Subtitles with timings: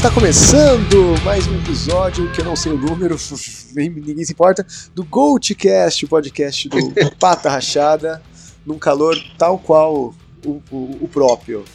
[0.00, 3.18] está começando mais um episódio que eu não sei o número,
[3.76, 6.76] ninguém se importa, do GoldCast, o podcast do
[7.20, 8.22] Pata Rachada,
[8.64, 11.66] num calor tal qual o, o, o próprio.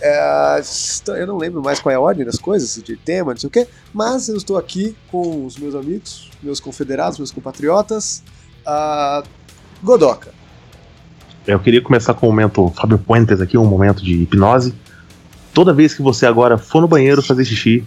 [0.00, 0.60] É,
[1.16, 3.52] eu não lembro mais qual é a ordem das coisas, de tema, não sei o
[3.52, 8.20] que, mas eu estou aqui com os meus amigos, meus confederados, meus compatriotas,
[8.66, 9.22] a
[9.80, 10.34] Godoka.
[11.46, 14.74] Eu queria começar com o momento Fábio Puentes aqui, um momento de hipnose
[15.56, 17.82] toda vez que você agora for no banheiro fazer xixi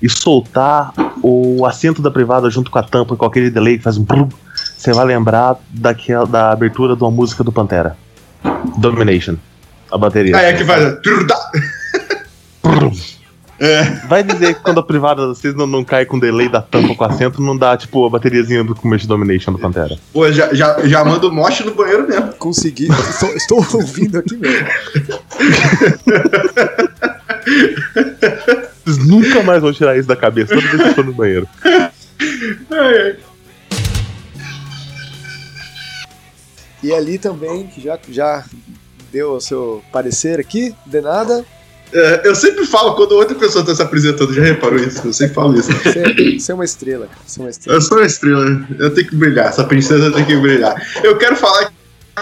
[0.00, 0.90] e soltar
[1.22, 4.26] o assento da privada junto com a tampa, com aquele delay que faz um brum,
[4.54, 7.94] você vai lembrar daquela, da abertura de uma música do Pantera.
[8.78, 9.36] Domination.
[9.92, 10.34] A bateria.
[10.34, 10.96] Ah, é que faz.
[13.58, 13.84] É.
[14.08, 17.04] Vai dizer que quando a privada vocês não, não cai com delay da tampa com
[17.04, 19.96] assento, não dá, tipo, a bateriazinha do começo de Domination do Pantera.
[20.12, 22.32] Pô, já, já, já manda o moche no banheiro mesmo.
[22.34, 22.88] Consegui.
[22.90, 24.66] estou, estou ouvindo aqui mesmo.
[28.84, 31.48] Vocês nunca mais vão tirar isso da cabeça toda vez que for no banheiro.
[36.82, 38.44] E ali também, que já, já
[39.10, 41.44] deu o seu parecer aqui, de nada.
[41.94, 45.06] É, eu sempre falo quando outra pessoa está se apresentando, já reparou isso?
[45.06, 45.72] Eu sempre falo isso.
[45.72, 47.20] Você, você é uma estrela, cara.
[47.24, 47.78] Você é uma estrela.
[47.78, 50.74] Eu sou uma estrela, eu tenho que brilhar, essa princesa tem que brilhar.
[51.04, 51.72] Eu quero falar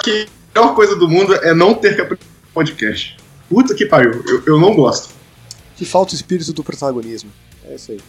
[0.04, 3.16] que a melhor coisa do mundo é não ter que aprender podcast.
[3.48, 5.14] Puta que pariu, eu, eu não gosto.
[5.74, 7.30] Que falta o espírito do protagonismo.
[7.64, 8.00] É isso aí.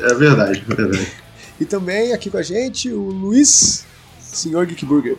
[0.00, 1.12] É verdade, é verdade.
[1.60, 3.86] E também aqui com a gente o Luiz,
[4.18, 5.16] senhor Geek Burger.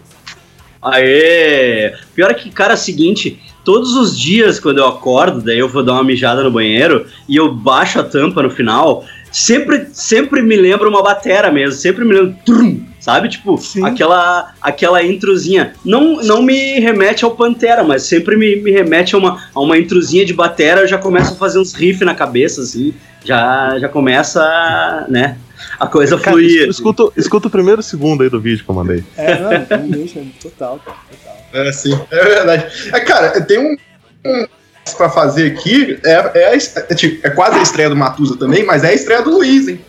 [0.81, 1.95] Aê!
[2.13, 5.69] Pior é que, cara, é o seguinte, todos os dias quando eu acordo, daí eu
[5.69, 10.41] vou dar uma mijada no banheiro e eu baixo a tampa no final, sempre, sempre
[10.41, 13.29] me lembra uma batera mesmo, sempre me lembra, trum, sabe?
[13.29, 13.85] Tipo, Sim.
[13.85, 15.73] aquela aquela introzinha.
[15.83, 19.77] Não, não me remete ao Pantera, mas sempre me, me remete a uma, a uma
[19.77, 22.93] introzinha de batera, eu já começo a fazer uns riffs na cabeça, assim,
[23.25, 25.37] já, já começa, né?
[25.79, 26.69] A coisa cara, fluir.
[26.69, 29.03] Escuta, escuta o primeiro segundo aí do vídeo que eu mandei.
[29.17, 31.37] É, não, deixa, total, cara, total.
[31.53, 32.89] É, sim, é verdade.
[32.91, 33.77] É, cara, tem um,
[34.25, 34.45] um
[34.97, 38.83] para fazer aqui, é, é, é, tipo, é, quase a estreia do Matusa também, mas
[38.83, 39.79] é a estreia do Luiz, hein?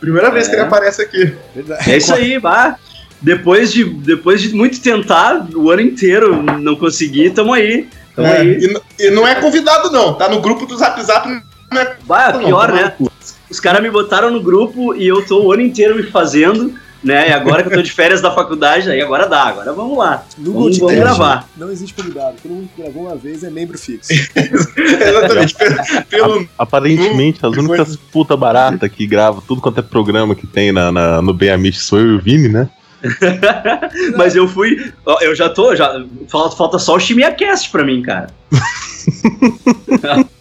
[0.00, 0.30] Primeira é.
[0.30, 1.34] vez que ele aparece aqui.
[1.54, 1.90] Verdade.
[1.90, 2.76] É isso aí, vá.
[3.20, 7.86] Depois de, depois de muito tentar, o ano inteiro não conseguir, tamo aí.
[8.16, 8.58] Tamo é, aí.
[8.98, 10.14] E, e, não é convidado, não.
[10.14, 11.28] Tá no grupo do Zap Zap.
[11.70, 12.94] Não é, bah, pior, não, né?
[13.50, 16.72] Os caras me botaram no grupo e eu tô o ano inteiro me fazendo,
[17.02, 17.30] né?
[17.30, 20.24] E agora que eu tô de férias da faculdade, aí agora dá, agora vamos lá.
[20.38, 21.48] No vamos, vamos gravar.
[21.56, 22.36] Não existe convidado.
[22.42, 24.12] Todo mundo que gravou uma vez é membro fixo.
[24.36, 25.56] Exatamente.
[26.08, 26.48] Pelo...
[26.56, 31.22] Aparentemente, as únicas puta barata que grava tudo quanto é programa que tem na, na
[31.22, 32.68] no BAMIT sou eu e o Vini, né?
[34.16, 34.92] Mas eu fui.
[35.20, 35.74] Eu já tô.
[35.74, 38.28] Já, falta, falta só o ChimiaCast pra mim, cara.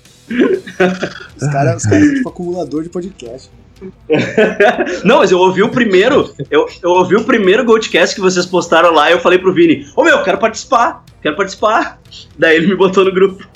[1.36, 3.50] Os caras cara são tipo acumulador de podcast.
[5.06, 6.34] Não, mas eu ouvi o primeiro.
[6.52, 9.88] Eu, eu ouvi o primeiro Goldcast que vocês postaram lá e eu falei pro Vini:
[9.96, 12.00] Ô meu, quero participar, quero participar.
[12.38, 13.48] Daí ele me botou no grupo.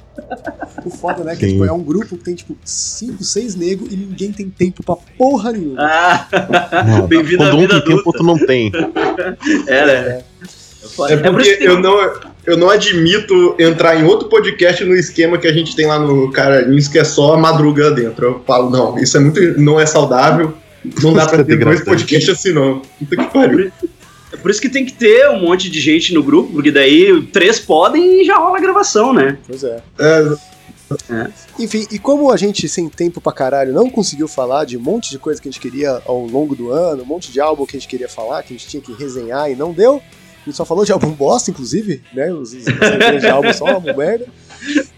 [0.86, 1.36] O foda, né?
[1.36, 4.84] Que tipo, é um grupo que tem tipo 5, 6 negros e ninguém tem tempo
[4.84, 5.82] pra porra nenhuma.
[5.82, 6.28] Ah,
[7.08, 8.72] bem-vindo à vida um tem tempo, outro não tem.
[9.68, 9.94] É, né?
[9.94, 10.24] É.
[11.10, 11.96] É, é porque eu não,
[12.46, 16.32] eu não admito entrar em outro podcast no esquema que a gente tem lá no
[16.32, 18.26] Caralhinhos, que é só madruga dentro.
[18.26, 19.40] Eu falo, não, isso é muito.
[19.60, 20.54] não é saudável.
[21.02, 22.82] Não dá pra ter dois podcasts assim, não.
[23.00, 23.72] Puta que pariu.
[24.34, 27.22] É por isso que tem que ter um monte de gente no grupo, porque daí
[27.32, 29.38] três podem e já rola a gravação, né?
[29.48, 29.82] Pois é.
[30.00, 30.54] é.
[31.10, 31.28] É.
[31.58, 35.10] Enfim, e como a gente, sem tempo pra caralho, não conseguiu falar de um monte
[35.10, 37.78] de coisa que a gente queria ao longo do ano, um monte de álbum que
[37.78, 40.02] a gente queria falar, que a gente tinha que resenhar e não deu,
[40.44, 42.32] a gente só falou de álbum bosta, inclusive, né?
[42.32, 44.26] Os, os, os de álbum só álbum merda.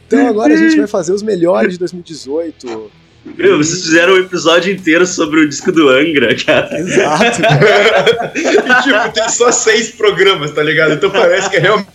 [0.08, 2.92] Então agora a gente vai fazer os melhores de 2018.
[3.38, 6.80] Meu, vocês fizeram um episódio inteiro sobre o disco do Angra, cara.
[6.80, 7.42] Exato.
[8.38, 10.94] e tipo, tem só seis programas, tá ligado?
[10.94, 11.90] Então parece que é realmente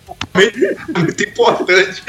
[0.97, 2.03] muito importante.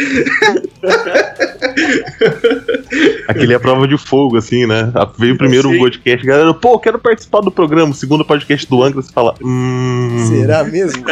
[3.28, 4.92] Aquele é a prova de fogo, assim, né?
[5.18, 7.94] Veio primeiro o podcast, galera, pô, quero participar do programa.
[7.94, 10.26] Segundo podcast do Angra, você fala, hum.
[10.30, 11.04] Será mesmo?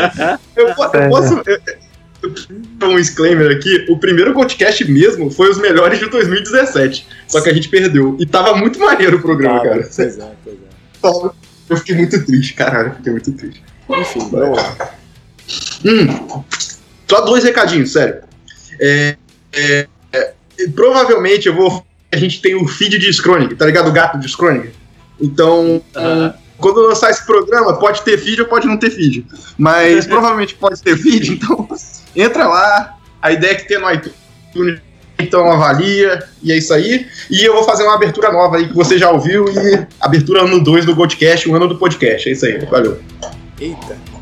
[0.56, 0.96] eu, posso.
[0.96, 1.42] Eu posso
[2.84, 7.08] um disclaimer aqui, o primeiro podcast mesmo foi os melhores de 2017.
[7.28, 8.18] Só que a gente perdeu.
[8.20, 9.90] E tava muito maneiro o programa, cara.
[9.96, 11.30] Pois é, é.
[11.70, 13.64] Eu fiquei muito triste, caralho, fiquei muito triste.
[13.90, 14.92] Enfim, vamos lá.
[15.86, 16.44] Hum,
[17.10, 18.22] só dois recadinhos, sério.
[18.80, 19.18] É,
[19.54, 20.34] é, é,
[20.76, 21.86] provavelmente eu vou.
[22.12, 23.90] A gente tem o feed de Scronic, tá ligado?
[23.90, 24.72] O gato de Scronic.
[25.20, 25.82] Então.
[26.58, 29.26] Quando lançar esse programa, pode ter feed ou pode não ter feed.
[29.58, 31.68] Mas provavelmente pode ter feed, então
[32.14, 32.98] entra lá.
[33.22, 34.82] A ideia é que tem no iTunes
[35.20, 37.06] então avalia, e é isso aí.
[37.30, 40.64] E eu vou fazer uma abertura nova aí que você já ouviu, e abertura ano
[40.64, 42.28] 2 do Goldcast, o ano do podcast.
[42.28, 43.00] É isso aí, valeu.
[43.60, 44.19] Eita.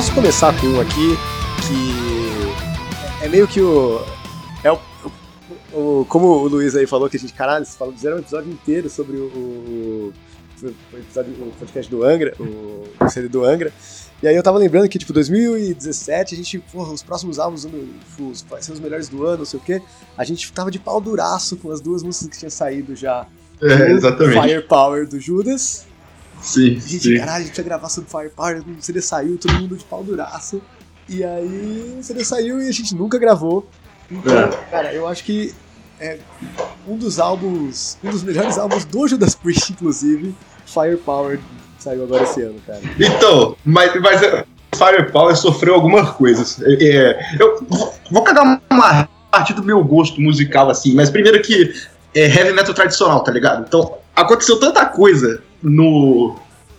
[0.00, 1.14] Posso começar com um aqui
[1.68, 4.00] que é meio que o.
[4.64, 4.78] É o,
[5.74, 8.50] o, como o Luiz aí falou, que a gente, caralho, vocês falam, fizeram um episódio
[8.50, 10.12] inteiro sobre o, o,
[10.94, 13.70] episódio, o podcast do Angra, o, o CD do Angra.
[14.22, 17.68] E aí eu tava lembrando que, tipo, 2017, a gente, porra, os próximos álbuns
[18.18, 19.82] os, vai ser os melhores do ano, não sei o quê.
[20.16, 23.26] A gente tava de pau duraço com as duas músicas que tinham saído já.
[23.60, 24.40] É, exatamente.
[24.40, 25.89] Firepower do Judas
[26.40, 27.18] Sim, gente, sim.
[27.18, 30.60] caralho, a gente ia gravar sobre Firepower, o CD saiu, todo mundo de pau duraço.
[31.08, 33.68] E aí o CD saiu e a gente nunca gravou.
[34.10, 34.48] Então, É.
[34.70, 35.52] cara, eu acho que
[36.00, 36.18] é
[36.86, 40.34] um dos álbuns, um dos melhores álbuns do Judas Priest, inclusive,
[40.66, 41.38] Firepower,
[41.78, 42.80] saiu agora esse ano, cara.
[42.98, 44.20] Então, mas, mas
[44.74, 46.60] Firepower sofreu algumas coisas.
[46.62, 47.66] É, é, eu
[48.10, 51.72] vou cagar uma parte do meu gosto musical, assim, mas primeiro que
[52.14, 53.64] é heavy metal tradicional, tá ligado?
[53.66, 56.36] Então, aconteceu tanta coisa no,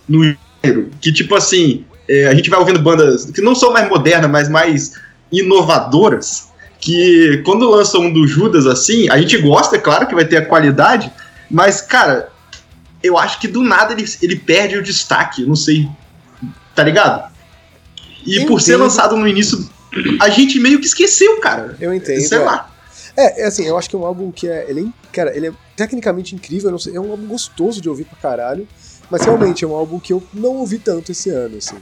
[0.07, 3.89] no gênero que, tipo assim, é, a gente vai ouvindo bandas que não são mais
[3.89, 4.93] modernas, mas mais
[5.31, 6.49] inovadoras,
[6.79, 10.37] que quando lançam um do Judas, assim, a gente gosta, é claro que vai ter
[10.37, 11.11] a qualidade,
[11.49, 12.29] mas, cara,
[13.03, 15.87] eu acho que do nada ele, ele perde o destaque, não sei,
[16.75, 17.31] tá ligado?
[18.25, 19.69] E Eu por ser lançado no início,
[20.19, 21.75] a gente meio que esqueceu, cara.
[21.79, 22.21] Eu entendo.
[22.21, 22.41] Sei é.
[22.41, 22.70] lá.
[23.15, 24.65] É, é assim, eu acho que é um álbum que é.
[24.69, 28.17] Ele é, cara, ele é tecnicamente incrível, sei, é um álbum gostoso de ouvir pra
[28.17, 28.67] caralho.
[29.09, 31.75] Mas realmente é um álbum que eu não ouvi tanto esse ano, assim.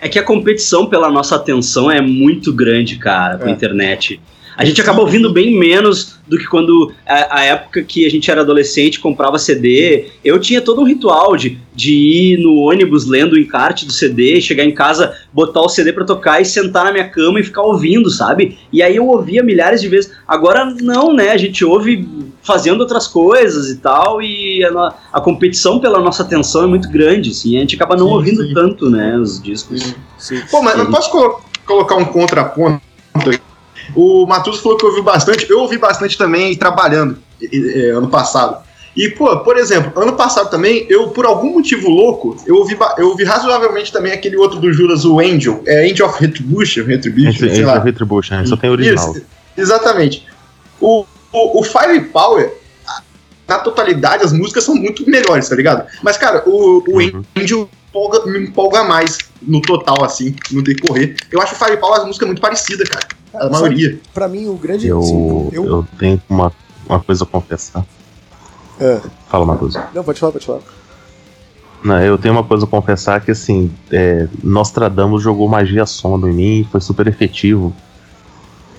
[0.00, 3.52] É que a competição pela nossa atenção é muito grande, cara, com a É.
[3.52, 4.20] internet.
[4.56, 8.30] A gente acaba ouvindo bem menos do que quando a, a época que a gente
[8.30, 10.08] era adolescente comprava CD.
[10.24, 14.40] Eu tinha todo um ritual de, de ir no ônibus lendo o encarte do CD,
[14.40, 17.62] chegar em casa, botar o CD pra tocar e sentar na minha cama e ficar
[17.62, 18.58] ouvindo, sabe?
[18.72, 20.12] E aí eu ouvia milhares de vezes.
[20.28, 21.30] Agora não, né?
[21.30, 22.06] A gente ouve
[22.42, 27.30] fazendo outras coisas e tal, e a, a competição pela nossa atenção é muito grande,
[27.30, 27.56] assim.
[27.56, 28.54] A gente acaba não Sim, ouvindo sim.
[28.54, 29.94] tanto, né, os discos.
[30.18, 30.40] Sim.
[30.50, 32.80] Pô, mas eu posso colo- colocar um contraponto
[33.26, 33.38] aí?
[33.94, 38.62] O Matus falou que ouviu bastante, eu ouvi bastante também trabalhando e- ano passado.
[38.94, 43.08] E, pô, por exemplo, ano passado também, eu, por algum motivo louco, eu ouvi, eu
[43.08, 47.54] ouvi razoavelmente também aquele outro do Judas, o Angel, é Angel of Retribution, Retribution, Entre,
[47.54, 47.78] sei lá.
[47.78, 48.46] Retribution, né?
[48.46, 49.12] só tem original.
[49.12, 49.24] Isso,
[49.56, 50.26] exatamente.
[50.78, 52.52] O, o, o Firepower,
[53.48, 55.86] na totalidade, as músicas são muito melhores, tá ligado?
[56.02, 57.22] Mas, cara, o, o Uhum.
[57.36, 61.16] Angel empolga- me empolga mais no total, assim, no decorrer.
[61.30, 63.06] Eu acho o Firepower as músicas muito parecidas, cara.
[63.34, 63.98] A Sabe, maioria.
[64.12, 64.86] Pra mim, o grande.
[64.86, 66.52] Eu, assim, eu, eu tenho uma,
[66.88, 67.84] uma coisa a confessar.
[68.80, 69.84] Ah, Fala, Matuza.
[69.94, 70.60] não, pode falar, pode falar.
[71.84, 76.32] Não, eu tenho uma coisa a confessar que assim, é, Nostradamus jogou magia soma em
[76.32, 77.74] mim foi super efetivo.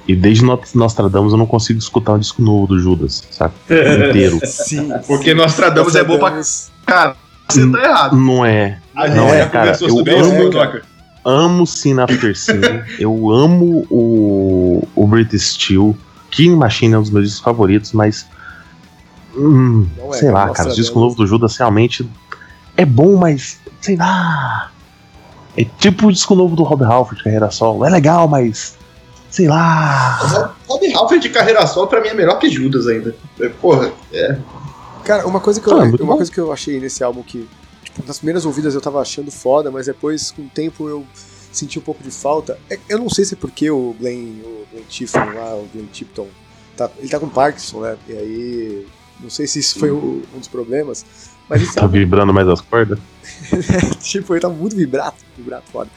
[0.08, 3.54] E desde No- Nostradamus eu não consigo escutar um disco novo do Judas, sabe?
[3.70, 4.40] Inteiro.
[4.46, 4.92] Sim.
[5.08, 7.16] Porque Nostradamus é bom pra Nostradamus- cara.
[7.50, 8.16] Você tá errado.
[8.18, 8.80] Não é.
[8.96, 10.82] A Não, gente é, já cara, conversou eu sobre amo, isso, cara.
[11.26, 12.60] Amo Sin After Sin,
[13.00, 15.96] eu amo o, o British Steel.
[16.30, 18.26] King Machine é um dos meus discos favoritos, mas.
[19.36, 22.08] Hum, é, sei lá, cara, o disco novo do Judas realmente
[22.76, 23.60] é bom, mas.
[23.82, 24.72] Sei lá.
[25.56, 27.86] É tipo o disco novo do Rob Halford, Carreira Solo.
[27.86, 28.76] É legal, mas.
[29.30, 30.52] Sei lá.
[30.68, 33.16] Rob Halford de carreira solo pra mim é melhor que Judas ainda.
[33.40, 34.38] É, Porra, é.
[35.04, 36.18] Cara, uma coisa que eu, Ah, uma bom.
[36.18, 37.48] coisa que eu achei nesse álbum que,
[37.94, 41.06] tipo, nas primeiras ouvidas eu tava achando foda, mas depois, com o tempo, eu
[41.52, 42.58] senti um pouco de falta.
[42.70, 45.86] É- eu não sei se é porque o Glenn, o Glenn Tipton lá, o Glenn
[45.92, 46.28] Tipton,
[46.76, 47.98] tá, ele tá com Parkinson, né?
[48.08, 48.88] E aí,
[49.20, 51.06] não sei se isso foi o- um dos problemas,
[51.48, 52.98] mas esse Tá álbum, vibrando mais as cordas?
[54.02, 55.90] tipo, ele tá muito vibrato, vibrato foda.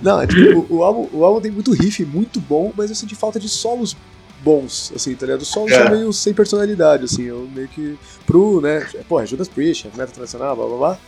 [0.00, 2.96] Não, é tipo, o, o álbum, o álbum tem muito riff, muito bom, mas eu
[2.96, 3.96] senti falta de solos
[4.44, 5.40] bons, assim, tá ligado?
[5.42, 5.82] Os solos É.
[5.82, 7.98] são meio sem personalidade, assim, eu meio que.
[8.24, 8.86] Pro, né?
[9.08, 10.98] Pô, é Judas Priest, é Meta Tradicional, blá blá blá.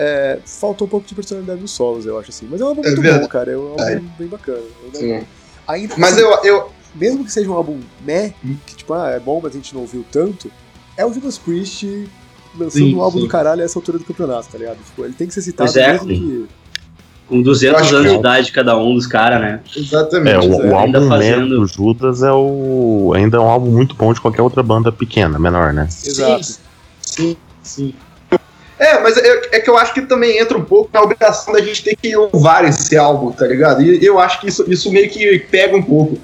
[0.00, 2.46] É, faltou um pouco de personalidade nos solos, eu acho, assim.
[2.48, 3.50] Mas é um álbum É muito bom, cara.
[3.50, 4.00] É um álbum É.
[4.16, 4.58] bem bacana.
[4.84, 5.20] Eu- Sim.
[5.66, 6.70] Ainda, Mas assim, eu, eu.
[6.94, 8.32] mesmo que seja um álbum meh,
[8.64, 10.50] que tipo, ah, é bom, mas a gente não ouviu tanto,
[10.96, 12.08] é o Judas Priest
[12.56, 13.24] lançando Sim, um álbum sim.
[13.24, 14.78] do caralho a essa altura do campeonato, tá ligado?
[14.78, 16.14] Tipo, ele tem que ser citado Pois é, mesmo sim.
[16.14, 16.48] que.
[17.28, 19.60] Com 200 acho anos de idade cada um dos caras, né?
[19.76, 20.46] Exatamente.
[20.46, 23.12] É, o, é, o ainda álbum fazendo- do Judas é o.
[23.14, 25.86] ainda é um álbum muito bom de qualquer outra banda pequena, menor, né?
[26.04, 26.56] Exato.
[27.02, 27.94] Sim, sim.
[28.78, 31.60] É, mas é, é que eu acho que também entra um pouco na obrigação da
[31.60, 33.82] gente ter que louvar esse álbum, tá ligado?
[33.82, 36.16] E eu acho que isso, isso meio que pega um pouco.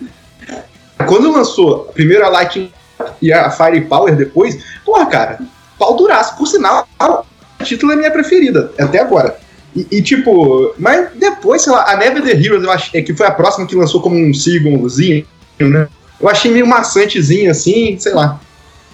[1.06, 2.72] quando lançou a Lightning
[3.20, 5.38] e a Firepower depois, porra, cara,
[5.78, 6.36] pau duraço.
[6.36, 9.36] Por sinal, o título é minha preferida, até agora.
[9.74, 13.12] E, e, tipo, mas depois, sei lá, a Never the Heroes, eu acho, é, que
[13.12, 15.26] foi a próxima que lançou como um singlezinho,
[15.58, 15.88] né?
[16.20, 18.40] Eu achei meio maçantezinho assim, sei lá.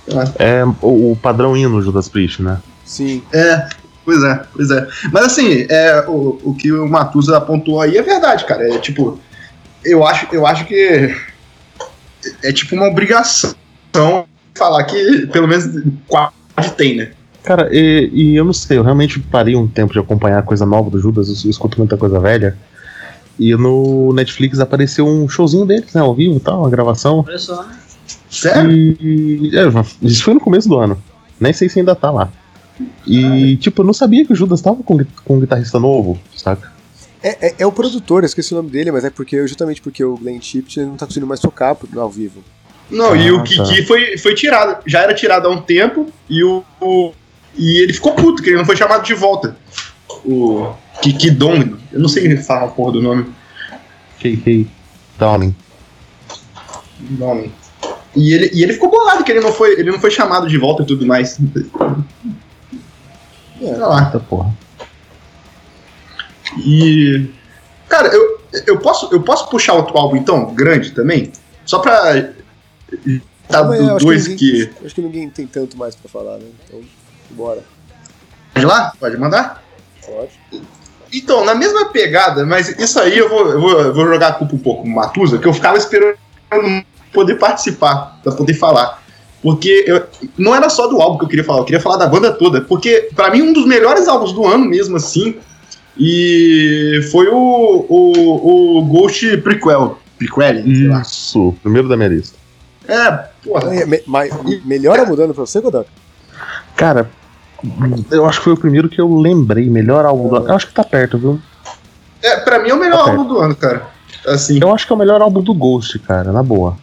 [0.06, 0.32] Sei lá.
[0.38, 2.58] É o, o padrão hino Judas Priest, né?
[2.90, 3.22] Sim.
[3.32, 3.68] É,
[4.04, 4.88] pois é, pois é.
[5.12, 8.68] Mas assim, é, o, o que o Matusa apontou aí é verdade, cara.
[8.68, 9.16] É tipo,
[9.84, 11.14] eu acho, eu acho que
[12.42, 13.54] é tipo uma obrigação
[14.56, 15.66] falar que pelo menos
[16.08, 17.12] quase tem, né?
[17.44, 20.90] Cara, e, e, eu não sei, eu realmente parei um tempo de acompanhar coisa nova
[20.90, 22.58] do Judas, eu, eu escuto muita coisa velha.
[23.38, 27.24] E no Netflix apareceu um showzinho deles, né, ao vivo e tal, uma gravação.
[27.26, 27.64] Olha só.
[28.28, 28.70] Sério?
[28.72, 29.62] E, é,
[30.02, 31.00] isso foi no começo do ano.
[31.38, 32.30] Nem sei se ainda tá lá.
[33.06, 36.72] E, tipo, eu não sabia que o Judas tava com, com um guitarrista novo, saca?
[37.22, 40.02] É, é, é, o produtor, eu esqueci o nome dele, mas é porque justamente porque
[40.02, 42.42] o Glenn Chipt não tá conseguindo mais tocar ao vivo.
[42.90, 43.86] Não, ah, e o Kiki tá.
[43.86, 44.82] foi, foi tirado.
[44.84, 47.12] Já era tirado há um tempo e o, o,
[47.56, 49.56] E ele ficou puto, que ele não foi chamado de volta.
[50.24, 51.76] O Kiki Dong.
[51.92, 53.26] Eu não sei falar a porra do nome.
[54.18, 54.66] KK
[55.18, 55.54] Downing.
[56.98, 57.52] Downing.
[58.16, 60.58] E ele, e ele ficou bolado que ele não foi, ele não foi chamado de
[60.58, 61.38] volta e tudo mais.
[63.60, 64.04] É, lá.
[64.04, 64.50] Eita porra.
[66.58, 67.30] E.
[67.88, 71.32] Cara, eu, eu, posso, eu posso puxar outro álbum então, grande também?
[71.64, 72.32] Só pra.
[73.48, 74.86] Tá do dois que, ninguém, que.
[74.86, 76.46] Acho que ninguém tem tanto mais pra falar, né?
[76.64, 76.80] Então,
[77.30, 77.62] bora.
[78.54, 78.92] Pode ir lá?
[78.98, 79.62] Pode mandar?
[80.04, 80.64] Pode.
[81.12, 84.32] Então, na mesma pegada, mas isso aí eu vou, eu vou, eu vou jogar a
[84.32, 86.16] culpa um pouco no Matusa, que eu ficava esperando
[87.12, 88.99] poder participar, pra poder falar.
[89.42, 90.04] Porque eu,
[90.36, 92.60] não era só do álbum que eu queria falar, eu queria falar da banda toda.
[92.60, 95.36] Porque, para mim, um dos melhores álbuns do ano mesmo, assim,
[95.96, 99.98] e foi o, o, o Ghost Prequel.
[100.18, 102.36] Prequel, Isso, primeiro da minha lista.
[102.86, 103.10] É,
[103.44, 103.74] porra.
[103.74, 104.30] É, me, mas,
[104.64, 105.88] melhor mudando pra você, Godot?
[106.76, 107.10] Cara,
[108.10, 109.68] eu acho que foi o primeiro que eu lembrei.
[109.70, 110.48] Melhor álbum do ano.
[110.48, 111.40] Eu acho que tá perto, viu?
[112.22, 113.86] É, pra mim é o melhor tá álbum do ano, cara.
[114.26, 114.58] Assim.
[114.60, 116.76] Eu acho que é o melhor álbum do Ghost, cara, na boa.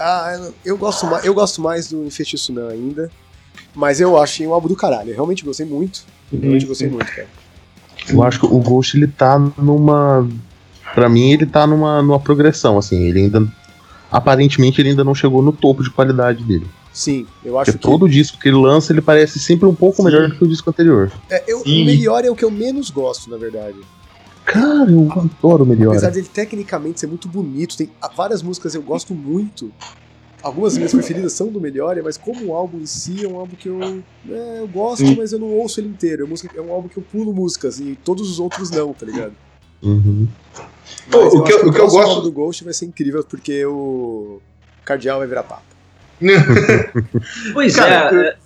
[0.00, 3.10] Ah, eu gosto mais, eu gosto mais do Infeitiço Não ainda.
[3.74, 5.10] Mas eu achei um álbum do caralho.
[5.10, 6.02] Eu realmente gostei muito.
[6.32, 7.28] Eu realmente gostei muito, cara.
[8.08, 10.26] Eu acho que o Ghost ele tá numa.
[10.94, 12.96] Pra mim, ele tá numa, numa progressão, assim.
[13.04, 13.46] Ele ainda.
[14.10, 16.66] Aparentemente, ele ainda não chegou no topo de qualidade dele.
[16.92, 17.90] Sim, eu acho Porque que.
[17.90, 20.04] todo disco que ele lança, ele parece sempre um pouco Sim.
[20.04, 21.12] melhor do que o disco anterior.
[21.28, 23.76] É, eu, o melhor é o que eu menos gosto, na verdade.
[24.50, 25.90] Cara, eu adoro o melhor.
[25.90, 29.72] Apesar dele tecnicamente ser muito bonito, tem várias músicas eu gosto muito.
[30.42, 33.54] Algumas minhas preferidas são do Melhor, mas como o álbum em si é um álbum
[33.54, 36.24] que eu, é, eu gosto, mas eu não ouço ele inteiro.
[36.24, 39.04] É, música, é um álbum que eu pulo músicas e todos os outros não, tá
[39.04, 39.34] ligado?
[39.82, 40.26] Uhum.
[41.10, 44.40] Pô, o que, eu, o que eu gosto do Ghost vai ser incrível porque o
[44.84, 45.62] Cardeal vai virar papo.
[47.52, 48.36] pois Cara, é,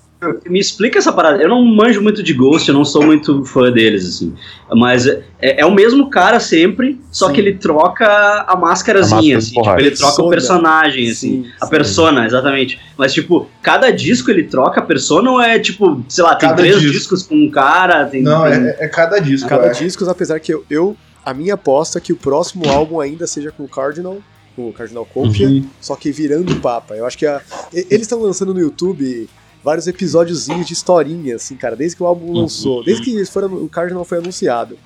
[0.47, 1.43] me explica essa parada.
[1.43, 4.35] Eu não manjo muito de Ghost, eu não sou muito fã deles, assim.
[4.73, 7.33] Mas é, é o mesmo cara sempre, só Sim.
[7.33, 8.07] que ele troca
[8.47, 9.55] a máscarazinha, a assim.
[9.55, 11.45] Tipo, ele troca o personagem, assim.
[11.45, 12.81] Sim, a persona, exatamente.
[12.97, 16.63] Mas, tipo, cada disco ele troca a persona ou é, tipo, sei lá, tem cada
[16.63, 16.93] três disco.
[16.93, 18.07] discos com um cara?
[18.07, 18.53] Tem, não, tem...
[18.53, 19.49] É, é, cada disco.
[19.49, 20.97] Cada disco, apesar que eu, eu.
[21.25, 24.19] A minha aposta é que o próximo álbum ainda seja com o Cardinal
[24.55, 25.69] com o Cardinal Copia, uhum.
[25.81, 26.95] só que virando Papa.
[26.95, 27.41] Eu acho que a,
[27.73, 29.29] eles estão lançando no YouTube
[29.65, 33.69] vários episódiozinhos de historinha, assim, cara, desde que o álbum lançou, desde que foram, o
[33.69, 34.79] Cardinal foi anunciado.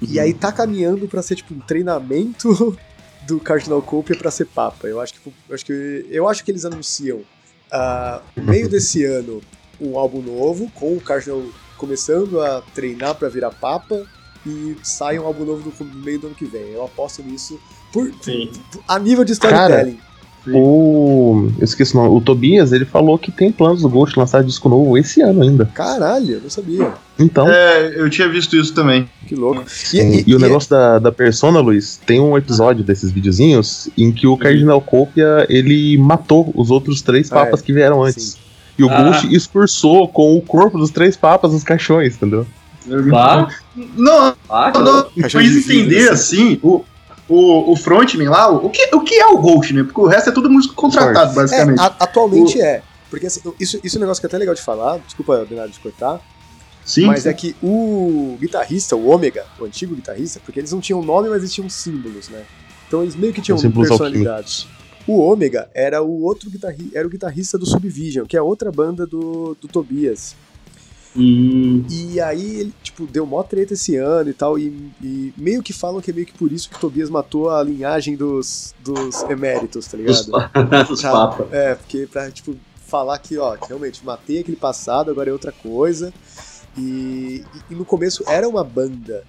[0.00, 2.78] E aí tá caminhando para ser tipo um treinamento
[3.26, 4.86] do Cardinal Copia para ser papa.
[4.86, 9.04] Eu acho que eu acho que eu acho que eles anunciam uh, no meio desse
[9.04, 9.42] ano
[9.80, 11.42] um álbum novo com o Cardinal
[11.76, 14.06] começando a treinar para virar papa
[14.46, 16.70] e sai um álbum novo no meio do ano que vem.
[16.70, 17.58] Eu aposto nisso
[17.92, 19.96] por, por a nível de storytelling.
[19.96, 20.13] Cara,
[20.48, 21.50] o.
[21.58, 22.16] Eu esqueci o nome.
[22.16, 25.66] O Tobias, ele falou que tem planos do Ghost lançar disco novo esse ano ainda.
[25.66, 26.92] Caralho, eu não sabia.
[27.18, 27.48] Então.
[27.48, 29.08] É, eu tinha visto isso também.
[29.26, 29.64] Que louco.
[29.92, 34.12] E, e, e o negócio da, da persona, Luiz, tem um episódio desses videozinhos em
[34.12, 38.32] que o Cardinal Copia ele matou os outros três ah, papas é, que vieram antes.
[38.32, 38.38] Sim.
[38.78, 39.02] E o ah.
[39.02, 42.46] Ghost expulsou com o corpo dos três papas os caixões, entendeu?
[42.86, 43.48] Não,
[43.96, 46.58] não, não, não fiz entender assim.
[46.62, 46.84] O,
[47.28, 49.82] o, o frontman lá, o, que, o que é o Ghost, né?
[49.82, 51.78] Porque o resto é tudo músico contratado, basicamente.
[51.78, 52.62] É, a, atualmente o...
[52.62, 52.82] é.
[53.08, 55.72] Porque assim, isso, isso é um negócio que é até legal de falar, desculpa, Bernardo,
[55.72, 56.20] de cortar.
[56.84, 57.06] Sim.
[57.06, 57.28] Mas sim.
[57.28, 61.38] é que o guitarrista, o Ômega, o antigo guitarrista, porque eles não tinham nome, mas
[61.38, 62.44] eles tinham símbolos, né?
[62.86, 64.66] Então eles meio que tinham personalidades.
[65.06, 69.06] O Ômega era o outro guitarrista, era o guitarrista do Subvision, que é outra banda
[69.06, 70.34] do, do Tobias.
[71.16, 71.84] Hum.
[71.90, 75.72] E aí, ele, tipo, deu mó treta esse ano e tal, e, e meio que
[75.72, 79.86] falam que é meio que por isso que Tobias matou a linhagem dos, dos eméritos,
[79.86, 80.16] tá ligado?
[80.90, 81.52] Os Pra- papas.
[81.52, 82.56] É, porque pra, tipo,
[82.86, 86.12] falar que, ó, realmente, matei aquele passado, agora é outra coisa.
[86.76, 89.22] E, e- e no começo era uma banda.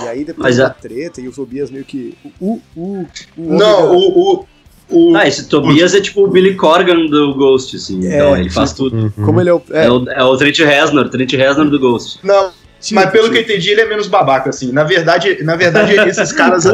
[0.00, 2.16] E aí depois a- treta e o Tobias meio que.
[2.40, 2.60] O.
[2.76, 3.06] o,
[3.36, 4.34] o Não, Ômega- o.
[4.40, 4.46] o,
[4.92, 8.06] o Ah, esse Tobias é tipo o Billy Corgan do Ghost, assim.
[8.06, 8.96] É, então ele faz tipo, tudo.
[9.16, 9.24] Uhum.
[9.24, 9.62] Como ele é o.
[9.70, 12.18] É, É, o, é o Trent Reznor, Trent Reznor do Ghost.
[12.22, 14.70] não, tipo, mas pelo que eu entendi, ele é menos babaca, assim.
[14.72, 16.64] Na verdade, na verdade esses caras.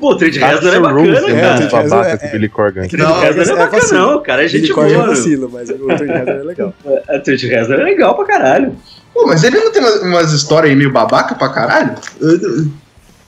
[0.00, 1.56] Pô, o Trent Reznor é bacana, Rose é cara.
[1.56, 2.82] Trent babaca é- o Billy Corgan.
[2.82, 4.00] é que Não, Billy Corgan Reznor é bacana, vacilo.
[4.00, 5.04] não, cara, é gente Billy Corgan boa.
[5.04, 6.74] é vacilo, mas o Trent Reznor é legal.
[6.84, 8.76] O Trent Reznor é legal pra caralho.
[9.12, 11.94] Pô, mas ele não tem umas, histórias aí meio babaca pra caralho?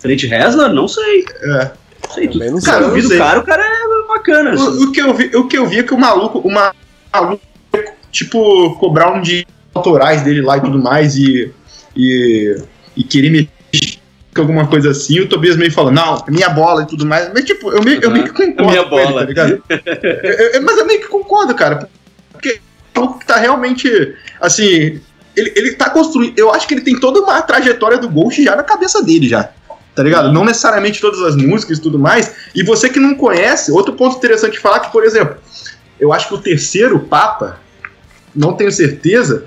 [0.01, 0.73] Trent Reznor?
[0.73, 1.25] Não sei.
[1.61, 1.71] É.
[2.15, 2.29] Sei.
[2.29, 2.61] Tu, não.
[2.61, 3.17] Cara, sei.
[3.17, 4.51] o cara, o cara é bacana.
[4.53, 4.63] assim.
[4.63, 6.75] O, o que eu vi, o que eu vi é que o maluco, o ma-
[7.13, 7.43] maluco,
[8.11, 11.53] tipo, cobrar um de autorais dele lá e tudo mais e,
[11.95, 12.57] e,
[12.97, 13.99] e querer mexer
[14.35, 17.31] com alguma coisa assim, o Tobias meio falou, não, é minha bola e tudo mais.
[17.33, 19.21] Mas, tipo, eu meio, eu meio que concordo minha com ele, bola.
[19.23, 19.63] tá ligado?
[20.23, 21.89] Eu- eu- mas eu meio que concordo, cara.
[22.33, 22.61] Porque
[22.95, 23.89] é um maluco que tá realmente,
[24.41, 25.01] assim,
[25.35, 26.39] ele, ele tá construindo.
[26.39, 29.51] Eu acho que ele tem toda uma trajetória do Ghost já na cabeça dele, já.
[29.97, 30.31] Tá ligado?
[30.31, 32.31] Não necessariamente todas as músicas e tudo mais.
[32.55, 35.37] E você que não conhece, outro ponto interessante de falar que, por exemplo,
[35.99, 37.59] eu acho que o terceiro Papa,
[38.35, 39.47] não tenho certeza,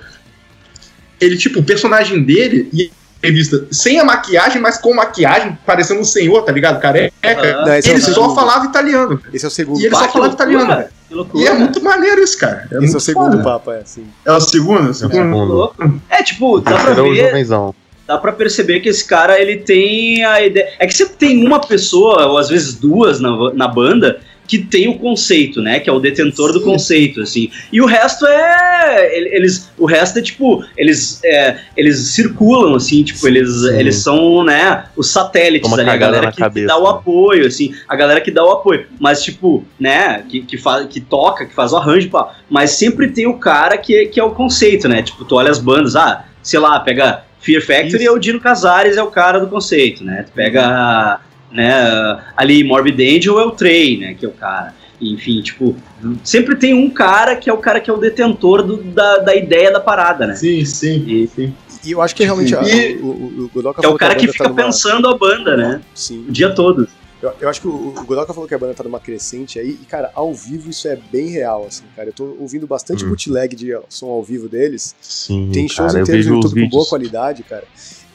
[1.22, 2.92] ele, tipo, o personagem dele e
[3.22, 6.80] revista sem a maquiagem, mas com maquiagem, parecendo um senhor, tá ligado?
[6.82, 7.14] Careca.
[7.22, 8.34] Ah, Não, é ele só segundo.
[8.34, 9.22] falava italiano.
[9.32, 9.80] Esse é o segundo.
[9.80, 10.90] E ele Bah, só falava loucura, italiano.
[11.12, 11.44] Loucura.
[11.44, 12.68] E é muito maneiro isso, cara.
[12.72, 13.44] É Esse muito é o segundo foda.
[13.44, 14.08] Papa, é assim.
[14.26, 14.90] É o segundo?
[14.90, 15.74] O segundo?
[16.10, 17.76] É, tipo, dá pra Terceiro é o ver, jovenzão.
[18.10, 20.68] Dá pra perceber que esse cara, ele tem a ideia...
[20.80, 24.88] É que sempre tem uma pessoa, ou às vezes duas na, na banda, que tem
[24.88, 25.80] o conceito, né?
[25.80, 26.66] Que é o detentor do Sim.
[26.66, 27.52] conceito, assim.
[27.72, 29.16] E o resto é...
[29.16, 33.78] ele- Eles, o resto é, tipo, eles, é, eles circulam, assim, tipo, eles, Sim.
[33.78, 36.90] eles são, né, os satélites ali, a galera que cabeça, dá o né?
[36.90, 38.88] apoio, assim, a galera que dá o apoio.
[39.00, 42.34] Mas, tipo, né, que, que, faz, que toca, que faz o arranjo, pá.
[42.50, 45.04] mas sempre tem o cara que, que é o conceito, né?
[45.04, 48.08] Tipo, tu olha as bandas, ah, sei lá, pega Fear Factory Isso.
[48.08, 50.24] é o Dino Casares, é o cara do conceito, né?
[50.24, 51.20] Tu pega,
[51.52, 54.74] né, ali Morbid Angel é o Trey, né, que é o cara.
[55.02, 55.78] Enfim, tipo,
[56.26, 59.34] sempre tem um cara que é o cara que é o detentor do- da, da
[59.36, 60.36] ideia da parada, né?
[60.36, 61.06] Sim, sim.
[61.08, 61.54] E- sim.
[61.86, 62.60] E eu acho que realmente a-
[63.02, 65.56] o, o, o Godoka Que é o cara que fica tá numa- pensando a banda,
[65.56, 65.80] né?
[65.96, 66.26] Sim.
[66.28, 66.86] O dia todo.
[67.22, 69.72] Eu, eu acho que o, o Godoka falou que a banda tá numa crescente aí,
[69.72, 72.10] e, cara, ao vivo isso é bem real, assim, cara.
[72.10, 73.10] Eu tô ouvindo bastante Hum.
[73.10, 74.96] bootleg de som ao vivo deles.
[75.02, 77.66] Sim, Tem shows cara, eu inteiros vejo no YouTube com boa qualidade, cara.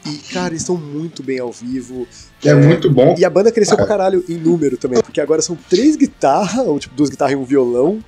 [0.05, 2.07] E, cara, eles estão muito bem ao vivo.
[2.43, 3.15] É, muito bom.
[3.17, 6.77] E a banda cresceu pra caralho em número também, porque agora são três guitarras, ou
[6.77, 7.99] tipo, duas guitarras e um violão,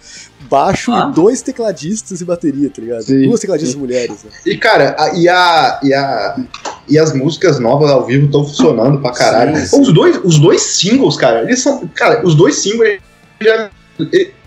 [0.48, 1.10] baixo Ah.
[1.12, 3.02] e dois tecladistas e bateria, tá ligado?
[3.02, 4.30] Sim, Duas tecladistas mulheres, né?
[4.46, 6.40] E, cara, a- e, a, e, a,
[6.88, 9.58] e as músicas novas ao vivo estão funcionando pra caralho.
[9.58, 9.82] Sim, sim.
[9.82, 11.88] Os, dois, os dois singles, cara, eles são.
[11.96, 13.00] Cara, os dois singles
[13.42, 13.72] já.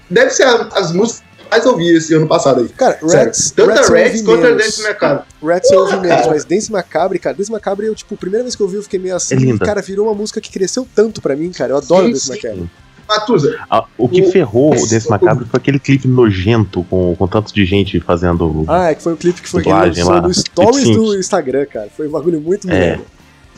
[0.08, 2.68] Deve ser a- as músicas mais ouvi esse ano passado aí.
[2.68, 3.26] Cara, Sério.
[3.26, 4.64] Rats, Tanto Rats a eu Rex ouvi quanto a menos.
[4.64, 5.24] Dance Mercado.
[5.42, 6.30] Rats eu ouvi menos, cara.
[6.30, 8.82] mas Dance Macabre, cara, Dance Macabre, eu, tipo, a primeira vez que eu ouvi, eu
[8.82, 9.64] fiquei meio assim, É linda.
[9.64, 11.72] cara, virou uma música que cresceu tanto pra mim, cara.
[11.72, 12.32] Eu adoro Sim, Dance sim.
[12.48, 12.70] Macabre.
[13.08, 17.26] Matusa, Ah, o que O- ferrou o- desse macabro foi aquele clipe nojento com, com
[17.26, 18.64] tanto de gente fazendo.
[18.68, 21.18] Ah, é que foi um clipe que foi que lançou lá, no Stories do.
[21.18, 21.88] Instagram, cara.
[21.96, 23.00] Foi um bagulho muito É.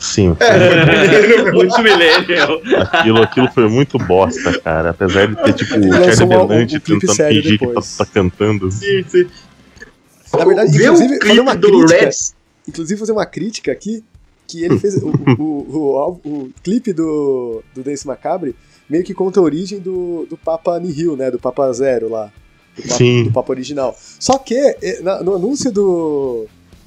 [0.03, 2.61] Sim, é, Muito millennial.
[2.91, 4.89] aquilo, aquilo foi muito bosta, cara.
[4.89, 7.97] Apesar de ter, tipo, o Charlie Benante clipe tentando sério fingir que tá, depois.
[7.97, 8.69] tá cantando.
[8.71, 9.27] sim, sim.
[10.37, 11.95] Na verdade, Vê inclusive, fazer uma crítica.
[11.99, 12.35] Reds.
[12.67, 14.03] Inclusive, fazer uma crítica aqui,
[14.47, 15.77] que ele fez o, o, o,
[16.25, 18.55] o, o clipe do, do Dance Macabre
[18.89, 21.31] meio que conta a origem do, do Papa Nihil, né?
[21.31, 22.29] Do Papa Zero lá.
[22.75, 23.23] Do Papa, Sim.
[23.23, 23.95] do Papa original.
[24.19, 26.45] Só que eh, na- no anúncio do.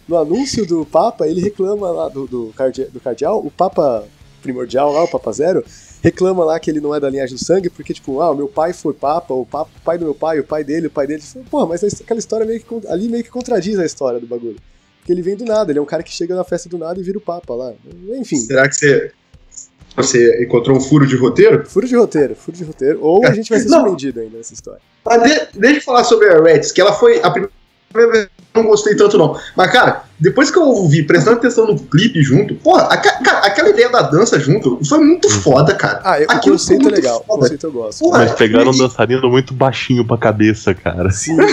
[0.08, 4.04] No anúncio do Papa, ele reclama lá do, do, cardi- do cardeal, o Papa
[4.42, 5.64] primordial lá, o Papa Zero,
[6.02, 8.46] reclama lá que ele não é da linhagem do sangue, porque, tipo, ah, o meu
[8.46, 11.06] pai foi Papa, o, papa, o pai do meu pai, o pai dele, o pai
[11.06, 11.22] dele.
[11.50, 12.86] Porra, mas aquela história meio que.
[12.88, 14.56] Ali meio que contradiz a história do bagulho.
[15.00, 17.00] Porque ele vem do nada, ele é um cara que chega na festa do nada
[17.00, 17.72] e vira o Papa lá.
[18.16, 19.10] Enfim, Será que você,
[19.96, 21.64] você encontrou um furo de roteiro?
[21.68, 22.98] furo de roteiro, furo de roteiro.
[23.02, 24.80] Ou a gente vai ser surpreendido ainda nessa história.
[25.04, 27.30] Mas de- deixa eu falar sobre a Reds, que ela foi a
[27.92, 29.38] primeira não gostei tanto não.
[29.56, 33.68] Mas, cara, depois que eu ouvi, prestando atenção no clipe junto, porra, aca- cara, aquela
[33.68, 36.00] ideia da dança junto foi muito foda, cara.
[36.04, 37.20] Ah, eu, o Aquilo conceito é foi muito legal.
[37.20, 37.40] O foda.
[37.42, 37.98] conceito eu gosto.
[38.00, 41.10] Porra, Mas pegaram um dançarino muito baixinho pra cabeça, cara.
[41.10, 41.36] Sim?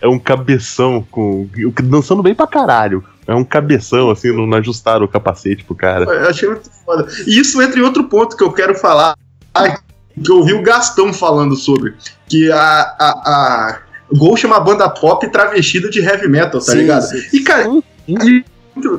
[0.00, 1.48] É um cabeção com.
[1.82, 3.02] dançando bem pra caralho.
[3.26, 6.04] É um cabeção, assim, não ajustaram o capacete pro cara.
[6.04, 7.06] Eu achei muito foda.
[7.26, 9.14] E isso entra em outro ponto que eu quero falar,
[9.52, 9.76] ai,
[10.24, 11.94] que eu ouvi o Gastão falando sobre,
[12.28, 16.72] que a, a, a o Ghost é uma banda pop travestida de heavy metal, tá
[16.72, 17.02] Sim, ligado?
[17.02, 17.22] sim.
[17.32, 17.68] E, cara,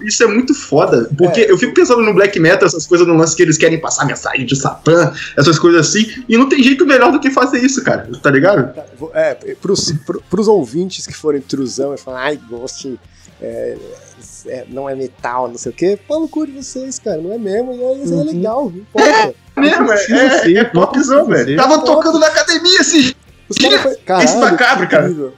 [0.03, 1.51] Isso é muito foda, porque É.
[1.51, 4.45] eu fico pensando no black metal, essas coisas no lance que eles querem passar mensagem
[4.45, 8.09] de Satã, essas coisas assim, e não tem jeito melhor do que fazer isso, cara,
[8.21, 8.73] tá ligado?
[9.13, 12.99] É, pros, pro- pros ouvintes que forem truzão e falar, ai, Ghost
[13.41, 13.77] é,
[14.47, 17.31] é, não é metal, não sei o quê, pau no cu de vocês, cara, não
[17.31, 18.23] é mesmo, e aí, é Uhum.
[18.25, 19.33] legal, não importa.
[19.55, 21.55] Mesmo, é, ser, é não popzão, velho.
[21.57, 23.15] Tava tocando na academia esse
[23.49, 23.97] Os caras faz...
[24.05, 25.33] Caralho, macabro, que cara.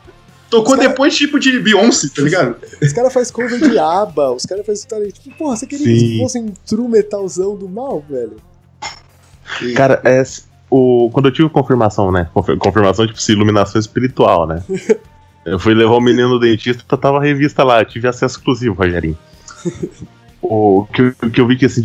[0.50, 2.56] Tocou cara- depois, tipo, de Beyoncé, tá ligado?
[2.82, 5.98] Os caras fazem cover de aba, os caras fazem história, tipo, porra, você queria que
[6.00, 6.06] Sim.
[6.16, 8.36] isso fosse um true metalzão do mal, velho?
[9.76, 10.22] Cara, é,
[10.70, 12.30] o, quando eu tive confirmação, né?
[12.34, 14.64] Confi- Confirmação, tipo, se iluminação espiritual, né?
[15.44, 18.76] Eu fui levar o menino no dentista, tava a revista lá, eu tive acesso exclusivo,
[18.76, 19.18] Rogerinho.
[20.40, 21.84] o que, eu- que eu vi que assim,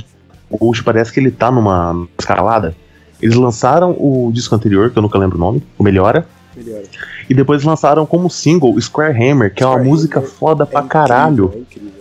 [0.51, 2.77] o Ghost parece que ele tá numa escalada.
[3.21, 6.27] Eles lançaram o disco anterior, que eu nunca lembro o nome, o Melhora,
[6.57, 6.83] Melhor.
[7.29, 10.67] e depois lançaram como single Square Hammer, que é uma Square música Hammer foda É
[10.67, 11.53] pra incrível, caralho.
[11.55, 11.93] É incrível.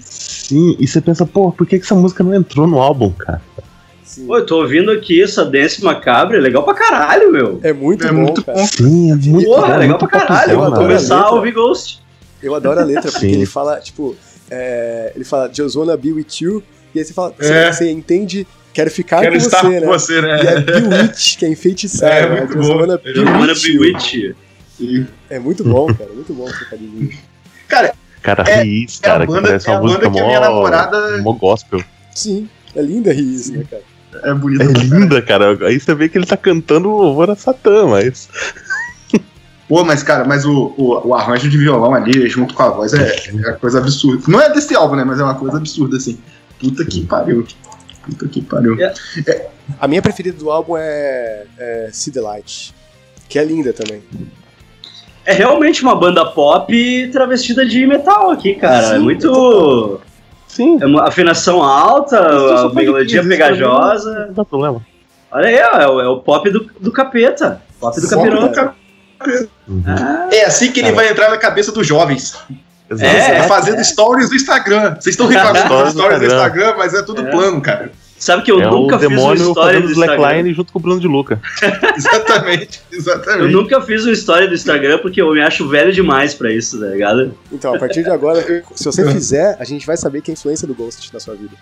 [0.00, 3.40] Sim, e você pensa, pô, por que, que essa música não entrou no álbum, cara?
[4.02, 4.26] Sim.
[4.26, 7.60] Pô, eu tô ouvindo aqui essa Dance Macabre, é legal pra caralho, meu.
[7.62, 8.58] É muito É bom, muito cara.
[8.58, 8.66] bom.
[8.66, 10.56] Sim, é muito Porra, bom, legal muito pra caralho.
[10.56, 12.00] Vou a começar a ouvir Ghost.
[12.42, 13.32] Eu adoro a letra, porque Sim.
[13.32, 14.16] ele fala, tipo,
[14.50, 16.62] é, ele fala, Just wanna be with you,
[16.94, 17.72] e aí você fala, você, É.
[17.72, 19.86] você entende, quero ficar Quero com estar você, com né?
[19.86, 20.42] você, né?
[20.42, 22.40] E é Bewitch, que é enfeitiçar, É, né?
[22.40, 22.76] muito bom.
[22.76, 23.80] wanna be Eu Wanna with be you.
[23.82, 24.34] with
[24.80, 25.06] you.
[25.28, 27.10] É muito bom, cara, muito bom esse trocadilho.
[27.66, 27.92] Cara,
[28.46, 30.46] É- Riz, É cara, que banda, é a uma música banda que a minha mó,
[30.46, 31.82] namorada mó gospel.
[32.14, 33.82] Sim, é linda Riz, né, cara?
[34.24, 34.64] é bonita.
[34.64, 35.56] É linda, cara.
[35.66, 38.28] Aí você vê que ele tá cantando louvor a Satã, mas.
[39.68, 42.94] Pô, mas, cara, mas o, o, o arranjo de violão ali, junto com a voz,
[42.94, 44.22] é, é uma coisa absurda.
[44.26, 45.04] Não é desse álbum, né?
[45.04, 46.18] Mas é uma coisa absurda, assim.
[46.58, 47.46] Puta que pariu.
[48.08, 48.76] Puta que pariu.
[48.80, 49.48] É.
[49.78, 52.74] A minha preferida do álbum é, é See the Light,
[53.28, 54.02] que é linda também.
[55.26, 58.88] É realmente uma banda pop travestida de metal aqui, cara.
[58.88, 60.00] Sim, é muito.
[60.46, 60.78] Sim.
[60.80, 64.26] É uma afinação alta, a melodia dizer, pegajosa.
[64.28, 64.84] Não dá problema.
[65.30, 67.60] Olha aí, ó, é o, é o pop do, do capeta.
[67.78, 68.70] Pop do capiroto.
[69.68, 69.82] Uhum.
[69.86, 72.38] Ah, É assim que ele vai entrar na cabeça dos jovens.
[72.90, 73.04] Exato.
[73.10, 73.38] É.
[73.38, 74.94] É, fazendo stories do Instagram.
[74.98, 76.36] Vocês estão reclamando Stories stories do Instagram.
[76.62, 77.30] Instagram, mas é tudo É.
[77.30, 77.92] plano, cara.
[78.18, 80.54] sabe que eu é nunca o fiz uma demônio história fazendo do slackline Instagram.
[80.54, 81.40] junto com o Bruno de Luca.
[81.96, 83.52] Exatamente, Eu exatamente.
[83.52, 86.86] nunca fiz uma história do Instagram porque eu me acho velho demais pra isso, tá
[86.86, 87.32] ligado?
[87.52, 88.42] Então, a partir de agora,
[88.74, 91.34] se você fizer, a gente vai saber que é a influência do Ghost na sua
[91.36, 91.54] vida.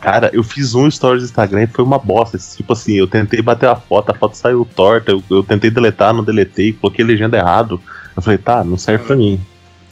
[0.00, 2.38] Cara, eu fiz um stories do Instagram e foi uma bosta.
[2.38, 6.14] Tipo assim, eu tentei bater a foto, a foto saiu torta, eu, eu tentei deletar,
[6.14, 7.80] não deletei, coloquei legenda errado.
[8.16, 9.40] Eu falei, tá, não serve pra mim.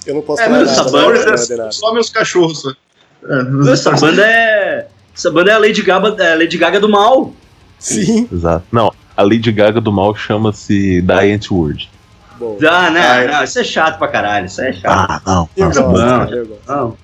[0.07, 1.73] Eu não posso É, falar mas essa nada, os banda- não é nada.
[1.73, 2.61] só meus cachorros.
[2.61, 2.71] só.
[2.71, 4.87] É, Essa banda é.
[5.17, 7.33] Essa banda é a Lady Gaga, é a Lady Gaga do mal.
[7.79, 8.29] Sim.
[8.33, 8.65] Exato.
[8.73, 11.91] Não, a Lady Gaga do mal chama-se Diant Word.
[12.39, 13.01] Bom, Ah, né?
[13.01, 13.29] Ah, é.
[13.33, 14.47] Não, isso é chato pra caralho.
[14.47, 14.87] Isso é chato.
[15.11, 15.49] Ah, não.
[15.57, 15.71] não.
[15.71, 16.59] gosto.
[16.67, 16.97] Não.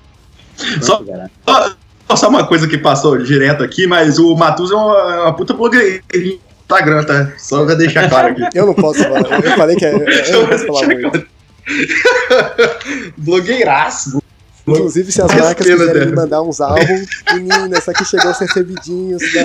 [0.83, 1.31] Só- Não, cara.
[1.49, 5.37] Só- Só uma coisa que passou direto aqui, mas o Matus é uma, é uma
[5.37, 7.33] puta blogueirinha no Instagram, tá?
[7.39, 8.43] Só pra deixar claro aqui.
[8.59, 9.95] Eu não posso falar, eu falei que é,
[10.35, 11.27] eu não posso falar muito.
[13.17, 14.21] Blogueiraço.
[14.67, 16.17] Inclusive, se as marcas quiserem me dela.
[16.23, 19.41] mandar uns álbuns, menina, essa aqui chegou aos recebidinhos da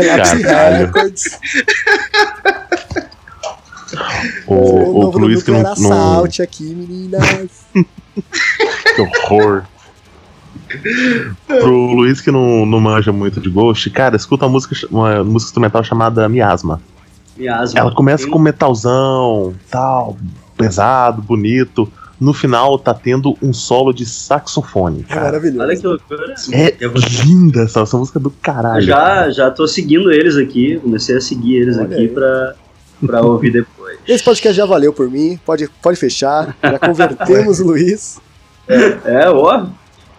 [0.00, 0.86] Relapse Caralho.
[0.86, 1.24] Records.
[4.46, 6.24] O, o o Luiz que não, não.
[6.24, 7.50] Aqui, meninas.
[8.94, 9.64] Que horror.
[11.46, 15.48] Pro Luiz que não, não manja muito de Ghost, cara, escuta uma música, uma música
[15.48, 16.80] instrumental chamada Miasma.
[17.36, 17.78] Miasma.
[17.80, 20.16] Ela começa Tem- com metalzão, tal,
[20.66, 21.90] pesado, bonito.
[22.20, 25.24] No final tá tendo um solo de saxofone, É cara.
[25.26, 25.60] maravilhoso.
[25.62, 26.34] Olha que loucura.
[26.52, 26.92] É Eu
[27.24, 28.82] linda essa, essa música é do caralho.
[28.82, 30.78] Já, já tô seguindo eles aqui.
[30.82, 32.08] Comecei a seguir eles Olha aqui aí.
[32.08, 32.54] pra,
[33.06, 33.98] pra ouvir depois.
[34.06, 36.54] Esse podcast já valeu por mim, pode, pode fechar.
[36.62, 38.20] Já convertemos o Luiz.
[38.68, 39.66] É, ó.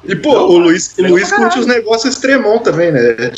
[0.04, 3.16] E, pô, o Luiz, o Luiz pra curte os negócios extremão também, né?
[3.20, 3.30] É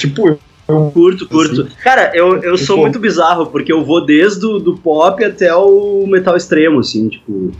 [0.66, 1.68] Tipo, Curto, curto.
[1.84, 6.06] Cara, eu, eu sou muito bizarro, porque eu vou desde o do pop até o
[6.08, 7.52] metal extremo, assim, tipo.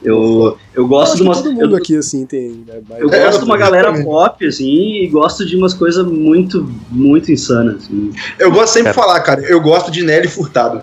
[0.00, 1.42] Eu, eu Eu gosto acho de umas.
[1.42, 2.64] todo mundo eu, aqui, assim, tem.
[2.66, 4.04] né, eu É, gosto de uma eu galera também.
[4.04, 7.82] pop, assim, e gosto de umas coisas muito, muito insanas.
[7.84, 8.12] Assim.
[8.38, 9.06] eu gosto sempre de Cara.
[9.08, 10.82] falar, cara, eu gosto de Nelly Furtado.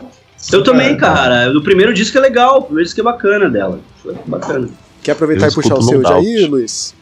[0.52, 0.96] Eu também, É.
[0.96, 1.50] cara.
[1.58, 3.80] O primeiro disco é legal, o primeiro disco é bacana dela.
[4.04, 4.68] Foi bacana.
[5.02, 6.48] Quer aproveitar Eu e puxar o seu No já aí, Doubt.
[6.52, 6.94] Luiz?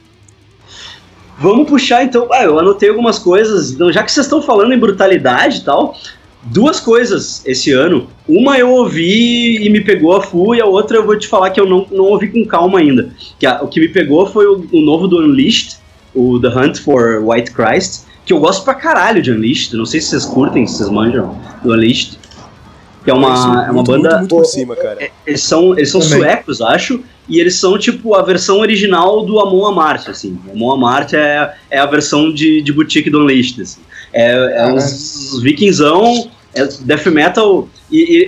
[1.40, 2.28] Vamos puxar então.
[2.32, 3.72] Ah, eu anotei algumas coisas.
[3.72, 5.96] Então, já que vocês estão falando em brutalidade e tal,
[6.44, 8.08] duas coisas esse ano.
[8.28, 11.52] Uma eu ouvi e me pegou a full, e a outra eu vou te falar
[11.52, 13.10] que eu não, não ouvi com calma ainda.
[13.40, 15.76] Que a- o que me pegou foi o, o novo do Unleashed,
[16.16, 19.76] o The Hunt for White Christ, que eu gosto pra caralho de Unleashed.
[19.78, 22.18] Não sei se vocês curtem, se vocês manjam do Unleashed.
[23.04, 23.30] Que é uma,
[23.68, 24.10] é uma muito, banda.
[24.10, 25.10] Muito, muito por cima, cara.
[25.26, 26.18] Eles são, eles são Também.
[26.18, 30.38] suecos, acho, e eles são tipo a versão original do Amon Amarth, assim.
[30.48, 33.82] O Amon Amarth é, é a versão de, de boutique do Unleashed, assim.
[34.14, 38.26] É, é Ah, os, os vikingzão, é death metal, e, e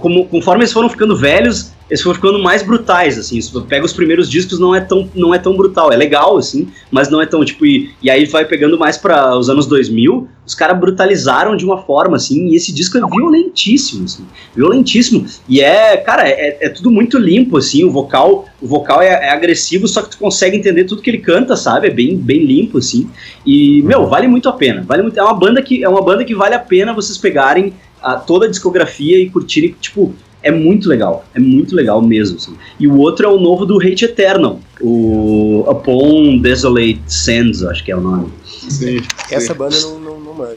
[0.00, 3.38] como, conforme eles foram ficando velhos, eles foram ficando mais brutais, assim.
[3.68, 5.92] Pega os primeiros discos, não é tão, não é tão brutal.
[5.92, 9.36] É legal, assim, mas não é tão, tipo, e, e aí vai pegando mais para
[9.36, 14.06] os anos 2000, os caras brutalizaram de uma forma, assim, e esse disco é violentíssimo,
[14.06, 14.24] assim,
[14.56, 15.26] violentíssimo.
[15.46, 19.28] E é, cara, é, é tudo muito limpo, assim, o vocal, o vocal é, é
[19.28, 21.88] agressivo, só que tu consegue entender tudo que ele canta, sabe?
[21.88, 23.10] É bem, bem limpo, assim.
[23.44, 24.82] E, meu, vale muito a pena.
[24.82, 27.74] Vale muito, é uma banda que é uma banda que vale a pena vocês pegarem
[28.00, 32.36] a, toda a discografia e curtirem, tipo, é muito legal, é muito legal mesmo.
[32.36, 32.56] assim.
[32.78, 37.92] E o outro é o novo do Hate Eternal, o Upon Desolate Sands, acho que
[37.92, 38.28] é o nome.
[38.46, 40.56] Sim, Essa banda eu não, não, não manjo.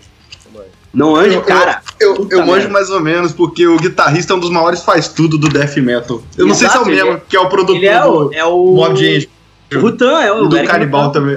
[0.93, 1.81] Não Eu- cara.
[1.99, 5.09] Eu, Puta eu manjo mais ou menos, porque o guitarrista é um dos maiores faz
[5.09, 6.21] tudo do death metal.
[6.37, 8.05] Eu não sei se é o Exato, ele mesmo, que é o produtor Ele é
[8.05, 9.29] o, é o Mob de Angel
[9.75, 11.19] o Rutan, é o e do Eric Canibal Rutan.
[11.19, 11.35] também.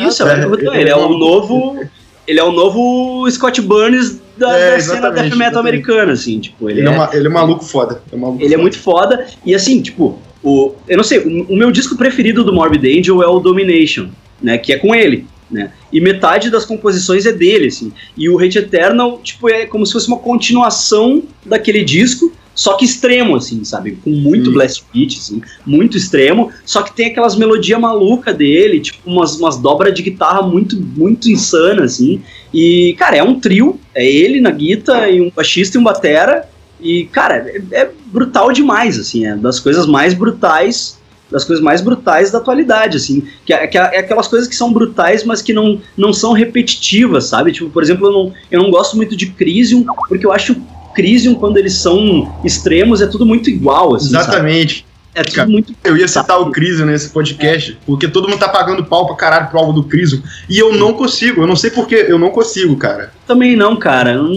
[0.00, 0.06] É.
[0.08, 1.78] Isso, É, é, o Rutan, ele é é o- novo.
[2.26, 6.68] Ele é o novo Scott Burns da, É, da cena death metal americana, assim, tipo,
[6.70, 8.02] ele, Ele, é, é, ele é maluco foda.
[8.12, 8.62] É maluco ele é foda.
[8.62, 9.26] muito foda.
[9.44, 13.22] E assim, tipo, o, eu não sei, o, o meu disco preferido do Morbid Angel
[13.22, 14.08] é o Domination,
[14.42, 14.58] né?
[14.58, 15.72] Que é com ele, né?
[15.92, 17.92] E metade das composições é dele, assim.
[18.16, 22.86] E o Hate Eternal, tipo, é como se fosse uma continuação daquele disco, só que
[22.86, 23.98] extremo, assim, sabe?
[24.02, 24.54] Com muito Hum.
[24.54, 29.58] blast beat, assim, muito extremo, só que tem aquelas melodias malucas dele, tipo, umas, umas
[29.58, 32.22] dobras de guitarra muito, muito insanas, assim.
[32.52, 36.48] E, cara, é um trio, é ele na guitarra e um baixista e um batera.
[36.80, 40.98] E, cara, é, é brutal demais, assim, é das coisas mais brutais,
[41.30, 43.22] das coisas mais brutais da atualidade, assim.
[43.44, 47.24] Que é, que é aquelas coisas que são brutais, mas que não, não são repetitivas,
[47.24, 47.52] sabe?
[47.52, 50.56] Tipo, por exemplo, eu não, eu não gosto muito de Crisium, porque eu acho
[50.96, 54.24] Crisium, quando eles são extremos, é tudo muito igual, assim, sabe?
[54.24, 54.86] Exatamente.
[55.14, 58.84] É tudo muito Eu ia citar o Crisium nesse podcast, porque todo mundo tá pagando
[58.84, 60.20] pau pra caralho pro álbum do Crisium.
[60.46, 63.10] E eu não consigo, eu não sei porquê, eu não consigo, cara.
[63.26, 64.14] Também não, cara.
[64.14, 64.28] Não,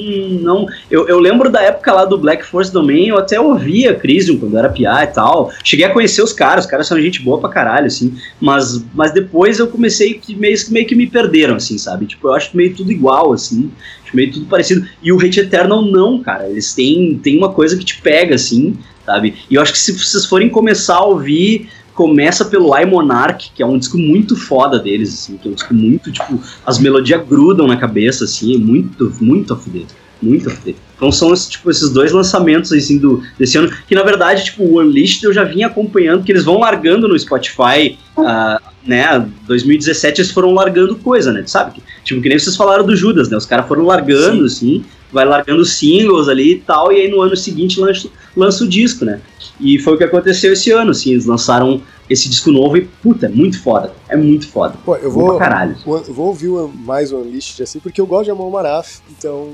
[0.41, 4.37] não- eu, eu lembro da época lá do Black Force Domain, eu até ouvia Crisium
[4.37, 5.51] quando era piá e tal.
[5.65, 8.13] Cheguei a conhecer os caras, os caras são gente boa pra caralho, assim.
[8.39, 12.05] Mas, mas depois eu comecei que meio, meio que me perderam, assim, sabe?
[12.05, 13.69] Tipo, eu acho meio tudo igual, assim.
[14.13, 14.87] Meio tudo parecido.
[15.01, 16.49] E o Hate Eternal não, cara.
[16.49, 19.35] Eles têm, têm uma coisa que te pega, assim, sabe?
[19.49, 21.69] E eu acho que se vocês forem começar a ouvir
[21.99, 25.53] começa pelo I Monarch, que é um disco muito foda deles, assim, que é um
[25.53, 29.83] disco muito, tipo, as melodias grudam na cabeça, assim, é muito, muito a fuder,
[30.21, 30.75] muito a fuder.
[30.95, 34.79] Então são, tipo, esses dois lançamentos, assim, do, desse ano, que na verdade, tipo, o
[34.79, 40.31] Unleashed eu já vinha acompanhando, que eles vão largando no Spotify, ah, né, 2017 eles
[40.31, 41.75] foram largando coisa, né, sabe?
[41.75, 45.25] Que, tipo, que nem vocês falaram do Judas, né, os caras foram largando, assim, vai
[45.25, 49.21] largando singles ali e tal, e aí no ano seguinte lança, lança o disco, né.
[49.59, 53.27] E foi o que aconteceu esse ano, assim, eles lançaram esse disco novo e, puta,
[53.27, 53.91] é muito foda.
[54.07, 54.75] É muito foda.
[54.83, 55.75] Pô, eu vou, caralho.
[55.85, 56.49] eu vou ouvir
[56.83, 59.49] mais o Unleashed assim, porque eu gosto de Amon Maraf, então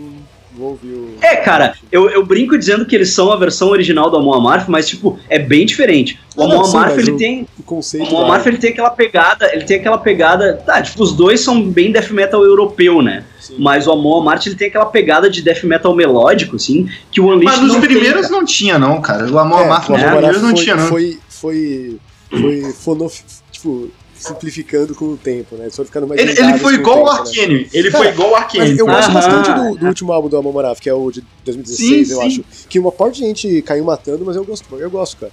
[0.63, 0.79] o.
[1.21, 4.67] É, cara, eu, eu brinco dizendo que eles são a versão original do Amon Amarth,
[4.67, 6.19] mas, tipo, é bem diferente.
[6.35, 7.47] O Amon Amarth, ele o- tem...
[7.67, 7.81] O.
[8.07, 10.61] Amon Amarth, ele tem aquela pegada, ele tem aquela pegada...
[10.65, 13.23] Tá, tipo, os dois são bem death metal europeu, né?
[13.39, 13.55] Sim.
[13.59, 17.25] Mas o Amon Amarth, ele tem aquela pegada de death metal melódico, assim, que o
[17.27, 18.33] Unleashed Mas nos não tem, primeiros cara.
[18.33, 19.29] não tinha, não, cara.
[19.31, 20.87] O Amor É, Amargo o nos Amon primeiros não foi, tinha, não.
[20.87, 21.97] Foi, foi,
[22.29, 23.89] foi fonof, tipo,
[24.25, 25.69] simplificando com o tempo, né?
[25.69, 27.65] Só ficando mais Ele, ele lendários foi com igual o tempo, né?
[27.73, 28.77] Ele foi igual o Mas Arcane.
[28.79, 29.13] eu gosto Aham.
[29.13, 32.19] bastante do, do último álbum do Amon Maraf, que é o de 2016, Sim, eu
[32.21, 32.27] sim.
[32.27, 32.43] acho.
[32.67, 35.31] Que uma parte de gente caiu matando, mas eu gosto, eu gosto, cara.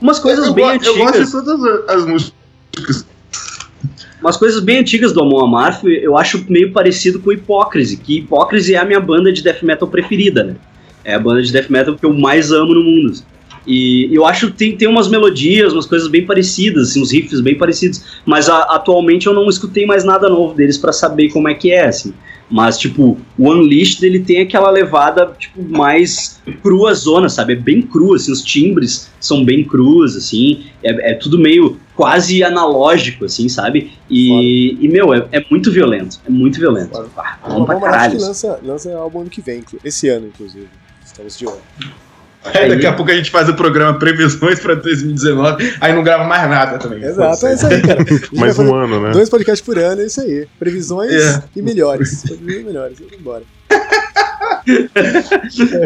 [0.00, 0.86] Umas coisas eu, bem go- antigas.
[0.96, 3.06] eu gosto de todas as músicas.
[4.20, 8.74] umas coisas bem antigas do Amon Amarth, eu acho meio parecido com Hipócrise, que Hipócrise
[8.74, 10.56] é a minha banda de death metal preferida, né?
[11.04, 13.12] É a banda de death metal que eu mais amo no mundo.
[13.66, 17.40] E eu acho que tem, tem umas melodias, umas coisas bem parecidas, assim, uns riffs
[17.40, 21.48] bem parecidos, mas a- atualmente eu não escutei mais nada novo deles pra saber como
[21.48, 22.12] é que é, assim.
[22.50, 27.54] Mas, tipo, o Unleashed, ele tem aquela levada, tipo, mais crua zona, sabe?
[27.54, 32.44] É bem cru, assim, os timbres são bem crus, assim, é, é tudo meio quase
[32.44, 33.92] analógico, assim, sabe?
[34.10, 36.90] E, e meu, é, é muito violento, é muito violento.
[36.90, 37.08] Foda.
[37.16, 38.20] Ah, bom pra caralho.
[38.20, 40.68] lança, lança álbum ano que vem, esse ano, inclusive.
[41.04, 41.60] Estamos de olho.
[42.44, 46.24] Aí daqui a pouco a gente faz o programa Previsões pra 2019, aí não grava
[46.24, 47.02] mais nada também.
[47.02, 48.04] Exato, é isso aí, cara.
[48.32, 49.10] Mais um ano, né?
[49.12, 50.46] Dois podcasts por ano, é isso aí.
[50.58, 51.42] Previsões É.
[51.56, 52.22] e melhores.
[52.22, 52.98] Previsões e melhores.
[52.98, 53.42] Vamos embora.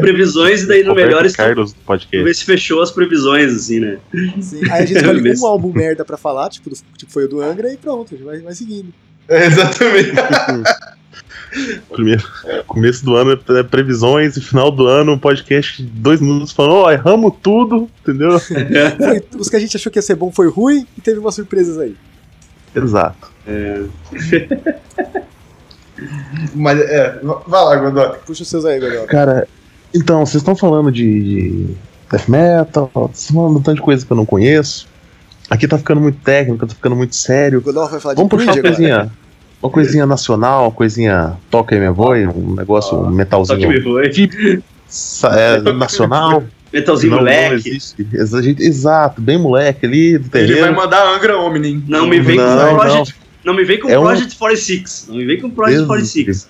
[0.01, 2.25] Previsões, e daí no melhores Carlos do Vamos podcast.
[2.25, 3.99] ver se fechou as previsões, assim, né?
[4.41, 4.61] Sim.
[4.71, 7.41] Aí a gente escolhe um álbum merda pra falar, tipo, do- tipo foi o do
[7.41, 8.93] Angra, e pronto, a gente vai, vai seguindo.
[9.29, 10.13] É, exatamente.
[11.91, 12.23] Primeiro,
[12.67, 16.75] começo do ano é previsões e final do ano um podcast de dois minutos falando,
[16.75, 18.39] ó, erramos tudo, entendeu?
[18.41, 21.35] Foi- os que a gente achou que ia ser bom foi ruim e teve umas
[21.35, 21.97] surpresas aí.
[22.75, 23.33] Exato.
[26.55, 28.19] Mas, é, vai lá, Godoc.
[28.25, 29.07] Puxa os seus aí, Godel.
[29.07, 29.49] Cara,
[29.95, 31.75] então, vocês estão falando de, de
[32.11, 34.87] death metal, vocês estão falando de um tanto de coisa que eu não conheço.
[35.51, 37.61] Aqui tá ficando muito técnico, tá ficando muito sério.
[37.63, 38.53] Vamos de puxar uma
[39.03, 39.13] agora.
[39.63, 44.31] Uma coisinha nacional, uma coisinha toca minha voz, um negócio, um metalzinho me foi.
[44.89, 46.43] sa- é, nacional.
[46.73, 47.79] Metalzinho não, não moleque.
[48.43, 51.83] gente- Exato, bem moleque ali do Ele vai mandar Angra Omni.
[51.89, 53.15] Não me vem Não, com Project.
[53.45, 53.55] Não.
[53.55, 55.07] me vem com É um- Project 46.
[55.09, 56.49] Não me vem com Project Deus 46.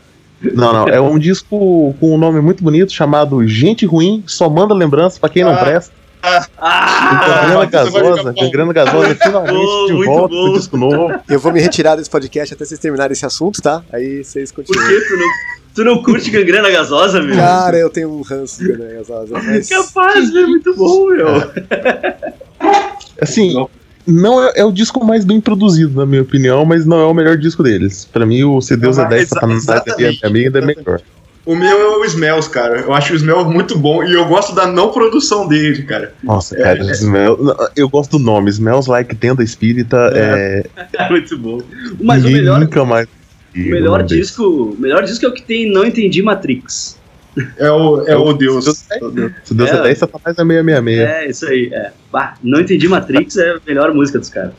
[0.55, 4.73] Não, não, é um disco com um nome muito bonito chamado Gente Ruim, só manda
[4.75, 5.57] lembrança pra quem não Ah.
[5.57, 5.93] presta.
[6.23, 7.41] Ah!
[7.43, 8.33] Gangrena Gasosa.
[8.33, 10.47] Gangrena Gasosa finalmente de muito volta bom.
[10.47, 11.21] com disco novo.
[11.29, 13.83] Eu vou me retirar desse podcast até vocês terminarem esse assunto, tá?
[13.93, 14.89] Aí vocês Por continuam.
[14.89, 15.29] que tu não,
[15.75, 17.37] tu não curte gangrena gasosa, meu?
[17.37, 19.69] Cara, eu tenho um ranço de Gangue Gasosa, mas...
[19.69, 21.27] Capaz, é muito bom, meu.
[23.21, 23.67] Assim,
[24.07, 27.15] não é, é o disco mais bem produzido, na minha opinião, mas não é o
[27.15, 28.05] melhor disco deles.
[28.05, 31.01] Pra mim, o Se Deus é Exa- 10 Satanás é minha é melhor.
[31.49, 32.81] O meu é o Smells, cara.
[32.81, 36.13] Eu acho o Smells muito bom e eu gosto da não produção dele, cara.
[36.23, 36.93] Nossa, É, cara, é.
[36.93, 37.39] Smell,
[37.75, 40.13] eu gosto do nome, Smells Like Tenda Espírita.
[40.15, 40.67] É.
[40.93, 41.63] É muito bom.
[42.03, 43.09] Mas o melhor, nunca mais.
[43.57, 46.99] o melhor disco, o melhor disco é o que tem Não Entendi Matrix.
[47.57, 48.67] É o, é o Deus.
[49.43, 49.83] Se Deus é, É.
[49.85, 50.99] 10, Satanás é 666.
[50.99, 51.71] É, isso aí.
[51.73, 51.93] É.
[52.13, 54.53] Bah, não Entendi Matrix é a melhor música dos caras.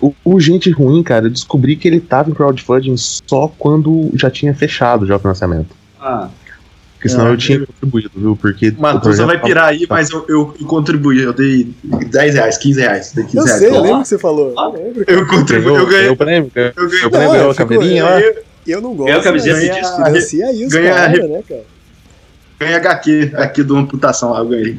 [0.00, 4.30] O, o Gente Ruim, cara, eu descobri que ele tava em crowdfunding só quando já
[4.30, 5.76] tinha fechado já o financiamento.
[6.00, 6.28] Ah,
[6.94, 7.30] Porque senão É.
[7.32, 8.36] eu tinha contribuído, viu?
[8.36, 8.70] Porque.
[8.70, 11.20] o Matusa projeto vai pirar aí, mas eu, eu, eu contribuí.
[11.22, 13.12] Eu dei 10 reais, 15 reais.
[13.12, 13.58] Dei 15 Eu reais.
[13.60, 14.52] sei, eu lembro que você falou.
[14.56, 15.04] Eu lembro.
[15.06, 16.08] Eu contribuí, eu ganhei.
[16.08, 17.04] o prêmio, Eu ganhei.
[17.06, 18.12] o prêmio, ganhou eu a fico- caveirinha eu lá.
[18.18, 19.16] ganhei- Eu não gosto.
[19.16, 19.96] A camiseta de disco.
[19.96, 21.62] Financia aí os Ganha- caras, né, cara?
[22.60, 24.78] ganhei HQ aqui do Amputação lá, eu ganhei.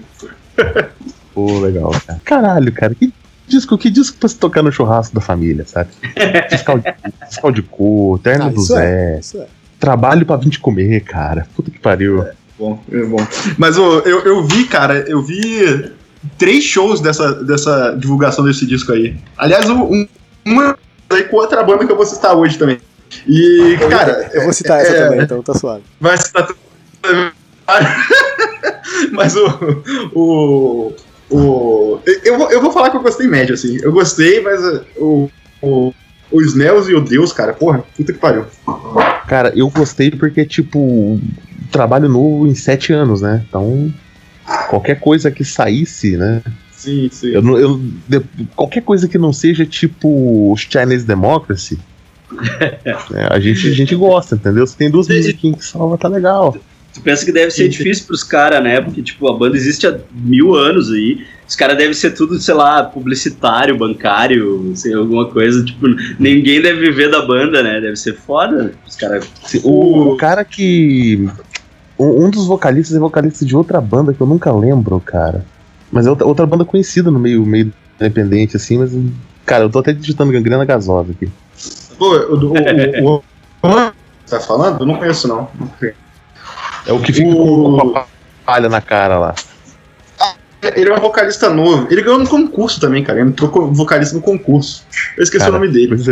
[1.34, 2.20] Pô, legal, cara.
[2.26, 3.14] Caralho, cara, que
[3.48, 5.90] disco, que disco pra se tocar no churrasco da família, sabe?
[6.50, 6.94] Fiscal de,
[7.30, 9.48] fiscal de cor, terno Ah, do isso Zé, Isso é.
[9.80, 11.48] Trabalho pra vir te comer, cara.
[11.56, 12.26] Puta que pariu.
[12.58, 13.26] Bom, é bom.
[13.58, 15.92] Mas ô, eu, eu vi, cara, eu vi
[16.38, 19.15] três shows dessa, dessa divulgação desse disco aí.
[19.38, 20.08] Aliás, um, um-
[20.46, 20.78] uma
[21.10, 22.80] aí com outra banda que eu vou citar hoje também.
[23.28, 25.84] E, cara, Eu vou citar essa é, também, então tá suave.
[26.00, 26.48] vai citar.
[29.12, 29.48] Mas o.
[30.13, 30.94] O.
[31.30, 33.78] o eu, vou, eu vou falar que eu gostei médio, assim.
[33.82, 34.60] Eu gostei, mas
[34.98, 35.30] o.
[35.62, 35.94] O,
[36.32, 38.46] o Smells e o Deus, cara, porra, puta que pariu.
[39.30, 41.22] Cara, eu gostei porque, tipo,
[41.72, 43.46] trabalho novo em sete anos, né?
[43.48, 43.94] Então,
[44.68, 46.42] qualquer coisa que saísse, né?
[46.72, 47.28] Sim, sim.
[47.28, 47.80] Eu, eu,
[48.56, 51.78] qualquer coisa que não seja, tipo, Chinese Democracy.
[53.12, 54.65] né, a, gente, a gente gosta, entendeu?
[54.65, 56.58] Se tem duas musiquinhas que salva, tá legal.
[56.93, 57.69] Tu pensa que deve ser Sim.
[57.69, 58.82] difícil pros caras, né?
[58.82, 61.25] Porque, tipo, a banda existe há mil anos aí.
[61.47, 65.63] Os caras devem ser tudo, sei lá, publicitário, bancário, sei, alguma coisa.
[65.63, 65.88] Tipo,
[66.19, 67.82] ninguém deve viver da banda, né?
[67.82, 68.73] Deve ser foda.
[68.88, 69.28] Os caras.
[69.63, 71.28] O, o cara que.
[71.97, 75.43] Um, dos vocalistas é vocalista de outra banda que eu nunca lembro, cara.
[75.91, 78.91] Mas é outra, outra banda conhecida no meio, meio independente, assim, mas.
[79.45, 81.30] Cara, eu tô até digitando gangrena gasosa aqui.
[81.97, 82.36] Pô, o.
[82.36, 83.21] o, o, o,
[83.67, 83.91] o
[84.30, 84.82] tá falando?
[84.82, 85.49] Eu não conheço, não.
[86.89, 88.06] É o que fica O- com a
[88.45, 89.36] palha na cara lá.
[90.62, 91.88] Ele é um vocalista novo.
[91.89, 93.19] Ele ganhou no concurso também, cara.
[93.21, 94.84] Ele entrou como vocalista no concurso.
[95.15, 95.88] Eu esqueci Cara, o nome dele.
[95.88, 96.12] Coisa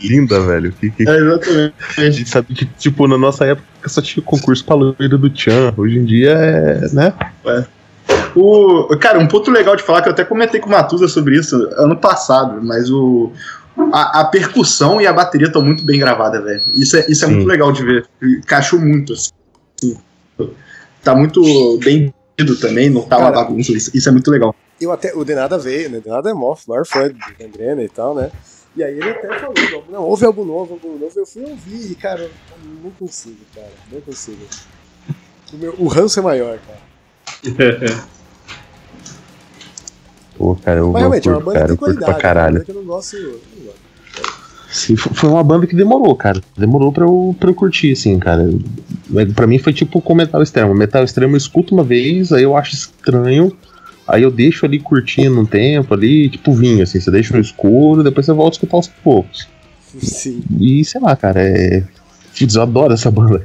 [0.00, 0.72] linda, velho.
[0.72, 1.74] Que, que- É, exatamente.
[1.98, 5.72] A gente sabe que, tipo, na nossa época só tinha concurso pra loira do Tchan.
[5.76, 7.12] Hoje em dia é, né?
[8.34, 11.36] O, cara, um ponto legal de falar que eu até comentei com o Matusa sobre
[11.38, 13.30] isso ano passado, mas o.
[13.92, 16.62] A, a percussão e a bateria estão muito bem gravadas, velho.
[16.74, 17.34] Isso é, isso é Sim.
[17.34, 18.06] muito legal de ver.
[18.22, 19.30] Encaixou muito, assim.
[21.04, 21.42] Tá muito
[21.84, 22.12] bem
[22.60, 23.72] também, não tá uma bagunça.
[23.72, 24.54] Isso, isso é muito legal.
[24.80, 26.00] Eu até, o Denada veio, né?
[26.02, 28.30] Denada é mó, maior fã de Gangrena e tal, né?
[28.76, 29.54] E aí ele até falou,
[29.88, 31.12] não, houve algo novo, algo novo.
[31.14, 32.30] Eu fui ouvir e, cara, eu
[32.82, 33.70] não consigo, cara.
[33.92, 34.44] Não consigo.
[35.52, 36.80] O, meu, o ranço é maior, cara.
[40.36, 42.04] Pô, cara, eu, Mas realmente, é uma curto, banda cara, que eu tem curto pra
[42.06, 42.22] qualidade.
[42.22, 42.58] caralho.
[42.58, 42.64] né?
[42.64, 43.16] Que eu não gosto.
[43.16, 43.84] eu não gosto.
[44.72, 46.42] Sim, foi uma banda que demorou, cara.
[46.58, 48.42] Demorou pra eu, pra eu curtir, assim, cara.
[49.08, 50.74] Mas Pra mim foi tipo com metal extremo.
[50.74, 53.56] Metal extremo eu escuto uma vez, aí eu acho estranho.
[54.06, 58.02] Aí eu deixo ali curtindo um tempo ali, tipo vinho, assim, você deixa no escuro,
[58.02, 59.48] depois você volta a escutar aos poucos.
[59.98, 60.42] Sim.
[60.60, 61.82] E sei lá, cara, é.
[62.38, 63.42] Putz, eu adoro essa banda.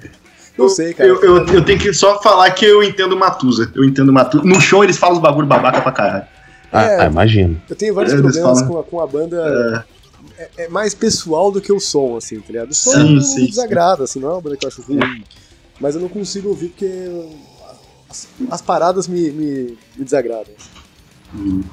[0.58, 1.08] Não sei, cara.
[1.08, 3.72] Eu, eu, eu tenho que só falar que eu entendo Matusa.
[3.74, 4.44] Eu entendo Matusa.
[4.44, 6.26] No show eles falam os bagulho babaca pra caralho.
[6.72, 7.02] Ah, É.
[7.04, 7.62] ah, imagino.
[7.70, 9.86] Eu tenho vários Eles problemas falam- com a, com a banda.
[10.38, 12.72] é, é mais pessoal do que o som, assim, tá ligado?
[12.72, 14.82] O som Sim, não sim, me desagrada, assim, não é uma banda que eu acho
[14.82, 15.24] ruim.
[15.80, 16.92] Mas eu não consigo ouvir porque
[18.10, 20.54] as, as paradas me, me, me desagradam.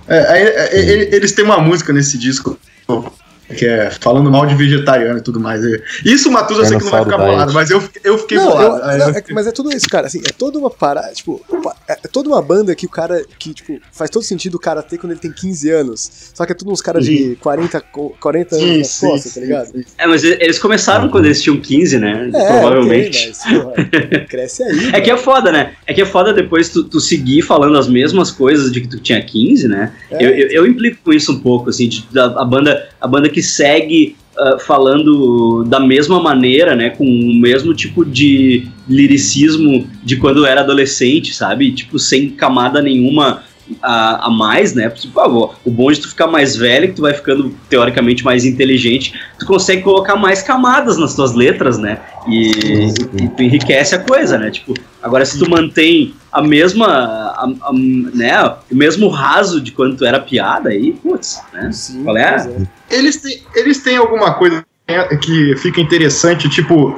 [0.07, 2.59] É, é, é, eles têm uma música nesse disco
[3.55, 5.64] que é falando mal de vegetariano e tudo mais.
[5.64, 8.38] É, Isso o eu sei que não vai ficar Dinossauro bolado, mas eu, eu fiquei
[8.38, 8.64] Não, bolado.
[8.92, 10.07] eu- não, é mas é tudo isso, cara.
[10.07, 11.12] Assim, é toda uma parada.
[11.12, 13.24] Tipo, pa- é toda uma banda que o cara.
[13.38, 16.11] Que, tipo, faz todo sentido o cara ter quando ele tem 15 anos.
[16.34, 19.66] Só que é tudo uns caras de 40, co- 40 anos nas costas, tá ligado?
[19.68, 19.84] sim.
[19.99, 22.30] É, mas eles começaram quando eles tinham 15, né?
[22.34, 23.32] É, Provavelmente.
[23.44, 24.90] ok, mas, porra, cresce aí.
[24.92, 25.72] É que é foda, né?
[25.86, 28.99] É que é foda depois tu, tu seguir falando as mesmas coisas de que tu
[28.99, 29.92] tinha 15, né?
[30.11, 30.24] É.
[30.24, 33.28] Eu, eu, eu implico com isso um pouco, assim, de, da, a, banda, a banda
[33.37, 36.89] que segue ah, falando da mesma maneira, né?
[36.89, 41.70] Com o mesmo tipo de liricismo de quando era adolescente, sabe?
[41.70, 43.43] Tipo, sem camada nenhuma
[43.82, 44.88] a, a mais, né?
[44.88, 48.44] Por favor, o bom de tu ficar mais velho, que tu vai ficando teoricamente mais
[48.44, 51.98] inteligente, tu consegue colocar mais camadas nas tuas letras, né?
[52.28, 52.50] E,
[53.20, 54.50] e- tu enriquece a coisa, né?
[54.50, 58.44] Tipo, agora se tu mantém a mesma, a- a- né?
[58.70, 61.70] O mesmo raso de quando tu era piada, aí, putz, né?
[61.72, 62.36] Sim, Qual é?
[62.90, 62.96] é.
[62.96, 64.64] Eles têm, eles têm alguma coisa
[65.22, 66.94] que fica interessante, tipo,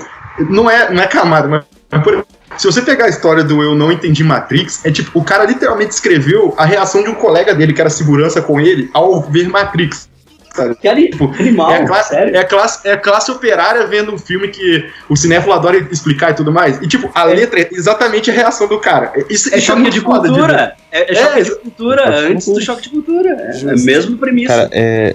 [0.50, 2.14] não é, não é camada, mas, mas, por
[2.58, 5.94] se você pegar a história do Eu Não Entendi Matrix, é tipo, o cara literalmente
[5.94, 10.08] escreveu a reação de um colega dele, que era segurança com ele, ao ver Matrix.
[10.54, 10.74] sabe?
[10.74, 12.34] Que ali, Tipo, animal, é, a classe, sério.
[12.34, 16.32] é, a classe, é a classe operária vendo um filme que o cinéfilo adora explicar
[16.32, 16.78] e tudo mais.
[16.82, 19.12] E, tipo, a letra é exatamente a reação do cara.
[19.30, 20.74] Isso, É isso choque muito de cultura.
[20.90, 23.30] É, é É, choque de cultura, antes do choque de cultura.
[23.30, 24.52] É, é mesmo premissa.
[24.52, 25.14] Cara, é,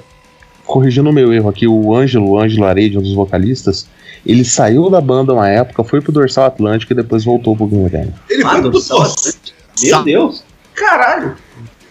[0.65, 3.85] corrigindo o meu erro aqui, o Ângelo, o Ângelo Arede, um dos vocalistas,
[4.25, 7.83] ele saiu da banda uma época, foi pro Dorsal Atlântico e depois voltou pro Green
[7.83, 8.13] Organic.
[8.29, 9.33] Ele Ah, foi pro Sal Nossa,
[9.81, 10.43] Meu Deus.
[10.75, 11.35] Caralho.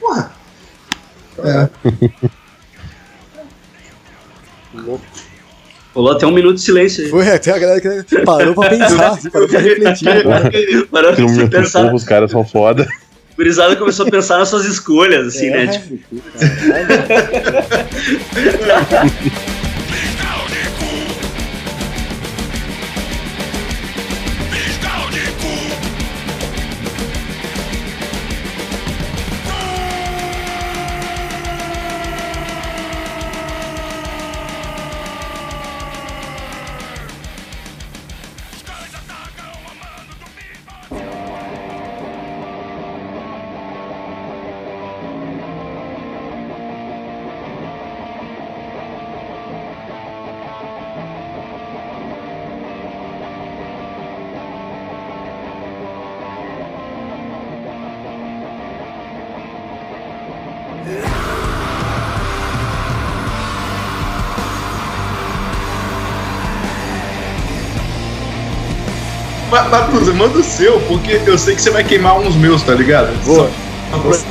[0.00, 0.32] Porra.
[1.44, 1.68] É.
[5.94, 7.10] Rolou até um minuto de silêncio aí.
[7.10, 10.24] Foi até a galera que parou pra pensar, parou pra refletir.
[10.90, 11.82] Parou muito pensar.
[11.82, 12.86] povo, os caras são foda.
[13.32, 15.72] O gurizada começou a pensar nas suas escolhas, assim, É, né?
[15.72, 15.98] Tipo,
[18.80, 19.12] caralho.
[69.70, 73.12] Matuza, manda o seu, porque eu sei que você vai queimar uns meus, tá ligado?
[73.24, 73.36] Vou.
[73.46, 74.26] Só-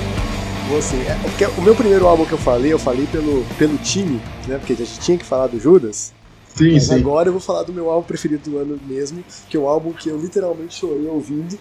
[0.70, 1.02] Vou, sim.
[1.02, 4.58] É, o meu primeiro álbum que eu falei, eu falei pelo, pelo time, né?
[4.58, 6.14] Porque a gente tinha que falar do Judas.
[6.56, 6.96] Sim, Mas sim.
[6.96, 9.92] agora eu vou falar do meu álbum preferido do ano mesmo, que é um álbum
[9.92, 11.58] que eu literalmente chorei ouvindo,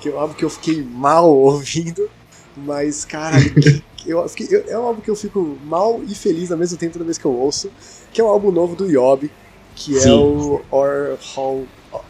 [0.00, 2.08] que é um álbum que eu fiquei mal ouvindo,
[2.56, 6.50] mas, cara, que- eu fiquei- eu- é um álbum que eu fico mal e feliz
[6.52, 7.70] ao mesmo tempo toda vez que eu ouço,
[8.12, 9.30] que é um álbum novo do Yob,
[9.74, 10.10] que é Sim.
[10.18, 11.64] o Or How,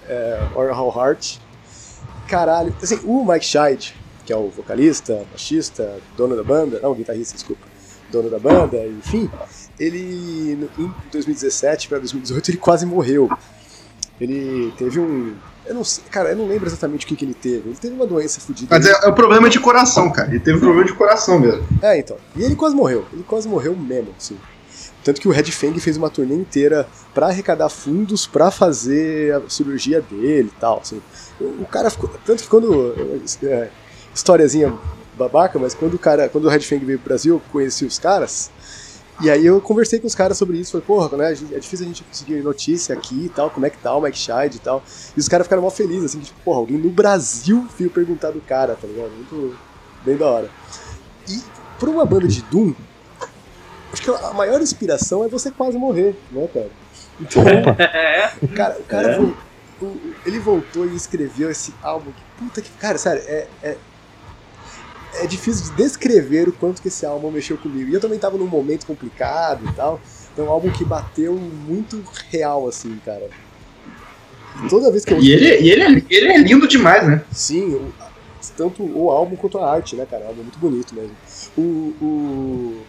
[0.08, 1.38] é, Or How Heart.
[2.28, 7.34] Caralho, assim, o Mike Scheid, que é o vocalista, baixista, dono da banda, não, guitarrista,
[7.34, 7.66] desculpa,
[8.10, 9.30] dono da banda, enfim,
[9.78, 13.28] ele em 2017 para 2018 ele quase morreu.
[14.20, 17.34] Ele teve um, eu não sei, cara, eu não lembro exatamente o que, que ele
[17.34, 17.68] teve.
[17.68, 18.68] Ele teve uma doença fodida.
[18.70, 20.28] Mas é, é o problema de coração, cara.
[20.28, 21.66] Ele teve problema de coração mesmo.
[21.80, 22.16] É, então.
[22.36, 23.04] E ele quase morreu.
[23.12, 24.36] Ele quase morreu mesmo, assim.
[25.04, 29.48] Tanto que o Red Fang fez uma turnê inteira pra arrecadar fundos pra fazer a
[29.48, 31.02] cirurgia dele e tal, assim.
[31.40, 32.08] O, cara ficou.
[32.24, 32.94] Tanto que quando.
[33.42, 33.68] É,
[34.14, 34.72] historiazinha
[35.18, 36.28] babaca, mas quando o cara.
[36.28, 38.50] Quando o Red Fang veio pro Brasil, conheci os caras.
[39.20, 41.88] E aí eu conversei com os caras sobre isso, falei, porra, né, é difícil a
[41.88, 44.82] gente conseguir notícia aqui e tal, como é que tá o Mike Scheid e tal.
[45.16, 48.40] E os caras ficaram mó felizes, assim, tipo, porra, alguém no Brasil veio perguntar do
[48.40, 49.10] cara, tá ligado?
[49.12, 49.56] Muito
[50.04, 50.50] bem da hora.
[51.28, 51.40] E
[51.78, 52.74] pra uma banda de Doom,
[53.92, 56.70] acho que a maior inspiração é você quase morrer, né, cara?
[57.20, 57.42] Então,
[58.42, 59.16] o cara, o cara É.
[59.18, 59.34] vol-
[59.80, 63.76] o- ele voltou e escreveu esse álbum que, puta que, cara, sério, é, é,
[65.14, 67.90] é difícil de descrever o quanto que esse álbum mexeu comigo.
[67.90, 70.00] E eu também tava num momento complicado e tal,
[70.32, 73.28] então é um álbum que bateu muito real, assim, cara.
[74.64, 77.24] E toda vez que eu E ele, e ele, é, ele é lindo demais, né?
[77.32, 77.92] Sim, o-
[78.56, 80.22] tanto o álbum quanto a arte, né, cara?
[80.22, 81.16] É um álbum muito bonito mesmo.
[81.56, 81.62] O,
[82.00, 82.84] o-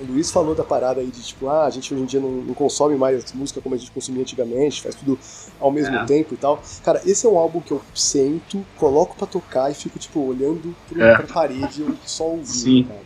[0.00, 2.30] o Luiz falou da parada aí de tipo, ah, a gente hoje em dia não,
[2.30, 5.18] não consome mais música como a gente consumia antigamente, faz tudo
[5.60, 6.04] ao mesmo É.
[6.04, 6.62] tempo e tal.
[6.82, 10.74] Cara, esse é um álbum que eu sento, coloco pra tocar e fico, tipo, olhando
[10.88, 11.16] pro, É.
[11.16, 12.84] pra parede só ouvindo, Sim.
[12.84, 13.00] cara.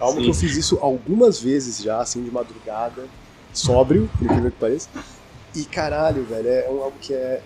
[0.00, 0.24] É um álbum Sim.
[0.24, 3.04] que eu fiz isso algumas vezes já, assim, de madrugada,
[3.52, 4.88] sóbrio, por incrível que pareça.
[5.54, 7.42] E caralho, velho, é um álbum que é.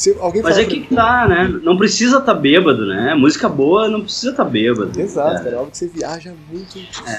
[0.00, 1.46] Se alguém Mas é que que tá, né?
[1.62, 3.14] Não precisa tá bêbado, né?
[3.14, 4.98] Música boa não precisa tá bêbado.
[4.98, 5.44] Exato, É.
[5.44, 5.50] cara.
[5.56, 6.78] É algo que você viaja muito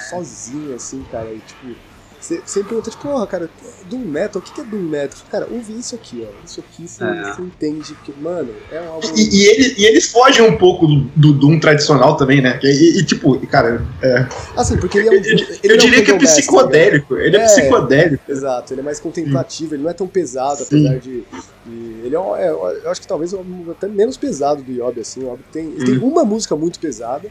[0.10, 1.32] sozinho, assim, cara.
[1.32, 1.76] E, tipo,
[2.22, 3.50] você, você pergunta, tipo, porra, cara,
[3.90, 5.18] Doom Metal, o que é Doom Metal?
[5.30, 6.46] Cara, ouve isso aqui, ó.
[6.46, 7.34] Isso aqui você, É.
[7.34, 9.08] você entende, porque, mano, é um álbum.
[9.18, 12.60] E, e eles, e eles fogem um pouco do, do Doom tradicional também, né?
[12.62, 15.16] E, e, tipo, cara, é, Assim, porque ele é um.
[15.16, 17.18] eu, ele eu é um diria que é tá psicodélico.
[17.18, 17.46] Ele é, É.
[17.46, 18.32] psicodélico.
[18.32, 20.64] Exato, ele é mais contemplativo, ele não é tão pesado, Sim.
[20.88, 21.24] apesar de.
[21.66, 24.72] de- ele é, um- é, eu acho que talvez é um até menos pesado do
[24.72, 25.24] Yob, assim.
[25.24, 27.28] O tem, ele tem uma música muito pesada,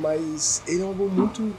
[0.00, 1.52] mas ele é um álbum muito.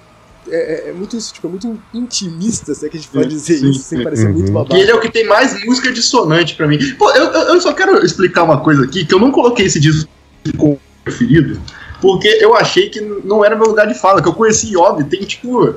[0.51, 3.29] É, é- é muito isso, tipo, é muito intimista, se é que a gente pode
[3.29, 4.53] dizer sim, isso, sem parecer muito Uhum.
[4.53, 4.77] babaca.
[4.77, 6.77] E ele é o que tem mais música dissonante pra mim.
[6.97, 10.09] Pô, eu, eu só quero explicar uma coisa aqui, que eu não coloquei esse disco
[10.57, 11.59] como preferido,
[12.01, 15.21] porque eu achei que não era meu lugar de fala, que eu conheci Yob tem,
[15.21, 15.75] tipo,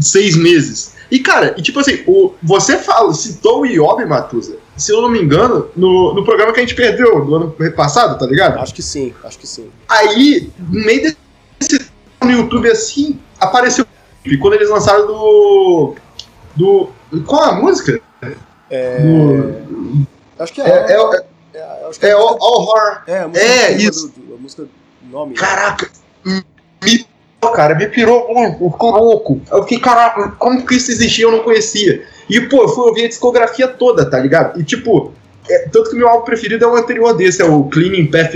[0.00, 0.94] seis meses.
[1.10, 5.08] E, cara, e tipo assim, o, você fala, citou o Yob, Matusa, se eu não
[5.08, 8.58] me engano, no, no programa que a gente perdeu do ano passado, tá ligado?
[8.58, 9.68] Acho que sim, acho que sim.
[9.88, 11.02] Aí, no meio
[11.58, 11.88] desse
[12.22, 13.86] no YouTube assim, apareceu.
[14.24, 15.94] E quando eles lançaram do.
[16.56, 16.90] Do.
[17.26, 18.00] Qual a música?
[18.70, 20.06] É, Do,
[20.38, 20.92] acho que é, é.
[20.92, 23.02] é, é, é, acho que é a All, All Horror.
[23.06, 24.12] é, a música é, isso.
[24.14, 24.66] Do, a música
[25.10, 25.32] nome.
[25.32, 25.38] né?
[25.38, 25.90] Caraca,
[26.24, 26.44] me
[26.80, 29.40] pirou, cara, me pirou muito, eu fiquei louco.
[29.50, 31.24] Eu fiquei, caraca, como que isso existia?
[31.24, 32.06] Eu não conhecia.
[32.28, 34.60] E, pô, eu fui ouvir a discografia toda, tá ligado?
[34.60, 35.12] E, tipo,
[35.48, 38.34] é, tanto que meu álbum preferido é o anterior desse, é o Cleaning Path,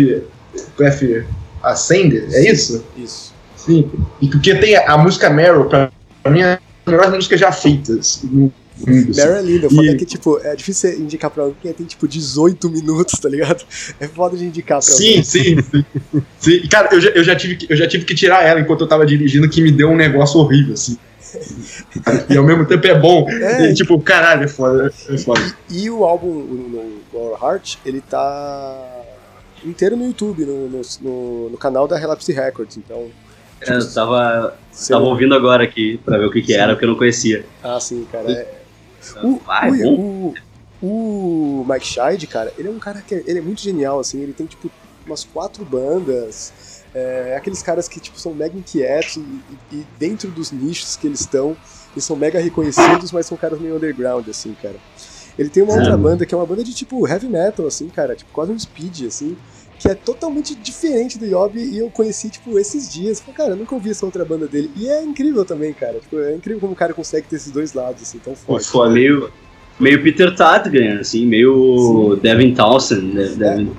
[0.79, 1.27] Path
[1.63, 2.85] Ascender, é isso?
[2.97, 3.32] Isso.
[3.65, 3.91] Sim.
[4.21, 5.91] E porque tem a, a música Meryl, pra,
[6.31, 8.51] mim, é a melhor música já feitas assim.
[8.87, 11.57] Meryl é linda, o foda E- é que, tipo, é difícil você indicar pra alguém
[11.63, 13.65] que tem, tipo, 18 minutos, tá ligado?
[14.01, 15.23] É foda de indicar pra Sim, alguém.
[15.23, 15.85] sim, sim.
[16.41, 18.81] Sim, Cara, eu já, eu, já tive que, eu já tive que tirar ela enquanto
[18.81, 20.99] eu tava dirigindo, que me deu um negócio horrível, assim.
[22.29, 23.29] E ao mesmo tempo é bom.
[23.31, 23.71] É.
[23.71, 24.93] E, tipo, caralho, é foda.
[25.09, 25.41] É foda.
[25.71, 29.03] E o álbum, no Our Heart, ele tá
[29.65, 33.07] inteiro no YouTube, no, no, no- no canal da Relapse Records, então...
[33.67, 34.59] É, eu tava,
[34.89, 37.45] tava ouvindo agora aqui pra ver o que, que era, porque eu não conhecia.
[37.63, 38.31] Ah, sim, cara.
[38.31, 38.63] É,
[39.25, 40.35] O, Ah, é o,
[40.81, 44.21] o, o Mike Scheid, cara, ele é um cara que ele é muito genial, assim,
[44.23, 44.71] ele tem, tipo,
[45.07, 49.21] umas quatro bandas, é, aqueles caras que, tipo, são mega inquietos e,
[49.73, 51.57] e- dentro dos nichos que eles estão,
[51.93, 54.77] eles são mega reconhecidos, mas são caras meio underground, assim, cara.
[55.39, 58.15] Ele tem uma outra banda que é uma banda de, tipo, heavy metal, assim, cara,
[58.15, 59.37] tipo, quase um speed, assim,
[59.83, 63.19] que é totalmente diferente do Yob e eu conheci, tipo, esses dias.
[63.19, 64.71] Falei, cara, eu nunca ouvi essa outra banda dele.
[64.77, 65.99] E é incrível também, cara.
[65.99, 68.93] Tipo, é incrível como o cara consegue ter esses dois lados, assim, tão forte.
[68.93, 69.29] Meio,
[69.81, 73.13] meio Peter Tatgan, assim, meio Devin Townsend.
[73.13, 73.73] De- Devin,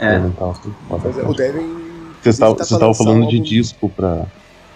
[0.00, 0.18] é.
[0.18, 1.76] Mas, é, o Devin.
[2.20, 4.26] Vocês estavam tá estavam falando de disco pra,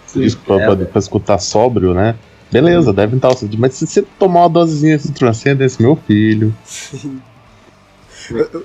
[0.07, 0.21] Sim.
[0.21, 0.89] disco pra, É, pra- velho.
[0.89, 2.15] pra escutar sóbrio, né?
[2.49, 3.29] Beleza, deve estar.
[3.57, 6.53] Mas se você tomar uma dosezinha de Transcendence, meu filho.
[6.93, 7.30] o-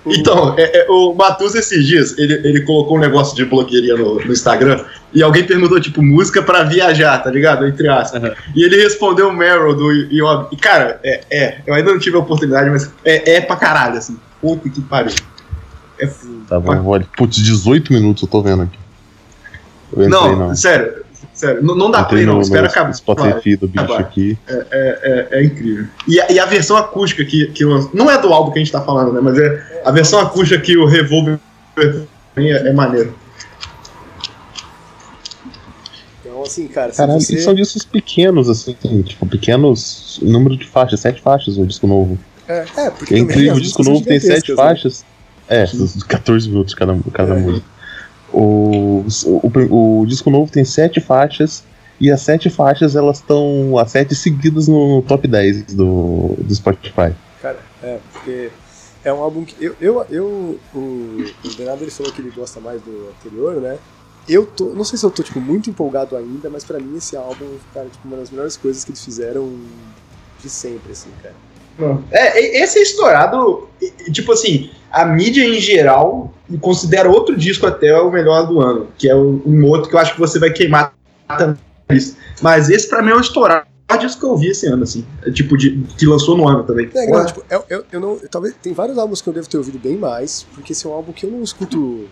[0.07, 4.17] Então, é, é, o Matusa esses dias, ele, ele colocou um negócio de blogueirinha no,
[4.17, 7.67] no Instagram e alguém perguntou, tipo, música pra viajar, tá ligado?
[7.67, 8.23] Entre aspas.
[8.23, 8.35] Uhum.
[8.55, 10.49] E ele respondeu o Meryl do Yob.
[10.53, 13.97] E, cara, é, é, eu ainda não tive a oportunidade, mas é, é pra caralho,
[13.97, 14.19] assim.
[14.41, 15.15] Puta que pariu.
[15.99, 16.07] É
[16.49, 17.07] Tá bom, olha.
[17.17, 18.79] Putz, 18 minutos eu tô vendo aqui.
[19.93, 21.05] Entrei não, no, sério,
[21.37, 22.93] sério, não, não dá entrei play não, no, espera acabar.
[22.95, 24.01] Spotify do bicho acabar.
[24.01, 24.37] aqui.
[24.49, 25.87] É, é, é incrível.
[26.09, 28.63] E a, e a versão acústica que, que eu- não é do álbum que a
[28.63, 29.21] gente tá falando, né?
[29.23, 31.39] Mas é a versão acústica que o Revolver
[32.35, 33.15] tem é, é maneiro.
[36.21, 37.37] Então, assim, cara, Caralho, você.
[37.37, 41.87] e são discos pequenos, assim, tem, tipo, pequenos número de faixas, sete faixas o disco
[41.87, 42.19] novo.
[42.49, 44.57] É, é, porque É incrível, o disco novo tem sete né?
[44.57, 45.05] faixas.
[45.49, 45.65] É,
[46.09, 47.39] 14 minutos cada, cada É.
[47.39, 47.76] música.
[48.33, 51.65] O, o, o disco novo tem sete faixas
[52.01, 57.15] e as sete faixas elas estão as sete seguidas no top 10 do, do Spotify.
[57.41, 58.51] Cara, é, porque
[59.05, 59.57] é um álbum que.
[59.65, 63.79] Eu, eu, eu o, o Bernardo ele falou que ele gosta mais do anterior, né?
[64.29, 64.67] Eu tô.
[64.71, 67.89] Não sei se eu tô, tipo, muito empolgado ainda, mas pra mim esse álbum, cara,
[67.89, 69.49] tipo, uma das melhores coisas que eles fizeram
[70.41, 71.35] de sempre, assim, cara.
[72.11, 73.69] É, esse é estourado,
[74.13, 79.09] tipo assim, a mídia em geral considera outro disco até o melhor do ano, que
[79.09, 80.95] é um outro que eu acho que você vai queimar
[81.27, 81.59] também.
[82.41, 83.67] Mas esse pra mim é o estourado
[83.97, 85.07] disco que eu ouvi esse ano, assim.
[85.25, 86.87] É, tipo, de, que lançou no ano também.
[86.95, 87.19] É, Porra.
[87.21, 88.19] não, tipo, eu, eu, eu não.
[88.31, 88.55] Talvez.
[88.61, 91.13] Tem vários álbuns que eu devo ter ouvido bem mais, porque esse é um álbum
[91.13, 92.07] que eu não escuto.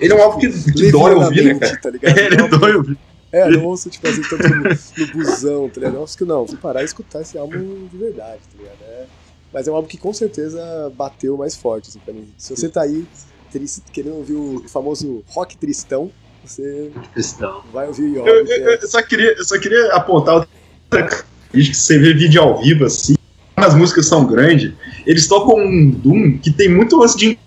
[0.00, 1.80] Ele é um álbum que, que dói ouvir, né, cara?
[1.80, 2.18] Tá ligado?
[2.18, 2.98] Ele É um dói ouvir.
[3.30, 5.96] É, não ouço, tipo, vezes tanto no, no busão, tá ligado?
[5.96, 8.78] Eu acho que não, fui parar e escutar esse álbum de verdade, tá ligado?
[8.82, 9.06] É,
[9.52, 12.26] mas é um álbum que com certeza bateu mais forte, assim, pra mim.
[12.38, 13.06] Se você tá aí
[13.50, 16.10] triste, querendo ouvir o famoso rock tristão,
[16.44, 17.62] você Cristão.
[17.72, 18.74] vai ouvir o Eu, Yob, que eu- é...
[18.82, 21.06] eu só queria, eu só queria apontar outra
[21.52, 23.14] que você vê vídeo ao vivo assim,
[23.56, 24.72] as músicas são grandes,
[25.06, 27.38] eles tocam um Doom que tem muito lance de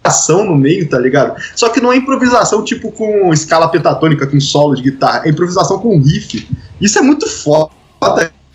[0.00, 1.40] improvisação no meio, tá ligado?
[1.54, 5.78] Só que não é improvisação tipo com escala pentatônica, com solo de guitarra, é improvisação
[5.78, 6.48] com riff.
[6.80, 7.70] Isso é muito foda.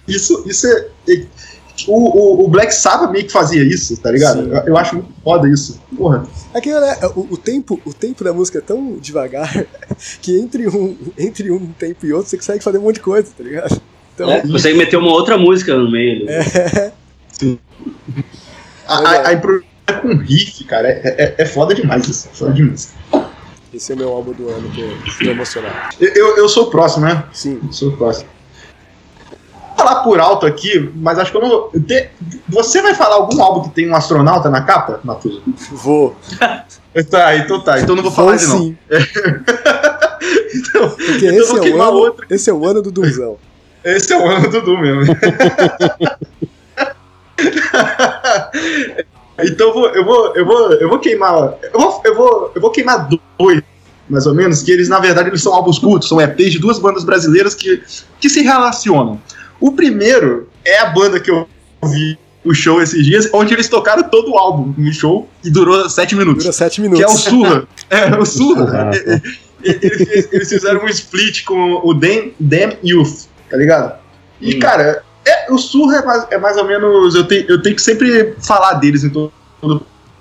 [0.08, 0.88] Isso, isso é.
[1.10, 1.26] é-
[1.88, 1.94] o,
[2.42, 4.44] o, o Black Sabbath meio que fazia isso, tá ligado?
[4.44, 4.50] Sim.
[4.50, 5.78] Eu, eu acho muito foda isso.
[5.98, 6.26] Porra.
[6.54, 9.52] É que, né, o, o tempo, o tempo da música é tão devagar
[10.22, 13.28] que entre um, entre um tempo e outro você consegue fazer um monte de coisa,
[13.38, 13.82] tá ligado?
[14.14, 16.22] Então, É, consegue meter uma outra música no meio.
[16.30, 16.30] ali.
[16.30, 16.92] é,
[18.88, 19.18] A, Mas é.
[19.18, 22.28] a, a improvisação com riff, cara, é, é, é foda demais isso.
[22.32, 22.94] é Foda demais.
[23.74, 25.96] esse é o meu álbum do ano, que eu tô emocionado.
[26.00, 27.24] Eu, eu, eu sou o próximo, né?
[27.34, 28.30] Sim, Eu sou o próximo.
[29.78, 31.72] Vou falar por alto aqui, mas acho que eu não vou.
[31.86, 32.10] te-
[32.50, 35.42] Você vai falar algum álbum que tem um astronauta na capa, Matuza?
[35.72, 36.16] vou.
[37.12, 37.78] Tá, então tá.
[37.78, 38.58] Então eu não vou falar ele não.
[38.58, 38.78] sim.
[40.56, 42.26] Então, Porque então eu esse vou é, o ano, outro.
[42.30, 43.38] esse é o ano do Dunzão.
[43.84, 45.04] Esse é o ano do Dudu mesmo.
[49.40, 51.56] então eu vou, eu vou, eu vou, eu vou queimar.
[51.74, 53.08] Eu vou, eu vou, eu vou queimar
[53.38, 53.62] dois,
[54.10, 56.80] mais ou menos, que eles, na verdade, eles são álbuns cultos, são EPs de duas
[56.80, 57.82] bandas brasileiras que,
[58.20, 59.20] que se relacionam.
[59.60, 61.48] O primeiro é a banda que eu
[61.86, 65.90] vi o show esses dias, onde eles tocaram todo o álbum no show e durou
[65.90, 66.44] sete minutos.
[66.44, 67.02] Dura sete Que minutos.
[67.04, 67.68] é o Surra.
[67.90, 68.92] É, o Surra.
[68.92, 69.22] Ah,
[69.64, 73.96] e- eles, eles fizeram um split com o Dem, Dem Youth, tá ligado?
[74.40, 74.60] E, Hum.
[74.60, 77.16] cara, é, o Surra é mais, é mais ou menos.
[77.16, 79.32] Eu, tenho eu tenho que sempre falar deles em todo.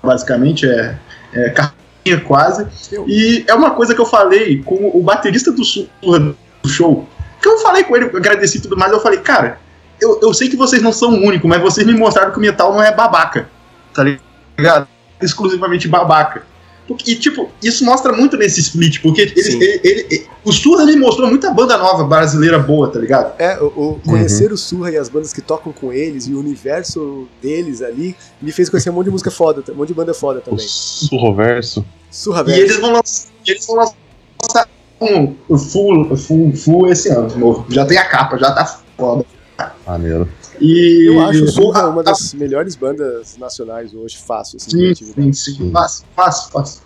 [0.03, 0.97] Basicamente, é,
[1.33, 2.67] é carrinha quase.
[3.07, 7.07] E é uma coisa que eu falei com o baterista do Surra do show.
[7.41, 8.91] Que eu falei com ele, agradeci tudo mais.
[8.91, 9.59] Eu falei, cara,
[10.01, 12.41] eu, eu sei que vocês não são o único, mas vocês me mostraram que o
[12.41, 13.47] metal não é babaca.
[13.93, 14.87] Tá ligado?
[15.21, 16.43] Exclusivamente babaca.
[17.05, 21.27] E, tipo, isso mostra muito nesse split, porque ele, ele- ele- o Surra me mostrou
[21.27, 23.33] muita banda nova brasileira boa, tá ligado?
[23.39, 26.39] É, o, o- conhecer o Surra e as bandas que tocam com eles e o
[26.39, 30.13] universo deles ali me fez conhecer um monte de música foda, um monte de banda
[30.13, 30.65] foda O também.
[30.67, 31.83] Surroverso.
[32.11, 34.69] Surra E eles vão lançar, eles vão lançar
[35.01, 37.65] um, o full, full, full esse ano, de novo.
[37.69, 39.25] Já tem a capa, já tá foda.
[39.87, 40.29] Maneiro.
[40.61, 44.93] E Eu acho o Surra a- uma a- das melhores bandas nacionais hoje, fácil, assim,
[44.93, 45.71] Sim, sim, sim.
[45.71, 46.81] Fácil, fácil, fácil.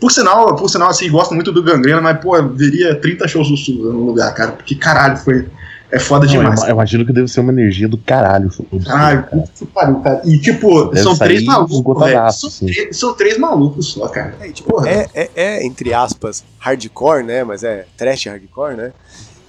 [0.00, 3.48] Por sinal, por sinal, assim, gosto muito do Gangrena, mas, pô, eu veria 30 shows
[3.48, 4.52] do Sul no lugar, cara.
[4.52, 5.48] Porque, caralho, foi.
[5.90, 6.58] É foda Não, eu, demais.
[6.60, 8.50] ima- eu imagino que deve ser uma energia do caralho.
[8.88, 10.22] Ai, puta que pariu, cara.
[10.24, 12.00] E, tipo, Deve são três malucos.
[12.04, 12.32] velho.
[12.32, 12.66] São, assim.
[12.66, 14.34] três- são três malucos só, cara.
[14.40, 17.44] É, tipo, é, é, é, entre aspas, hardcore, né?
[17.44, 18.92] Mas é trash hardcore, né?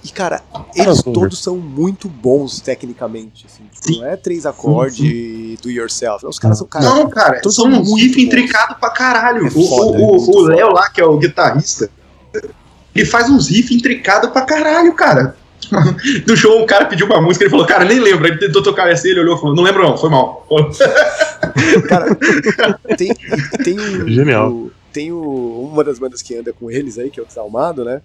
[0.06, 0.40] E, cara,
[0.74, 3.46] eles todos são muito bons tecnicamente.
[3.46, 6.24] Assim, tipo, não é três acordes e do yourself.
[6.26, 9.44] Os caras são, cara, não, cara, todos são são um muito riff intricado pra caralho.
[9.46, 10.56] É o foda, o- é.
[10.56, 11.90] Léo lá, que é o guitarrista,
[12.94, 15.36] ele faz uns riffs intricados pra caralho, cara.
[16.26, 18.28] Do show, um cara pediu uma música, ele falou, cara, nem lembro.
[18.28, 20.46] Ele tentou tocar essa, ele olhou e falou, não lembro não, foi mal.
[21.88, 23.12] Cara, tem,
[23.64, 24.50] tem um, Genial.
[24.52, 27.84] o- tem o- uma das bandas que anda com eles aí, que é o Desalmado,
[27.84, 28.00] né?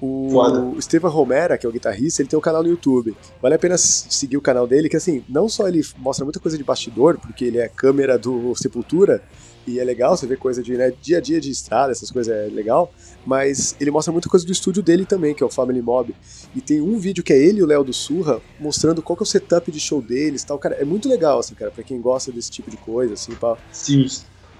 [0.00, 0.78] O, Foda.
[0.78, 3.16] Estevam Romera, que é o guitarrista, ele tem um canal no YouTube.
[3.42, 6.56] Vale a pena seguir o canal dele, que assim, não só ele mostra muita coisa
[6.56, 9.22] de bastidor, porque ele é câmera do Sepultura,
[9.68, 12.34] e é legal, você vê coisa de né, dia a dia de estrada, essas coisas
[12.34, 12.90] é legal,
[13.26, 16.14] mas ele mostra muita coisa do estúdio dele também, que é o Family Mob.
[16.56, 19.22] E tem um vídeo que é ele e o Léo do Surra mostrando qual que
[19.22, 20.58] é o setup de show deles tal.
[20.58, 23.58] Cara, é muito legal, assim, cara, pra quem gosta desse tipo de coisa, assim, pá.
[23.70, 24.06] Sim,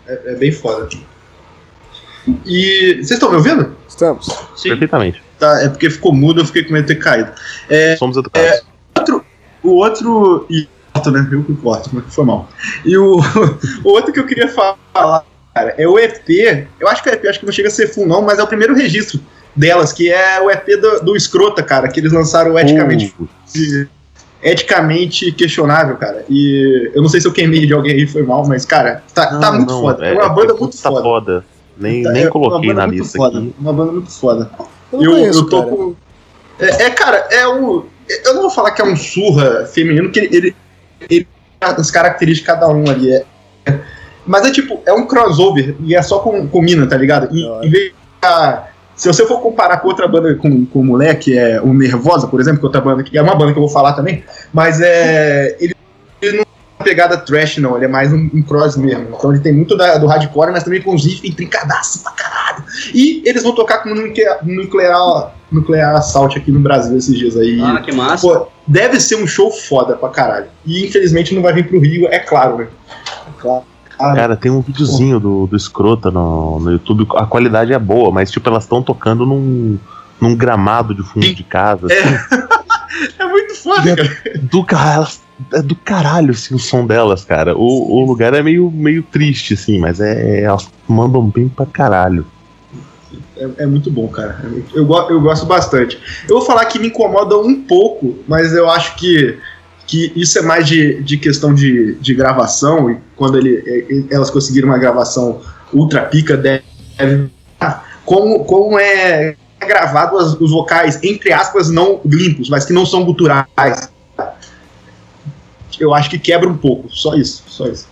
[0.06, 0.88] é, é bem foda.
[2.44, 3.74] E vocês estão me ouvindo?
[3.88, 4.26] Estamos.
[4.56, 4.68] Sim.
[4.68, 5.27] Perfeitamente.
[5.38, 7.30] Tá, é porque ficou mudo, eu fiquei com medo de ter caído.
[7.96, 8.62] Somos educados.
[9.62, 10.46] O outro.
[10.50, 10.68] E
[11.06, 11.28] né?
[11.30, 12.48] Eu que corto, mas foi mal.
[12.84, 13.20] E o,
[13.84, 15.24] o outro que eu queria falar,
[15.54, 16.66] cara, é o EP.
[16.80, 18.42] Eu acho que o EP acho que não chega a ser full, não, mas é
[18.42, 19.20] o primeiro registro
[19.54, 23.86] delas, que é o EP do, do Escrota, cara, que eles lançaram eticamente, Uh,
[24.42, 26.24] eticamente questionável, cara.
[26.28, 29.26] E eu não sei se eu queimei de alguém aí, foi mal, mas, cara, tá,
[29.26, 30.06] tá não, muito não, foda.
[30.06, 31.02] É, uma banda muito tá foda.
[31.02, 31.44] foda.
[31.76, 33.54] Nem, Tá, nem é coloquei na muito lista foda, aqui.
[33.58, 34.50] Uma banda muito foda.
[34.92, 35.70] Eu Eu, conheço, eu tô cara.
[35.76, 35.94] com.
[36.60, 37.86] É, é, cara, é o.
[38.24, 40.56] Eu não vou falar que é um surra feminino, que ele, ele,
[41.08, 41.28] ele
[41.60, 43.12] tem as características de cada um ali.
[43.12, 43.24] É,
[43.66, 43.78] é-
[44.26, 47.28] mas é tipo, é um crossover e é só com, com mina, tá ligado?
[47.34, 47.94] E, em vez de.
[48.22, 48.64] ah,
[48.96, 52.40] se você for comparar com outra banda, com, com o moleque, é o Nervosa, por
[52.40, 54.80] exemplo, que é outra banda, que é uma banda que eu vou falar também, mas
[54.80, 55.56] é.
[55.60, 55.74] Ele,
[56.20, 56.46] ele não é
[56.80, 59.08] uma pegada trash, não, ele é mais um, um cross mesmo.
[59.16, 62.27] Então ele tem muito da- do hardcore, mas também com os riffs intrincadaços pra caralho.
[62.94, 67.60] E eles vão tocar com nuclear, nuclear, nuclear Assault aqui no Brasil esses dias aí.
[67.62, 68.26] Ah, que massa.
[68.26, 70.46] Pô, deve ser um show foda pra caralho.
[70.66, 72.68] E infelizmente não vai vir pro Rio, é claro, né?
[73.28, 73.62] É claro.
[74.00, 77.06] Ah, Cara, tem um videozinho do, do Escrota no, no YouTube.
[77.16, 79.76] A qualidade é boa, mas tipo, elas estão tocando num,
[80.20, 81.86] num gramado de fundo de casa.
[81.86, 82.38] assim.
[83.18, 84.16] é muito foda, cara.
[84.40, 85.20] do, ca- elas-
[85.52, 87.56] é do caralho assim, o som delas, cara.
[87.56, 92.24] O, o lugar é meio, meio triste, assim, mas é, elas mandam bem pra caralho.
[93.38, 94.40] É, é muito bom, cara.
[94.74, 95.98] Eu, eu gosto bastante.
[96.28, 99.38] Eu vou falar que me incomoda um pouco, mas eu acho que,
[99.86, 102.90] que isso é mais de, de questão de, de gravação.
[102.90, 105.40] E quando ele, elas conseguiram uma gravação
[105.72, 106.64] ultra pica, deve.
[108.04, 113.04] Como, como é gravado as- os vocais, entre aspas, não limpos, mas que não são
[113.04, 113.46] guturais.
[115.78, 116.88] Eu acho que quebra um pouco.
[116.90, 117.44] Só isso.
[117.46, 117.86] Só isso.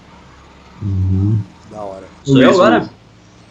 [1.70, 2.04] Da hora.
[2.24, 2.88] Sou eu agora?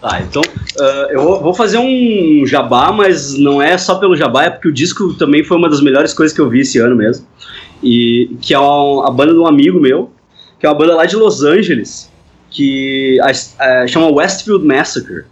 [0.07, 0.41] Tá, então
[0.79, 4.71] ah, eu vou- fazer um jabá, mas não é só pelo jabá, é porque o
[4.71, 7.25] disco também foi uma das melhores coisas que eu vi esse ano mesmo.
[7.81, 10.11] E que é uma- a banda de um amigo meu,
[10.59, 12.11] que é uma banda lá de Los Angeles,
[12.51, 13.31] que a-
[13.83, 15.23] a- chama Westfield Massacre.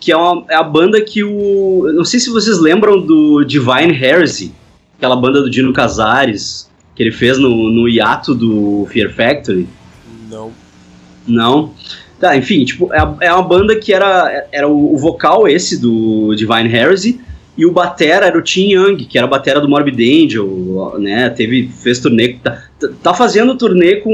[0.00, 1.90] Que é, uma, é a banda que o.
[1.92, 4.54] Não sei se vocês lembram do Divine Heresy,
[4.96, 9.68] aquela banda do Dino Casares, que ele fez no, no hiato do Fear Factory.
[10.30, 10.52] Não.
[11.26, 11.72] Não.
[12.20, 16.34] Tá, enfim, tipo, é, é uma banda que era, era o, o vocal esse do
[16.34, 17.20] Divine Heresy
[17.56, 21.28] e o batera era o Tim Young, que era a batera do Morbid Angel, né,
[21.30, 22.62] teve, fez turnê, tá,
[23.02, 24.12] tá- fazendo turnê com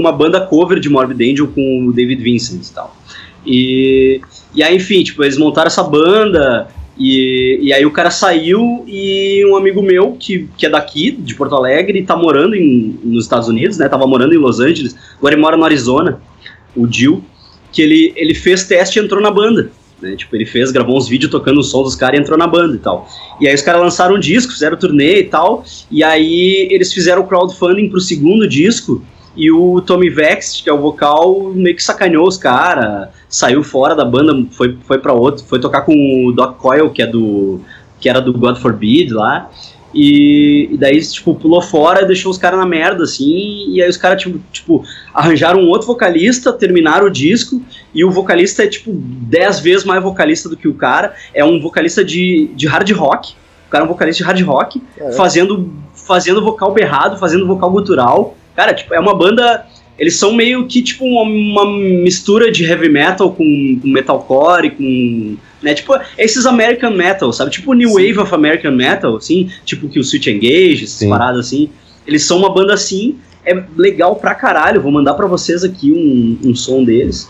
[0.00, 2.96] uma banda cover de Morbid Angel com o David Vincent e tal.
[3.46, 4.20] E,
[4.54, 9.44] e aí, enfim, tipo, eles montaram essa banda e, e aí o cara saiu e
[9.46, 13.48] um amigo meu, que, que é daqui, de Porto Alegre, tá morando em, nos Estados
[13.48, 16.20] Unidos, né, tava morando em Los Angeles, agora ele mora no Arizona,
[16.76, 17.24] o Jill,
[17.72, 19.70] que ele, ele fez teste e entrou na banda.
[20.00, 20.16] Né?
[20.16, 22.74] Tipo, ele fez, gravou uns vídeos tocando o som dos caras e entrou na banda
[22.74, 23.08] e tal.
[23.40, 25.64] E aí os caras lançaram um disco, fizeram turnê e tal.
[25.90, 29.02] E aí eles fizeram o crowdfunding pro segundo disco.
[29.36, 33.94] E o Tommy Vext, que é o vocal, meio que sacaneou os caras, saiu fora
[33.94, 37.60] da banda, foi, foi para outro, foi tocar com o Doc Coyle, que é do.
[38.00, 39.48] que era do God Forbid lá.
[39.94, 43.66] E, e daí, tipo, pulou fora e deixou os caras na merda, assim.
[43.72, 47.60] E aí os caras, tipo, tipo, arranjaram um outro vocalista, terminaram o disco,
[47.94, 51.14] e o vocalista é, tipo, 10 vezes mais vocalista do que o cara.
[51.34, 53.32] É um vocalista de, de hard rock.
[53.66, 55.12] O cara é um vocalista de hard rock, É.
[55.12, 58.36] fazendo, fazendo vocal berrado, fazendo vocal gutural.
[58.54, 59.66] Cara, tipo, é uma banda.
[59.98, 65.36] Eles são meio que, tipo, uma, uma mistura de heavy metal com, com metalcore, com.
[65.62, 67.50] Né, tipo, esses American Metal, sabe?
[67.50, 67.94] Tipo o New Sim.
[67.94, 71.10] Wave of American Metal, assim, tipo que o Switch Engage, essas Sim.
[71.10, 71.68] paradas assim.
[72.06, 74.80] Eles são uma banda assim, é legal pra caralho.
[74.80, 77.28] Vou mandar pra vocês aqui um, um som deles.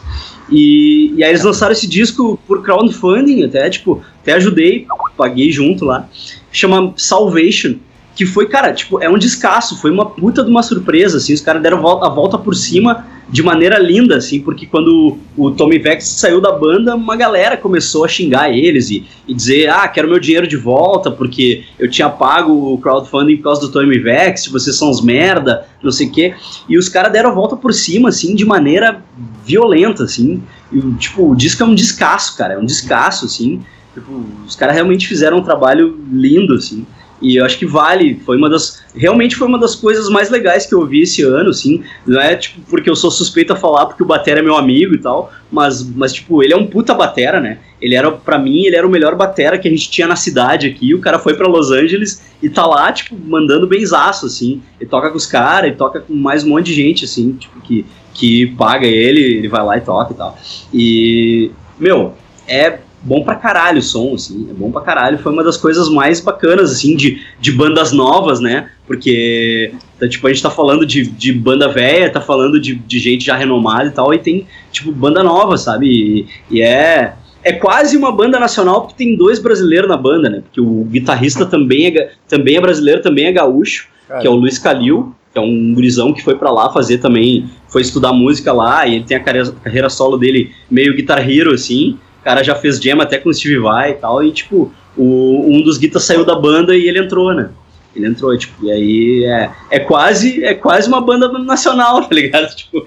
[0.50, 5.84] E, e aí eles lançaram esse disco por crowdfunding, até, tipo, até ajudei, paguei junto
[5.84, 6.08] lá.
[6.52, 7.76] Chama Salvation,
[8.14, 11.40] que foi, cara, tipo, é um descasso, foi uma puta de uma surpresa, assim, os
[11.40, 16.04] caras deram a volta por cima de maneira linda, assim, porque quando o Tommy Vex
[16.08, 20.18] saiu da banda, uma galera começou a xingar eles e, e dizer, ah, quero meu
[20.18, 24.76] dinheiro de volta, porque eu tinha pago o crowdfunding por causa do Tommy Vex, vocês
[24.76, 26.34] são uns merda, não sei o quê.
[26.68, 29.00] E os caras deram a volta por cima, assim, de maneira
[29.46, 30.42] violenta, assim.
[30.72, 33.60] E, tipo, o disco é um descasso, cara, é um descasso, assim.
[33.94, 36.84] Tipo, os caras realmente fizeram um trabalho lindo, assim.
[37.20, 38.82] E eu acho que vale, foi uma das.
[38.94, 41.82] Realmente foi uma das coisas mais legais que eu vi esse ano, assim.
[42.06, 44.94] Não é tipo porque eu sou suspeito a falar porque o Batera é meu amigo
[44.94, 45.30] e tal.
[45.52, 47.58] Mas, mas tipo, ele é um puta Batera, né?
[47.80, 50.66] Ele era, pra mim, ele era o melhor Batera que a gente tinha na cidade
[50.66, 50.94] aqui.
[50.94, 54.62] O cara foi pra Los Angeles e tá lá, tipo, mandando benzaço, assim.
[54.80, 57.60] Ele toca com os caras, ele toca com mais um monte de gente, assim, tipo,
[57.60, 60.38] que, que paga ele, ele vai lá e toca e tal.
[60.72, 62.14] E, meu,
[62.46, 65.18] é bom pra caralho o som, assim, é bom pra caralho.
[65.18, 68.70] Foi uma das coisas mais bacanas, assim, de, de bandas novas, né?
[68.86, 72.98] Porque, tá, tipo, a gente tá falando de, de banda velha, tá falando de, de
[72.98, 75.86] gente já renomada e tal, e tem, tipo, banda nova, sabe?
[75.86, 77.14] E, e é.
[77.42, 80.42] É quase uma banda nacional porque tem dois brasileiros na banda, né?
[80.42, 84.34] Porque o guitarrista também é, também é brasileiro, também é gaúcho, Cara, que é o
[84.34, 88.52] Luiz Calil, que é um gurizão que foi pra lá fazer também, foi estudar música
[88.52, 91.96] lá, e ele tem a carreira, carreira solo dele meio guitar hero, assim.
[92.20, 95.46] O cara já fez jam até com o Steve Vai e tal, e tipo, o,
[95.46, 97.50] um dos guitas saiu da banda e ele entrou, né?
[97.94, 102.48] Ele entrou, tipo, e aí é, é quase é quase uma banda nacional, tá ligado?
[102.54, 102.86] Tipo,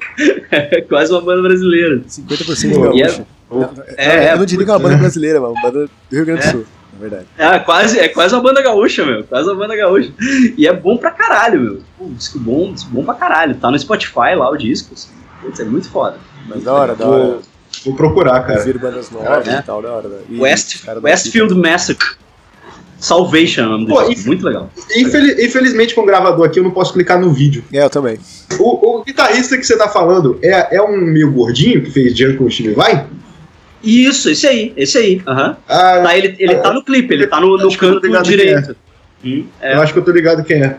[0.50, 2.02] é quase uma banda brasileira.
[2.08, 3.26] 50% Pô, de e é-.
[3.52, 6.26] Não, é, eu não diria que é uma banda brasileira, mas uma banda do Rio
[6.26, 7.26] Grande do Sul, na verdade.
[7.38, 9.24] É quase, é quase uma banda gaúcha, meu.
[9.26, 10.12] Quase uma banda gaúcha.
[10.58, 11.82] E é bom pra caralho, meu.
[11.98, 13.56] Pô, disco bom, disco bom pra caralho.
[13.56, 14.94] Tá no Spotify lá o disco.
[14.94, 15.10] assim.
[15.42, 16.18] Putz, é muito foda.
[16.48, 17.40] Mas da hora, da hora.
[17.86, 18.60] Vou procurar, cara.
[18.60, 19.60] Ouvir bandas novas É.
[19.60, 20.08] e tal, da hora.
[20.08, 20.18] né?
[20.30, 22.08] E West, Westfield Massacre.
[22.98, 24.70] Salvation é nome Pô, e- Muito legal.
[24.96, 27.62] Infeli- infelizmente, com o gravador aqui, eu não posso clicar no vídeo.
[27.74, 28.18] É, eu também.
[28.58, 32.38] O, o guitarrista que você tá falando é, é um meio gordinho que fez Junk
[32.38, 33.06] com o Steve Vai?
[33.84, 35.22] Isso, esse aí, esse aí.
[35.28, 35.58] aham.
[35.68, 38.74] Ah, Tá, ele, ele tá no clipe, ele tá no, no canto ligado direito.
[39.26, 40.78] Hum, é, eu acho que eu tô ligado quem é.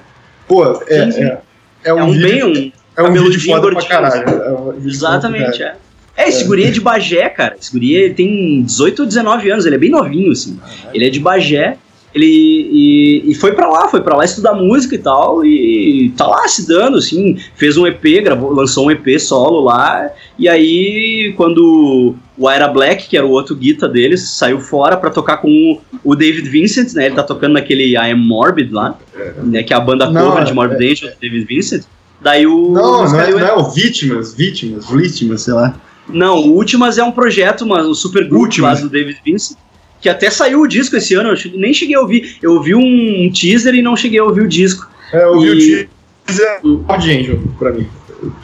[0.48, 1.22] Pô, é, Sim, sim.
[1.24, 1.38] é,
[1.84, 2.72] é um, é um vídeo, bem um.
[2.96, 4.28] é um vídeo foda pra caralho.
[4.28, 5.76] É um Exatamente, foda é.
[6.16, 7.56] É, esse guri é de Bagé, cara.
[7.60, 10.58] Esse guri ele tem 18 ou 19 anos, ele é bem novinho, assim.
[10.92, 11.76] Ele é de Bagé,
[12.14, 16.24] ele e, e foi pra lá, foi pra lá estudar música e tal, e tá
[16.26, 20.08] lá se dando, assim, fez um EP, gravou, lançou um EP solo lá,
[20.38, 25.10] e aí quando o Ira Black, que era o outro guita deles, saiu fora pra
[25.10, 25.80] tocar com o,
[26.12, 28.96] o David Vincent, né, ele tá tocando naquele I Am Morbid lá,
[29.42, 31.82] né, que é a banda Não, cover de é- é- Morbid Angel do David Vincent,
[32.20, 32.70] daí o...
[32.70, 35.74] Não, os não é, caras- não é o Vítimas, Vítimas, Vítimas, sei lá.
[36.09, 39.57] Não, o Últimas é um projeto, mas um super grupo lá do David Vincent,
[40.00, 42.36] que até saiu o disco esse ano, eu nem cheguei a ouvir.
[42.42, 44.86] Eu ouvi um teaser e não cheguei a ouvir o disco.
[45.12, 45.88] É, eu vi o E-
[46.26, 46.61] teaser
[47.00, 47.86] de Angel pra mim.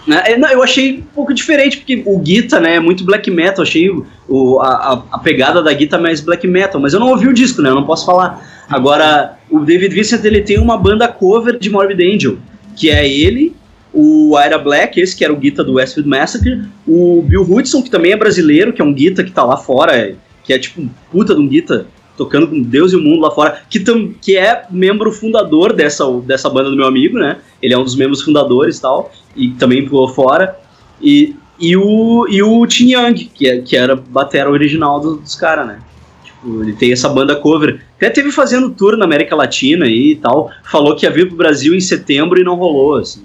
[0.07, 0.23] Né?
[0.27, 3.63] É, não, eu achei um pouco diferente, porque o Guita, né, é muito black metal,
[3.63, 7.09] achei o, o- a, a- a pegada da Guita mais black metal, mas eu não
[7.09, 8.47] ouvi o disco, né, eu não posso falar.
[8.69, 12.37] Agora, o David Vincent, ele tem uma banda cover de Morbid Angel,
[12.77, 13.55] que é ele,
[13.93, 17.91] o Ira Black, esse que era o Guita do Westfield Massacre, o Bill Hudson, que
[17.91, 20.89] também é brasileiro, que é um Guita que tá lá fora, que é tipo um
[21.11, 21.87] puta de um Guita,
[22.17, 26.05] tocando com Deus e o mundo lá fora, que, tam, que é membro fundador dessa,
[26.21, 29.51] dessa banda do meu amigo, né, ele é um dos membros fundadores e tal, e
[29.53, 30.57] também pulou fora.
[31.01, 35.35] E, e o, e o Tim Young, que, é, que era batera original do- dos
[35.35, 35.79] caras, né?
[36.25, 37.81] Tipo, ele tem essa banda cover.
[37.97, 40.51] Até teve fazendo tour na América Latina e tal.
[40.65, 43.23] Falou que ia vir pro Brasil em setembro e não rolou, assim.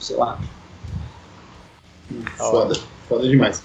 [0.00, 0.38] Sei lá.
[2.36, 2.74] Foda,
[3.08, 3.62] foda demais.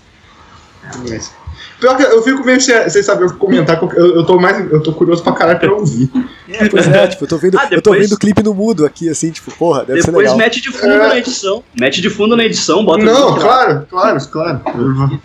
[1.03, 1.33] Demais.
[1.79, 4.71] Pior que eu fico meio sem, sem saber o que comentar, eu, eu tô mais.
[4.71, 6.09] Eu tô curioso pra caralho pra ouvir.
[6.47, 8.53] É, pois é, tipo, eu tô vendo, Ah, eu tô depois- vendo o clipe no
[8.53, 10.37] mudo aqui, assim, tipo, porra, deve ser Depois legal.
[10.37, 10.97] mete de fundo É.
[11.07, 11.63] na edição.
[11.79, 14.61] Mete de fundo na edição, bota o Não, claro, claro, claro.
[14.73, 15.19] Vou-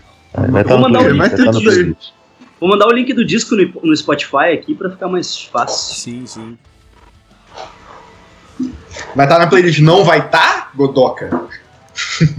[0.51, 1.51] vai mandar o link aí.
[1.63, 2.09] playlist.
[2.61, 5.95] Vou mandar o link do disco no, no Spotify aqui pra ficar mais fácil.
[5.97, 6.59] Sim, sim.
[9.15, 11.49] Vai estar na playlist, não vai estar, Godoka?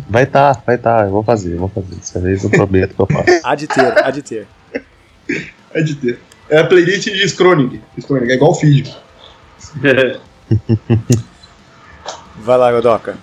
[0.09, 1.95] Vai estar, vai estar, eu vou fazer, eu vou fazer.
[1.95, 3.41] Dessa vez eu prometo que eu faço.
[3.43, 4.47] Há de ter, há de ter.
[5.73, 6.19] É de ter.
[6.49, 7.81] É a playlist de Scroning.
[7.99, 8.95] Scroning, é igual o feed.
[12.37, 13.17] Vai lá, Godoka.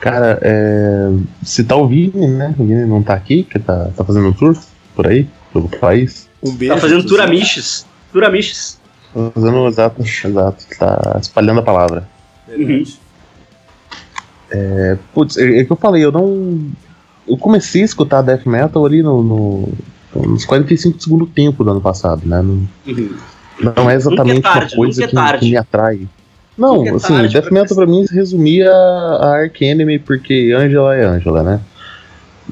[0.00, 1.10] Cara, é,
[1.42, 2.54] se tá o Vini, né?
[2.58, 4.56] O Vini não tá aqui, que tá, tá fazendo um tour
[4.94, 6.28] por aí, pelo país.
[6.42, 6.74] Um beijo.
[6.74, 7.04] tá fazendo.
[7.04, 7.84] Turamiches.
[8.12, 8.78] Turamiches.
[9.12, 10.64] Tá Fazendo exato, exato.
[10.78, 12.08] Tá espalhando a palavra.
[12.48, 12.98] Verdade.
[15.12, 16.58] Putz, é, é que eu falei, eu não.
[17.26, 19.68] Eu comecei a escutar death metal ali no, no-
[20.26, 22.40] nos 45 do segundo tempo do ano passado, né?
[22.40, 23.14] Não, Uhum.
[23.76, 26.08] não é exatamente Nunca é tarde, uma coisa nunca é que, que me atrai.
[26.56, 30.96] Não, é assim, tarde death metal pra mim se resumia a Ark Enemy, porque Angela
[30.96, 31.60] é Angela, né?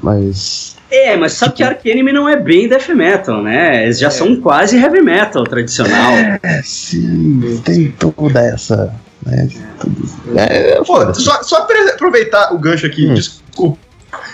[0.01, 0.77] Mas.
[0.89, 3.83] É, mas sabe que Ark Enemy não é bem death metal, né?
[3.85, 4.11] Eles já É.
[4.11, 6.13] são quase heavy metal tradicional.
[6.43, 8.93] É, sim, tem toda essa.
[9.27, 9.47] Né,
[9.79, 13.13] tudo- é, Pô, só, só pra aproveitar o gancho aqui, Hum.
[13.13, 13.77] desculpa.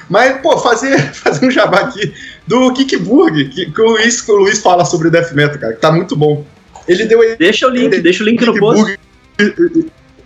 [0.09, 2.13] Mas, pô, fazer, fazer um jabá aqui
[2.45, 5.79] do Kickburg, que, que o, Luiz, que o Luiz fala sobre Death Metal, cara, que
[5.81, 6.45] tá muito bom.
[6.87, 8.99] Ele deu a Deixa o link, deixa o link no post.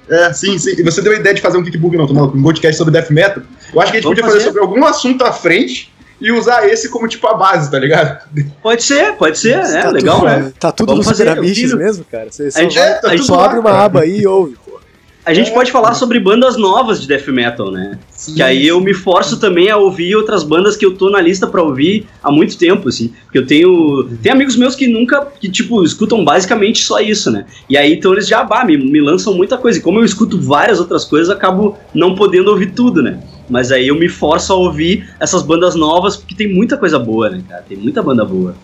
[0.09, 0.73] É, sim, sim.
[0.77, 2.93] E você deu a ideia de fazer um Kickburg, não, tô maluco, um podcast sobre
[2.93, 3.43] Death Metal.
[3.73, 4.37] Eu acho que a gente Vamos podia fazer.
[4.39, 4.45] fazer.
[4.45, 8.19] sobre algum assunto à frente e usar esse como, tipo, a base, tá ligado?
[8.61, 9.81] Pode ser, pode ser, né?
[9.83, 10.53] Tá Legal, tudo, né?
[10.59, 11.77] Tá tudo Vamos no fazer, Super eu Amiches tiro.
[11.77, 12.27] mesmo, cara.
[12.31, 13.83] Você só, A gente- vai- É, tá a gente só lá, abre uma cara.
[13.85, 14.77] aba aí e ouve, pô.
[15.25, 17.99] A gente pode falar sobre bandas novas de death metal, né?
[18.33, 21.45] Que aí eu me forço também a ouvir outras bandas que eu tô na lista
[21.45, 23.13] pra ouvir há muito tempo, assim.
[23.25, 24.05] Porque eu tenho.
[24.23, 27.45] Tem amigos meus que nunca, que, tipo, escutam basicamente só isso, né?
[27.69, 29.77] E aí então eles já bah, me, me lançam muita coisa.
[29.77, 33.19] E como eu escuto várias outras coisas, eu acabo não podendo ouvir tudo, né?
[33.49, 37.29] Mas aí eu me forço a ouvir essas bandas novas, porque tem muita coisa boa,
[37.29, 37.61] né, cara?
[37.61, 38.55] Tem muita banda boa.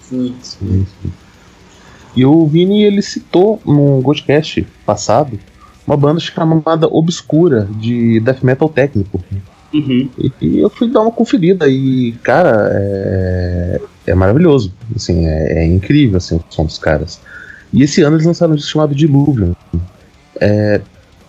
[0.00, 0.84] Sim, sim.
[2.14, 5.38] E o Vini, ele citou no Ghostcast passado
[5.86, 9.22] uma banda chamada Obscura, de death metal técnico.
[9.72, 10.08] Uhum.
[10.18, 14.72] E, e eu fui dar uma conferida e, cara, é, é maravilhoso.
[14.94, 17.20] Assim, é, é incrível assim, o som dos caras.
[17.72, 19.54] E esse ano eles lançaram um disco chamado Diluvium.
[20.40, 20.80] É,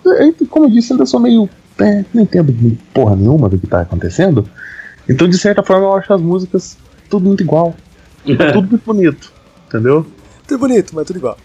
[0.06, 1.50] é, como eu disse, ainda sou meio.
[1.80, 2.54] É, não entendo
[2.94, 4.48] porra nenhuma do que tá acontecendo.
[5.08, 6.78] Então, de certa forma, eu acho as músicas
[7.10, 7.76] tudo muito igual.
[8.26, 9.32] Tudo muito bonito.
[9.68, 10.06] Entendeu?
[10.46, 11.38] Tudo bonito, mas tudo igual.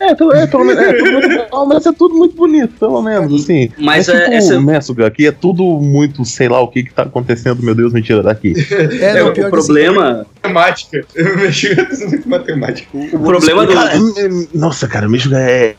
[0.00, 3.02] É, pelo, é, pelo menos, é tudo muito bom, mas é tudo muito bonito, pelo
[3.02, 3.70] menos, assim.
[3.78, 6.92] Mas é, é, tipo, essa, Messuga, aqui é tudo muito, sei lá o que que
[6.92, 8.54] tá acontecendo, meu Deus, me tira daqui.
[8.72, 11.04] É, é, não, o que problema, Matemática.
[11.14, 11.74] Eu mexi
[12.08, 12.88] muito matemática.
[12.98, 15.76] assim, o problema do, Cara, é- nossa, cara, Messuga é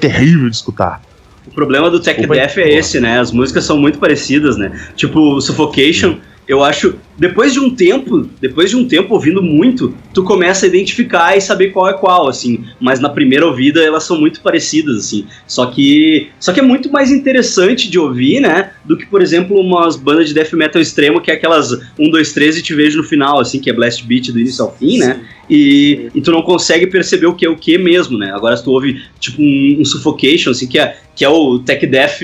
[0.00, 1.02] terrível de escutar.
[1.46, 2.26] O problema do Tech aí.
[2.26, 3.20] Death é esse, né?
[3.20, 4.72] As músicas são muito parecidas, né?
[4.94, 6.16] Tipo, Suffocation,
[6.48, 6.94] eu acho.
[7.18, 11.40] Depois de um tempo, depois de um tempo ouvindo muito, tu começa a identificar e
[11.40, 12.64] saber qual é qual, assim.
[12.78, 15.26] Mas na primeira ouvida elas são muito parecidas, assim.
[15.46, 16.28] Só que.
[16.38, 18.72] Só que é muito mais interessante de ouvir, né?
[18.84, 22.32] Do que, por exemplo, umas bandas de death metal extremo, que é aquelas 1, 2,
[22.32, 24.98] 3 e te vejo no final, assim, que é Blast Beat do início ao fim,
[24.98, 25.24] né?
[25.48, 28.32] E, e tu não consegue perceber o que é o que mesmo, né?
[28.32, 31.84] Agora se tu ouve tipo um, um Suffocation, assim, que é, que é o Tech
[31.86, 32.20] Death,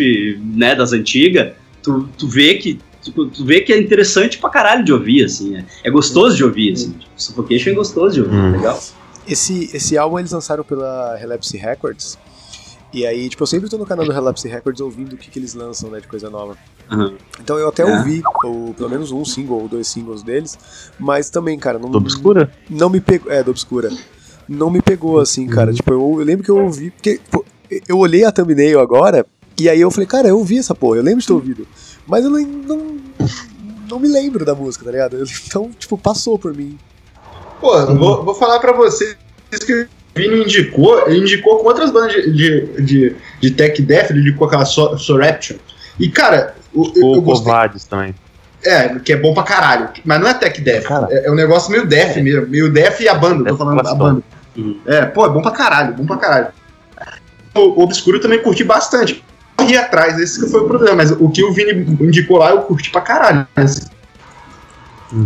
[0.55, 1.53] né, das antigas,
[1.83, 5.57] tu, tu vê que tu, tu vê que é interessante pra caralho de ouvir, assim,
[5.57, 6.93] é, é gostoso de ouvir, assim.
[6.93, 8.53] Tipo, Suffocation é gostoso de ouvir, Hum.
[8.53, 8.81] legal.
[9.27, 12.19] Esse, esse álbum eles lançaram pela Relapse Records.
[12.93, 15.39] E aí, tipo, eu sempre tô no canal do Relapse Records ouvindo o que, que
[15.39, 16.57] eles lançam, né, de coisa nova.
[16.91, 17.15] Aham.
[17.41, 17.87] Então eu até É.
[17.87, 20.59] ouvi, ou pelo menos um single ou dois singles deles,
[20.99, 22.53] mas também, cara, não, Do Obscura?
[22.69, 23.33] não me pegou.
[23.33, 23.91] É, do Obscura.
[24.49, 25.73] Não me pegou assim, cara.
[25.73, 26.91] Tipo, eu, eu lembro que eu ouvi.
[26.91, 27.45] Porque pô,
[27.89, 29.25] eu olhei a thumbnail agora,
[29.59, 31.67] e aí eu falei, cara, eu ouvi essa porra, eu lembro de ter ouvido.
[32.07, 32.97] Mas eu não, não,
[33.91, 35.23] não me lembro da música, tá ligado?
[35.47, 36.79] Então, tipo, passou por mim.
[37.61, 39.17] Pô, vou, vou falar pra vocês
[39.65, 44.11] que o Vini indicou, ele indicou com outras bandas de, de, de, de Tech Death,
[44.11, 45.57] ele indicou aquela So- Soraption.
[45.99, 47.53] E, cara, o- eu, eu gostei.
[47.53, 48.15] Covades também.
[48.65, 49.91] É, que é bom pra caralho.
[50.05, 50.85] Mas não é Tech Death.
[50.85, 51.07] Cara.
[51.11, 52.47] É, é um negócio meio Death mesmo.
[52.49, 54.23] Meio Death e a banda, tô Death falando a banda.
[54.57, 54.81] Uhum.
[54.87, 56.49] É, pô, é bom pra caralho, bom pra caralho.
[57.55, 59.23] O, o Obscuro eu também curti bastante.
[59.63, 60.97] Corri atrás, esse que foi o problema.
[60.97, 63.47] Mas o que o Vini indicou lá, eu curti pra caralho.
[63.55, 63.91] Mas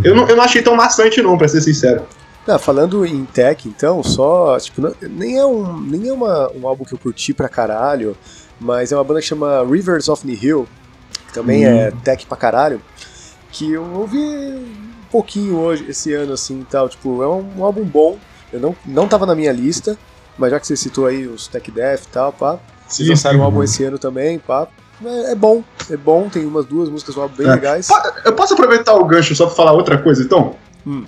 [0.03, 2.03] eu, não, eu não achei tão maçante, não, pra ser sincero.
[2.47, 4.57] Ah, falando em tech, então, só.
[4.59, 8.15] Tipo, não- nem é, um, nem é uma, um álbum que eu curti pra caralho,
[8.59, 10.67] mas é uma banda que chama Rivers of Nihil,
[11.27, 12.81] que também é tech pra caralho,
[13.51, 14.65] que eu ouvi um
[15.11, 16.87] pouquinho hoje, esse ano, assim e tal.
[16.87, 18.17] Tipo, é um, álbum bom,
[18.51, 19.97] eu não, não tava na minha lista,
[20.37, 22.59] mas já que você citou aí os Tech Death e tal, pá.
[22.87, 24.67] Vocês lançaram um álbum esse ano também, pá.
[25.05, 27.51] É, é bom, é bom, tem umas duas músicas álbum bem É.
[27.51, 27.87] legais.
[28.25, 30.55] Eu posso aproveitar o gancho só pra falar outra coisa, então?
[30.85, 31.03] Hum.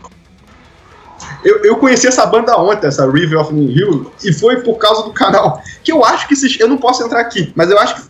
[1.44, 5.04] Eu, eu conheci essa banda ontem, essa River of New Hill, e foi por causa
[5.04, 5.62] do canal.
[5.84, 6.60] Que eu acho que se.
[6.60, 8.02] Eu não posso entrar aqui, mas eu acho que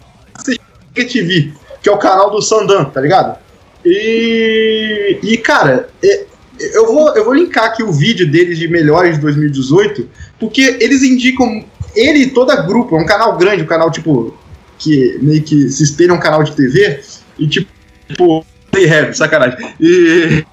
[0.43, 0.59] se
[0.93, 3.37] TV, que é o canal do Sandan, tá ligado?
[3.85, 5.19] E.
[5.23, 6.25] E, cara, é-
[6.59, 10.09] eu, vou, eu vou linkar aqui o vídeo deles de melhores de 2018,
[10.39, 11.63] porque eles indicam.
[11.95, 14.37] Ele e toda grupo, é um canal grande, um canal tipo.
[14.77, 17.01] Que meio que se espelha um canal de TV,
[17.37, 17.69] e tipo.
[18.07, 19.57] Tipo, Heavy, sacanagem.
[19.79, 20.45] E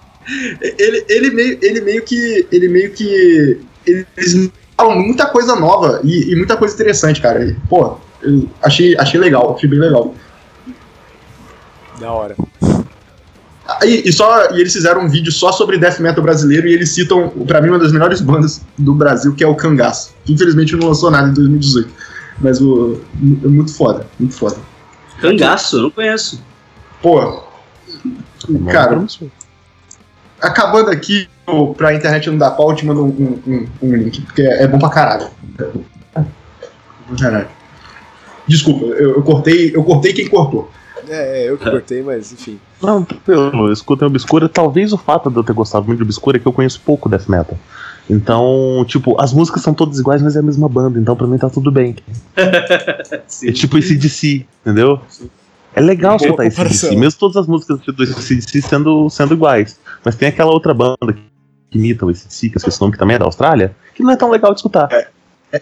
[0.79, 2.47] ele, ele, meio, ele meio que.
[2.51, 3.61] Ele meio que.
[3.87, 7.45] Eles falam muita coisa nova e, e muita coisa interessante, cara.
[7.45, 7.97] E, pô,
[8.63, 10.15] achei, achei legal, achei bem legal.
[11.99, 12.37] Da hora.
[13.81, 16.91] Aí, e, só, e eles fizeram um vídeo só sobre death metal brasileiro e eles
[16.91, 20.15] citam, pra mim, uma das melhores bandas do Brasil, que é o Cangaço.
[20.29, 21.91] Infelizmente não lançou nada em 2018.
[22.39, 23.01] Mas o,
[23.45, 24.57] é muito foda, muito foda.
[25.21, 26.43] Cangaço, eu não conheço.
[27.03, 29.05] Pô, É cara,
[30.41, 31.29] acabando aqui,
[31.77, 34.69] pra internet não dar pau, eu te mando um, um, um link, porque é, é
[34.69, 35.29] bom pra caralho.
[35.59, 35.83] É bom
[37.09, 37.49] pra caralho.
[38.47, 40.71] Desculpa, eu, eu cortei, eu cortei quem cortou.
[41.09, 42.59] É, é, eu que cortei, mas enfim.
[42.83, 44.49] Não, tranquilo, escutem Obscura.
[44.49, 47.09] Talvez o fato de eu ter gostado muito de Obscura é que eu conheço pouco
[47.09, 47.57] Death Metal.
[48.09, 51.39] Então, tipo, as músicas são todas iguais, mas é a mesma banda, então pra mim
[51.39, 51.97] tá tudo bem.
[53.43, 55.01] É tipo esse DC, entendeu?
[55.75, 56.63] É legal Boa escutar esse.
[56.63, 59.79] DC, mesmo todas as músicas do DC sendo, sendo iguais.
[60.05, 61.21] Mas tem aquela outra banda que
[61.79, 64.11] imita o ACDC, que eu esqueci o nome, que também é da Austrália, que não
[64.11, 64.89] é tão legal de escutar.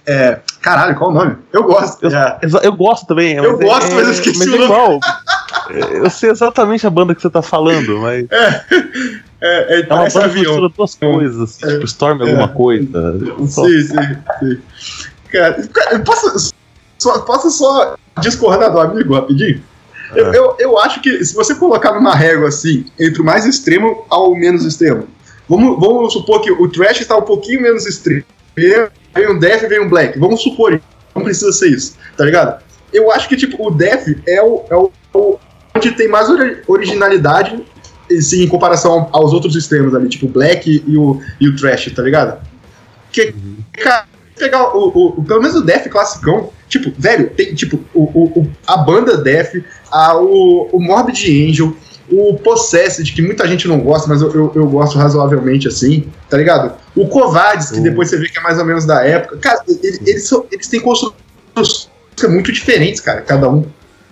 [0.07, 1.37] É, caralho, qual o nome?
[1.53, 2.05] Eu gosto.
[2.05, 2.39] Eu, é.
[2.63, 3.35] eu gosto também.
[3.35, 4.65] Eu é- gosto, é- mas eu esqueci mas o é nome.
[4.65, 5.01] igual.
[5.71, 8.65] Eu sei exatamente a banda que você tá falando, mas É,
[9.41, 10.53] é, é uma parece banda que avião.
[10.53, 11.73] mistura duas coisas, assim, É.
[11.75, 13.19] tipo Storm alguma coisa.
[13.49, 13.97] Só- Sim, sim,
[14.41, 14.59] sim.
[15.31, 16.53] Cara, cara, eu posso,
[16.99, 19.63] só, posso só discordar do amigo rapidinho?
[20.15, 20.39] Eu, É.
[20.39, 24.35] eu, eu acho que se você colocar numa régua assim, entre o mais extremo ao
[24.35, 25.09] menos extremo,
[25.49, 28.25] vamos, vamos supor que o trash está um pouquinho menos extremo,
[28.57, 30.81] vem um death e vem um black, vamos supor,
[31.17, 32.63] não precisa ser isso, tá ligado?
[32.93, 35.39] Eu acho que tipo, o death é o, é o, o-
[35.75, 37.65] onde tem mais ori- originalidade
[38.11, 41.91] assim, em comparação aos outros extremos ali, tipo o black e o, e o trash,
[41.95, 42.39] tá ligado?
[43.11, 43.35] Que,
[43.83, 44.05] cara,
[44.37, 48.51] pegar o, o, o- pelo menos o Def classicão, tipo, velho, tem tipo o, o,
[48.67, 49.55] a banda Def,
[49.91, 51.75] a, o, o Morbid Angel,
[52.11, 56.37] O Possessed, que muita gente não gosta, mas eu, eu, eu gosto razoavelmente assim, tá
[56.37, 56.75] ligado?
[56.95, 57.83] O Covardes, que Uhum.
[57.85, 59.39] depois você vê que é mais ou menos da época.
[59.39, 61.89] Cara, ele- eles, são, eles têm construções
[62.29, 63.65] muito diferentes, cara, cada um.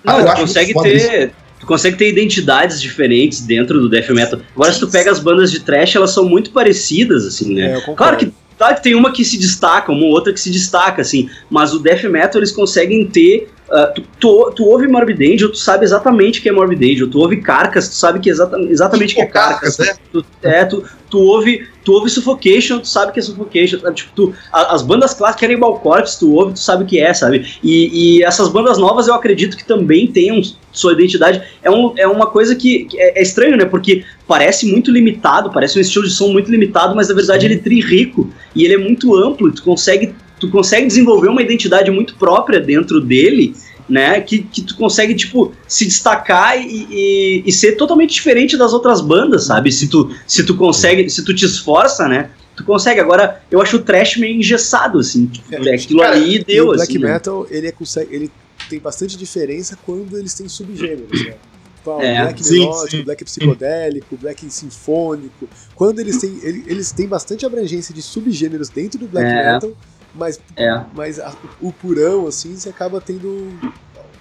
[0.05, 1.33] Não, Ah, tu acho consegue ter.
[1.61, 4.41] Tu consegue ter identidades diferentes dentro do death metal.
[4.55, 7.79] Agora, se tu pega as bandas de trash, elas são muito parecidas, assim, né?
[7.79, 7.95] É.
[7.95, 11.31] Claro que, claro que tem uma que se destaca, uma outra que se destaca, assim,
[11.49, 13.49] mas o death metal eles conseguem ter.
[13.73, 17.09] Ah, tu, tu, tu ouve Morbid Angel, tu sabe exatamente o que é Morbid Angel.
[17.11, 19.79] Tu ouve Carcas, tu sabe que é exata, exatamente o que é Carcas.
[19.79, 19.95] né?
[20.13, 23.81] Tu, é, tu, tu, ouve, tu ouve Suffocation, tu sabe que é Suffocation.
[23.81, 23.97] sabe?
[23.97, 27.13] Tipo, tu, a- as bandas clássicas Cannibal Corpse, tu ouve, tu sabe o que é,
[27.15, 27.47] sabe?
[27.65, 31.43] E, e essas bandas novas eu acredito que também tenham sua identidade.
[31.63, 33.65] É, um, é uma coisa que, que é, é estranho, né?
[33.65, 37.55] Porque parece muito limitado, parece um estilo de som muito limitado, mas na verdade ele
[37.55, 39.49] é tri rico e ele é muito amplo.
[39.49, 43.55] E tu consegue, tu consegue desenvolver uma identidade muito própria dentro dele.
[43.89, 48.73] Né, que, que tu consegue, tipo, se destacar e, e, e ser totalmente diferente das
[48.73, 49.71] outras bandas, sabe?
[49.73, 52.31] Se tu, se tu consegue, se tu te esforça, né?
[52.57, 53.01] Tu consegue.
[53.01, 55.27] Agora, eu acho o trash meio engessado, assim.
[55.27, 56.99] Tipo, É, aquilo cara, ali deu, o black assim.
[57.05, 57.13] né?
[57.13, 58.31] metal, ele, é, consegue, ele
[58.71, 61.35] tem bastante diferença quando eles têm subgêneros, né?
[61.77, 63.03] Tipo, ah, o É, black sim, melódico, sim.
[63.03, 65.49] black psicodélico, black sinfônico.
[65.75, 66.39] Quando eles têm.
[66.43, 69.55] ele- Eles têm bastante abrangência de subgêneros dentro do black É.
[69.55, 69.73] metal,
[70.15, 70.81] mas, É.
[70.95, 73.49] mas a- o purão, assim, você acaba tendo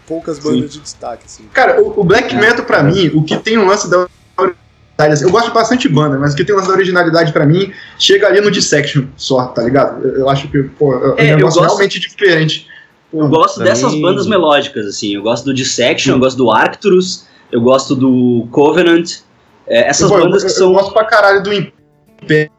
[0.08, 1.44] poucas bandas de destaque, assim.
[1.54, 5.24] Cara, o, o Black Metal, pra mim, o que tem um lance da originalidade.
[5.24, 7.74] Eu gosto bastante de banda, mas o que tem um lance da originalidade pra mim
[7.98, 10.06] chega ali no Dissection só, tá ligado?
[10.08, 12.68] Eu, eu acho que, pô, é um É, eu negócio gosto- realmente diferente.
[13.14, 15.16] Eu gosto Também- dessas bandas melódicas, assim.
[15.16, 19.20] Eu gosto do Dissection, eu gosto do Arcturus, eu gosto do Covenant.
[19.68, 20.74] É, essas eu- bandas eu, que eu são.
[20.74, 22.52] gosto pra caralho do Império.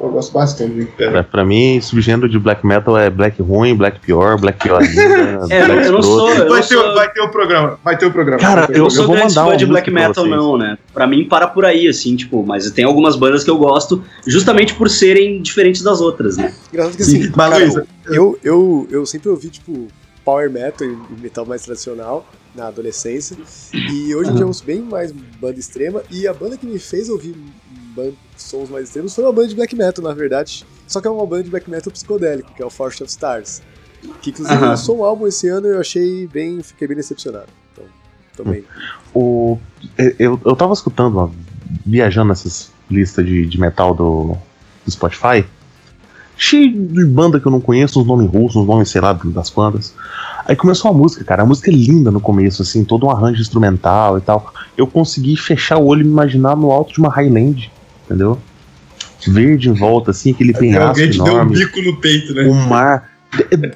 [0.00, 1.12] Eu gosto bastante do Império.
[1.12, 5.46] Pra, pra mim, subgênero de black metal é black ruim, black pior, black pior ainda.
[5.50, 7.28] É, eu não- black eu não sou- eu Vai não ter, sou- vai ter o
[7.30, 8.40] programa, vai ter o programa.
[8.40, 8.90] Cara, eu- Eu programa.
[8.90, 10.78] sou vou grande mandar fã de black metal, não, né?
[10.94, 14.74] Pra mim, para por aí, assim, tipo, mas tem algumas bandas que eu gosto justamente
[14.74, 16.52] por serem diferentes das outras, né?
[16.72, 19.88] Engraçado que Sim, assim, mas, cara, Luísa, eu, eu, eu sempre ouvi, tipo,
[20.24, 23.36] power metal e metal mais tradicional na adolescência.
[23.74, 26.02] E hoje em dia eu ouço bem mais banda extrema.
[26.10, 27.34] E a banda que me fez ouvir
[28.42, 30.66] sons mais extremos foi uma banda de black metal, na verdade.
[30.86, 33.62] Só que é uma banda de black metal psicodélico, que é o Forest of Stars.
[34.20, 36.62] Que inclusive lançou um álbum esse ano e eu achei bem.
[36.62, 37.48] fiquei bem decepcionado.
[37.72, 37.84] Então,
[38.36, 38.64] também.
[39.14, 39.58] O,
[40.18, 41.30] eu, eu tava escutando, ó,
[41.84, 44.36] viajando nessas listas de, de metal do,
[44.84, 45.44] do Spotify,
[46.36, 49.50] cheio de banda que eu não conheço, uns nomes russos, uns nomes, sei lá, das
[49.50, 49.94] bandas.
[50.44, 51.42] Aí começou a música, cara.
[51.42, 54.52] A música é linda no começo, assim, todo um arranjo instrumental e tal.
[54.76, 57.70] Eu consegui fechar o olho e me imaginar no alto de uma Highland,
[58.06, 58.40] entendeu?
[59.26, 62.44] Verde em volta, assim, aquele penhasco Alguém te deu um enorme bico no peito, né?
[62.44, 63.10] o mar.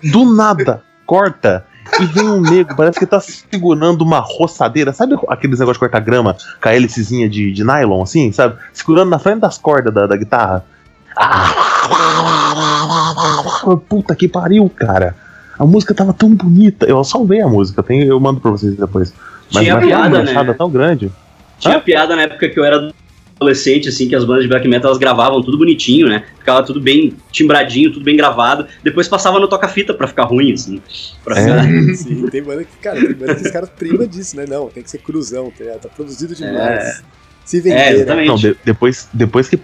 [0.05, 1.65] Do nada, corta.
[2.01, 4.93] E vem um negro, parece que tá segurando uma roçadeira.
[4.93, 8.57] Sabe aqueles negócios de cortar grama com a hélicezinha de, de nylon, assim, sabe?
[8.73, 10.65] Segurando na frente das cordas da, da guitarra.
[13.89, 15.17] Puta que pariu, cara.
[15.59, 16.87] A música tava tão bonita.
[16.87, 19.13] Eu salvei a música, tem, eu mando pra vocês depois.
[19.53, 20.55] Mas Tinha piada, manchada né?
[20.57, 21.11] tão grande.
[21.59, 21.81] Tinha Hã?
[21.81, 22.93] piada na época que eu era
[23.41, 26.25] adolescente, assim, que as bandas de black metal elas gravavam tudo bonitinho, né?
[26.39, 28.67] Ficava tudo bem timbradinho, tudo bem gravado.
[28.85, 30.81] Depois passava no toca-fita pra ficar ruim, assim.
[31.25, 31.43] Pra É.
[31.43, 31.65] ficar...
[31.97, 34.45] Sim, tem banda que, cara, tem banda que os caras primam disso, né?
[34.47, 37.03] Não, tem que ser cruzão, tá, tá produzido demais.
[37.47, 37.91] Se vender, É, né?
[37.97, 38.29] exatamente.
[38.29, 39.59] Não, de- depois, depois que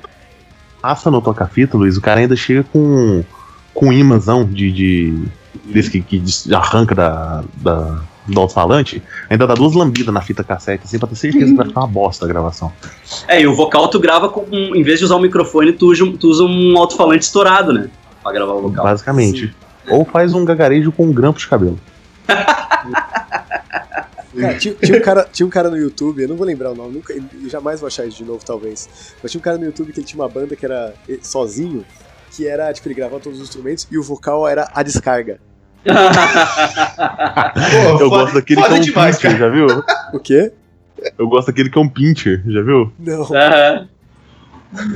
[0.80, 3.22] passa no toca-fita, Luiz, o cara ainda chega com,
[3.74, 5.22] com um imãzão de, de
[5.66, 6.22] desse que, que
[6.54, 11.16] arranca da, da, do alto-falante, ainda dá duas lambidas na fita cassete, assim, pra ter
[11.16, 12.72] certeza que vai ficar uma bosta a gravação.
[13.28, 14.44] É, e o vocal tu grava com.
[14.50, 17.88] Em vez de usar o microfone, tu usa, tu usa um alto-falante estourado, né?
[18.22, 18.84] Pra gravar o vocal.
[18.84, 19.54] Basicamente.
[19.88, 21.78] Ou faz um gagarejo com um grampo de cabelo.
[22.26, 26.74] Cara, tinha, tinha um cara, tinha um cara no YouTube, eu não vou lembrar o
[26.74, 28.88] nome, nunca, eu jamais vou achar isso de novo, talvez.
[29.22, 31.84] Mas tinha um cara no YouTube que ele tinha uma banda que era eh, sozinho,
[32.32, 35.38] que era, tipo, ele gravava todos os instrumentos e o vocal era a descarga.
[35.86, 35.92] Pô,
[37.78, 39.38] Eu foda- gosto daquele que é um demais, pincher, cara.
[39.38, 39.66] já viu?
[40.12, 40.52] O quê?
[41.18, 42.92] Eu gosto daquele que é um pincher, já viu?
[42.98, 43.22] Não.
[43.22, 43.88] Aham.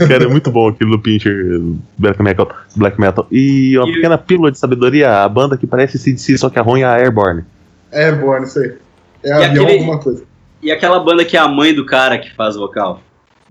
[0.09, 1.61] Cara, é muito bom aquilo do pincher
[1.97, 2.51] black metal.
[2.77, 3.27] Black metal.
[3.31, 6.63] E uma E- pequena pílula de sabedoria, a banda que parece CDC, só que a
[6.63, 7.45] ruim é a Airborne.
[7.93, 8.77] É bom, não sei.
[9.23, 10.25] É E avião aquele- alguma coisa.
[10.63, 13.01] E aquela banda que é a mãe do cara que faz o vocal?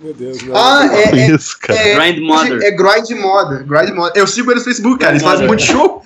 [0.02, 0.56] Meu Deus, não.
[0.56, 1.78] Ah, é, é, Isso, cara.
[1.80, 2.60] é, Grind Mother.
[2.64, 3.66] é Grind Mother.
[3.66, 4.14] Grind Mother.
[4.16, 5.14] Eu sigo eles no Facebook, cara.
[5.14, 6.02] Eles fazem um monte de show.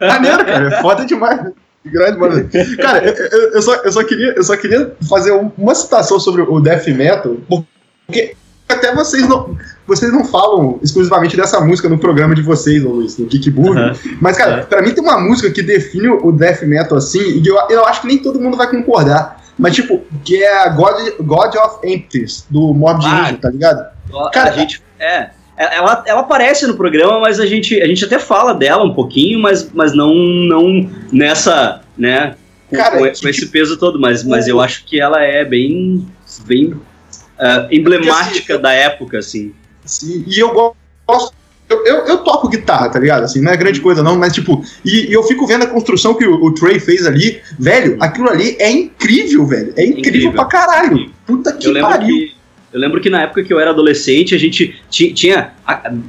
[0.00, 0.68] Maneiro, cara.
[0.74, 1.40] É foda demais.
[1.84, 2.48] Grind Mother.
[2.78, 6.42] Cara, eu, eu- só, eu, só queria, eu só queria fazer um- uma citação sobre
[6.42, 8.34] o death metal, porque
[8.68, 9.56] até vocês não,
[9.86, 13.78] vocês não falam exclusivamente dessa música no programa de vocês, ô Luiz, no Kickburg.
[13.78, 13.92] Aham.
[14.20, 17.56] Mas, cara, pra mim tem uma música que define o death metal assim, e eu,
[17.70, 19.40] eu acho que nem todo mundo vai concordar.
[19.58, 23.22] Mas, tipo, que é a God, God of Empties, do Mob Ah.
[23.22, 23.86] Ninja, tá ligado?
[24.32, 24.82] Cara, a gente.
[24.98, 25.30] É.
[25.56, 29.40] Ela, ela aparece no programa, mas a gente, a gente até fala dela um pouquinho,
[29.40, 32.36] mas, mas não, não nessa, né?
[32.68, 33.98] Com, Cara, com que com esse peso todo.
[33.98, 36.06] Mas, mas eu acho que ela é bem,
[36.44, 36.74] bem
[37.38, 39.54] ah, emblemática Porque, da época, assim.
[39.84, 41.34] Sim, e eu gosto.
[41.68, 43.24] Eu, eu, eu toco guitarra, tá ligado?
[43.24, 46.14] Assim, não é grande coisa, não, mas tipo, e, e eu fico vendo a construção
[46.14, 49.72] que o, o Trey fez ali, velho, aquilo ali é incrível, velho.
[49.76, 50.32] É incrível, Incrível.
[50.32, 51.10] pra caralho.
[51.26, 52.06] Puta que Eu pariu.
[52.06, 52.36] que.
[52.72, 55.52] Eu lembro que na época que eu era adolescente, a gente ti- tinha,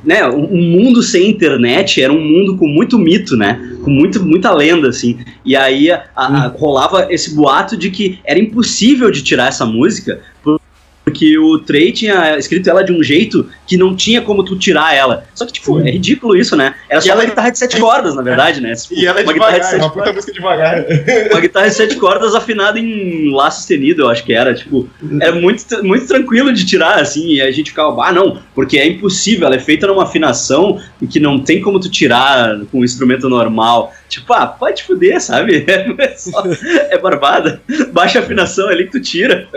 [0.03, 4.21] né, um um mundo sem internet, era um mundo com muito mito, né, com muito,
[4.25, 9.23] muita lenda, assim, e aí a- a- rolava esse boato de que era impossível de
[9.23, 10.59] tirar essa música, por-
[11.07, 14.93] porque o Trey tinha escrito ela de um jeito que não tinha como tu tirar
[14.93, 15.23] ela.
[15.33, 16.75] Só que, tipo, é ridículo isso, né?
[16.89, 18.73] Era E só ela uma é- guitarra de sete cordas, na verdade, né?
[18.75, 20.85] Tipo, E ela é uma guitarra de devagar, é sete uma puta música devagar.
[21.31, 24.53] uma guitarra de sete cordas afinada em Lá sustenido, eu acho que era.
[24.53, 24.89] Tipo,
[25.21, 28.85] era muito, muito tranquilo de tirar, assim, e a gente ficava, ah, não, porque é
[28.85, 32.83] impossível, ela é feita numa afinação e que não tem como tu tirar com um
[32.83, 33.93] instrumento normal.
[34.09, 35.65] Tipo, ah, pode fuder, sabe?
[35.99, 36.43] É, só-
[36.89, 37.61] é barbada.
[37.93, 39.47] Baixa a afinação ali que tu tira.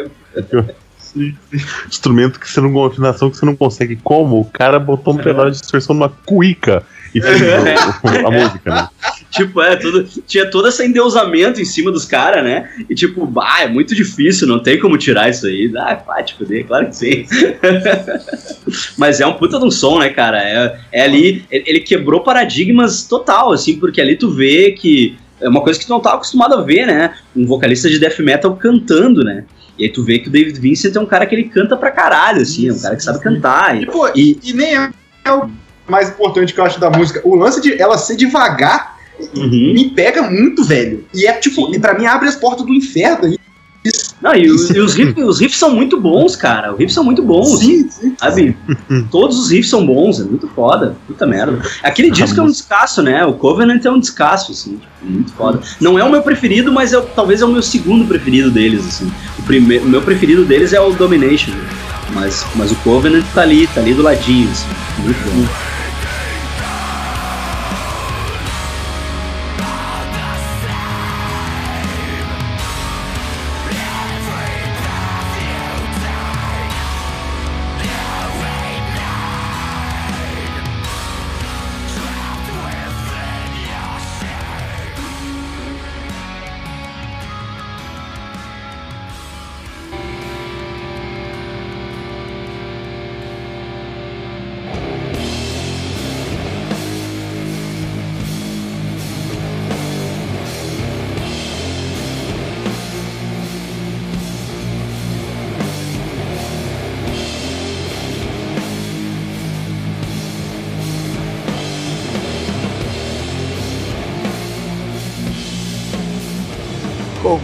[1.88, 3.96] Instrumento que você não com afinação que você não consegue.
[4.02, 4.40] Como?
[4.40, 6.82] O cara botou um pedal de distorção numa cuíca
[7.14, 8.88] e fez o- a música, né?
[9.30, 12.68] Tipo, é, tudo, tinha todo esse endeusamento em cima dos caras, né?
[12.90, 15.72] E tipo, bah, é muito difícil, não tem como tirar isso aí.
[15.78, 17.26] Ah, pode fuder, claro que sim.
[18.98, 20.42] Mas é um puta de um som, né, cara?
[20.42, 25.48] É, é ali, ele ele quebrou paradigmas total, assim, porque ali tu vê que é
[25.48, 27.14] uma coisa que tu não tá acostumado a ver, né?
[27.34, 29.44] Um vocalista de death metal cantando, né?
[29.78, 31.90] E aí tu vê que o David Vincent é um cara que ele canta pra
[31.90, 33.76] caralho, assim, é um cara que sabe cantar.
[33.78, 34.90] E, E, pô, e, e nem é,
[35.24, 35.48] é o
[35.88, 37.20] mais importante que eu acho da música.
[37.24, 39.00] O lance de ela ser devagar
[39.36, 39.72] Uhum.
[39.74, 41.04] me pega muito, velho.
[41.12, 43.28] E é tipo, e pra mim abre as portas do inferno.
[43.28, 43.38] E,
[44.20, 46.72] Não, e, os- e os, riffs, os riffs são muito bons, cara.
[46.72, 47.58] Os riffs são muito bons.
[47.60, 48.14] sim, sim.
[48.18, 48.54] Sabe?
[49.10, 50.94] Todos os riffs são bons, é muito foda.
[51.06, 51.58] Puta merda.
[51.82, 53.24] Aquele disco é um descasso, né?
[53.24, 55.60] O Covenant é um descasso, assim, tipo, muito foda.
[55.80, 59.10] Não é o meu preferido, mas é, talvez é o meu segundo preferido deles, assim.
[59.38, 61.52] O, primeiro, o meu preferido deles é o Domination.
[62.12, 64.66] Mas, mas o Covenant tá ali, tá ali do ladinho, assim.
[65.02, 65.69] Muito bom.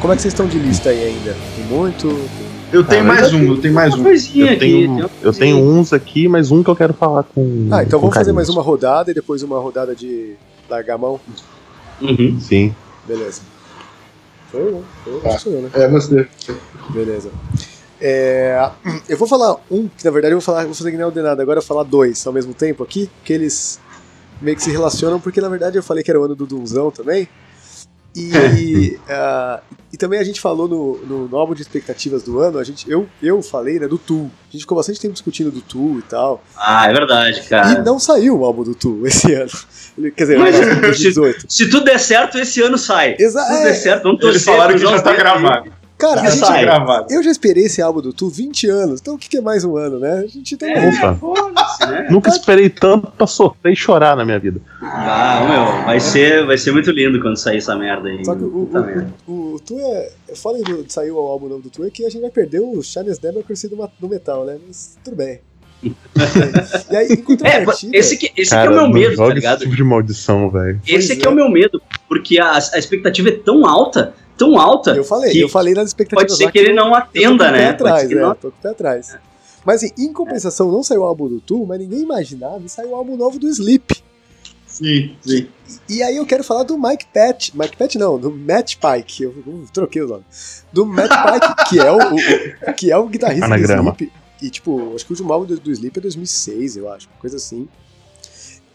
[0.07, 1.35] Como é que vocês estão de lista aí ainda?
[1.57, 2.07] Tem muito?
[2.73, 4.05] Eu tenho Ah, mais um, eu tenho mais um.
[4.05, 4.59] coisinha Eu aqui.
[4.61, 7.67] tenho, tem uma eu tenho uns aqui, mas um que eu quero falar com.
[7.73, 8.35] Ah, então com vamos fazer carinho.
[8.37, 10.35] mais uma rodada e depois uma rodada de
[10.71, 11.19] largar a mão.
[12.01, 12.39] Uhum.
[12.41, 12.73] Sim.
[13.05, 13.41] Beleza.
[14.53, 14.85] Foi eu?
[15.03, 15.39] Foi eu, Tá.
[15.41, 15.71] sou eu, né?
[15.75, 16.29] É você.
[16.91, 17.29] Beleza.
[18.01, 18.71] É,
[19.09, 21.43] eu vou falar um, que na verdade eu vou falar, vou fazer que nem ordenado,
[21.43, 23.81] agora eu vou falar dois ao mesmo tempo aqui, que eles
[24.41, 26.93] meio que se relacionam, porque na verdade eu falei que era o ano do Dunzão
[26.93, 27.29] também.
[28.17, 29.61] E, ah,
[29.93, 32.91] e também a gente falou no, no, no álbum de expectativas do ano, a gente,
[32.91, 34.31] eu, eu falei né, do Tool.
[34.49, 36.43] A gente ficou bastante tempo discutindo do Tool e tal.
[36.57, 37.73] Ah, é verdade, cara.
[37.81, 39.51] E não saiu o álbum do Tool esse ano.
[39.99, 41.47] Ele- Quer dizer, Mas- o ano de 2018.
[41.49, 43.17] Se tudo der certo, esse ano sai.
[43.19, 43.65] Exa- Se tudo é.
[43.65, 44.35] der certo, vamos torcer.
[44.37, 45.73] Eles falaram que já tá gravado.
[45.99, 47.07] Cara, a gente, gravado.
[47.11, 49.65] eu já esperei esse álbum do Tool 20 anos, então o que, que é mais
[49.65, 50.19] um ano, né?
[50.25, 51.15] A gente tem É, Opa.
[51.15, 52.07] foda-se, né?
[52.11, 54.61] Nunca esperei tanto pra sofrer e chorar na minha vida.
[54.83, 58.23] Ah, meu, vai ser, vai ser muito lindo quando sair essa merda aí.
[58.25, 59.15] Só que o, o, merda.
[59.27, 60.11] o, o Tu é.
[60.29, 62.31] é Foda do- de sair o álbum novo do Tu é que a gente vai
[62.31, 64.59] perder o Charles Democracy do, do metal, né?
[64.67, 65.41] Mas tudo bem.
[66.91, 67.07] e aí,
[67.45, 67.65] É,
[67.99, 69.57] esse que, esse que Cara, é o meu medo, tá ligado?
[69.57, 70.81] esse tipo de maldição, velho.
[70.87, 71.29] Esse Pois aqui é.
[71.29, 71.31] é.
[71.31, 75.41] o meu medo, porque a, a expectativa é tão alta, tão alta, eu falei, que
[75.41, 77.53] eu falei nas expectativas pode ser que ele não eu tô com atenda, o pé
[77.53, 77.69] né?
[77.71, 79.17] atrás, é, não- tô com o pé atrás.
[79.65, 82.91] Mas assim, em compensação, não saiu o álbum do Tu, mas ninguém imaginava e saiu
[82.91, 83.97] o álbum novo do Sleep.
[84.67, 85.47] Sim, sim.
[85.89, 87.51] E aí eu quero falar do Mike Patch.
[87.55, 89.23] Mike Patch não, do Matt Pike.
[89.23, 90.25] Eu, eu troquei o nome.
[90.73, 92.15] Do Matt Pike, que é o, o-
[92.71, 93.93] o- que é o guitarrista Anagrama.
[93.93, 94.13] do Sleep.
[94.43, 97.19] E tipo, acho que o último álbum do, do Sleep é 2006, eu acho, uma
[97.21, 97.67] coisa assim.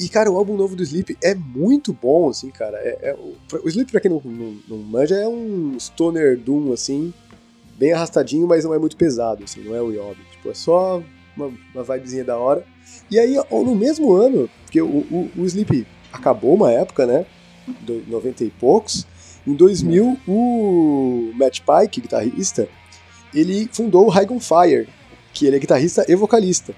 [0.02, 2.76] E cara, o álbum novo do Sleep é muito bom, assim, cara.
[2.78, 7.14] É, é o, Sleep, pra quem não, não, não manja, é um stoner doom, assim,
[7.78, 10.18] bem arrastadinho, mas não é muito pesado, assim, não é o Yob.
[10.32, 11.04] Tipo, é só
[11.38, 12.66] uma, uma vibezinha da hora.
[13.12, 17.24] E aí, no mesmo ano, porque o, o, o Sleep acabou uma época, né?
[17.82, 19.06] Do, 90 e poucos.
[19.46, 22.68] Em 2000, o Matt Pike, guitarrista,
[23.36, 24.90] ele fundou o High on Fire,
[25.32, 26.74] que ele é guitarrista e vocalista.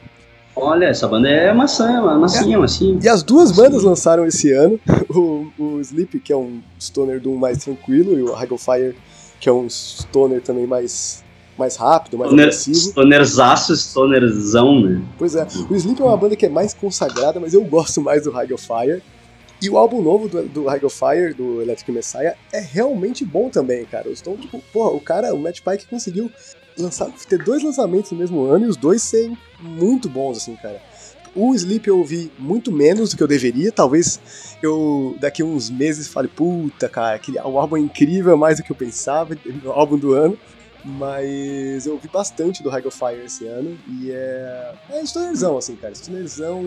[0.56, 2.60] Olha, essa banda é maçã, é massinha, é.
[2.60, 3.00] massinha.
[3.02, 4.80] E as duas bandas lançaram esse ano.
[5.14, 8.96] O, o Sleep, que é um stoner do mais tranquilo, e o on Fire,
[9.40, 11.24] que é um stoner também mais,
[11.56, 12.78] mais rápido, mais Stoner, agressivo.
[12.78, 15.04] Stonerzaço, stonerzão, né?
[15.20, 15.46] Pois é.
[15.70, 18.58] O Sleep é uma banda que é mais consagrada, mas eu gosto mais do on
[18.58, 19.04] Fire.
[19.64, 23.86] E o álbum novo do, do High Fire, do Electric Messiah, é realmente bom também,
[23.86, 24.10] cara.
[24.10, 26.30] Então, tipo, porra, o cara, o Matt Pike conseguiu
[26.78, 30.82] lançar, ter dois lançamentos no mesmo ano e os dois serem muito bons, assim, cara.
[31.34, 33.72] O Sleep eu ouvi muito menos do que eu deveria.
[33.72, 34.20] Talvez
[34.62, 38.64] eu daqui a uns meses fale, puta, cara, aquele, o álbum é incrível, mais do
[38.64, 39.34] que eu pensava,
[39.64, 40.38] o álbum do ano.
[40.84, 44.74] Mas eu ouvi bastante do High Fire esse ano e é.
[44.90, 45.96] É stonerzão, assim, cara.
[45.96, 46.62] Stonerzão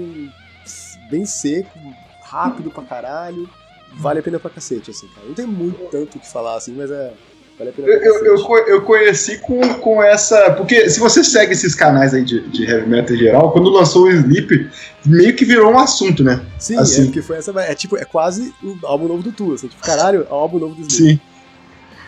[1.11, 1.79] bem seco,
[2.29, 3.49] rápido pra caralho.
[3.95, 5.27] Vale a pena pra cacete, assim, cara.
[5.27, 7.13] Não tem muito tanto o que falar, assim, mas é.
[7.59, 10.53] Vale a pena eu, eu, eu, eu, conheci com, com essa.
[10.53, 14.05] Porque se você segue esses canais aí de, de heavy metal em geral, quando lançou
[14.05, 14.71] o Sleep,
[15.05, 16.45] meio que virou um assunto, né?
[16.59, 17.03] Sim, assim.
[17.03, 17.53] é porque foi essa.
[17.61, 20.59] É tipo, é quase o álbum novo do Tu, assim, tipo, caralho, é o álbum
[20.59, 21.15] novo do Sleep.
[21.15, 21.21] Sim.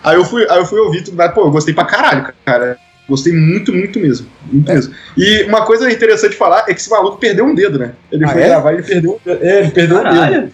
[0.02, 2.78] Aí eu fui, aí eu fui ouvir tudo, mas, pô, eu gostei pra caralho, cara.
[3.09, 4.26] Gostei muito, muito mesmo.
[4.52, 4.74] Muito é.
[4.74, 4.94] mesmo.
[5.16, 7.93] E uma coisa interessante de falar é que esse maluco perdeu um dedo, né?
[8.12, 8.48] Ele ah, foi é?
[8.48, 10.20] gravar e ele perdeu, é, ele perdeu caralho.
[10.20, 10.52] um dedo.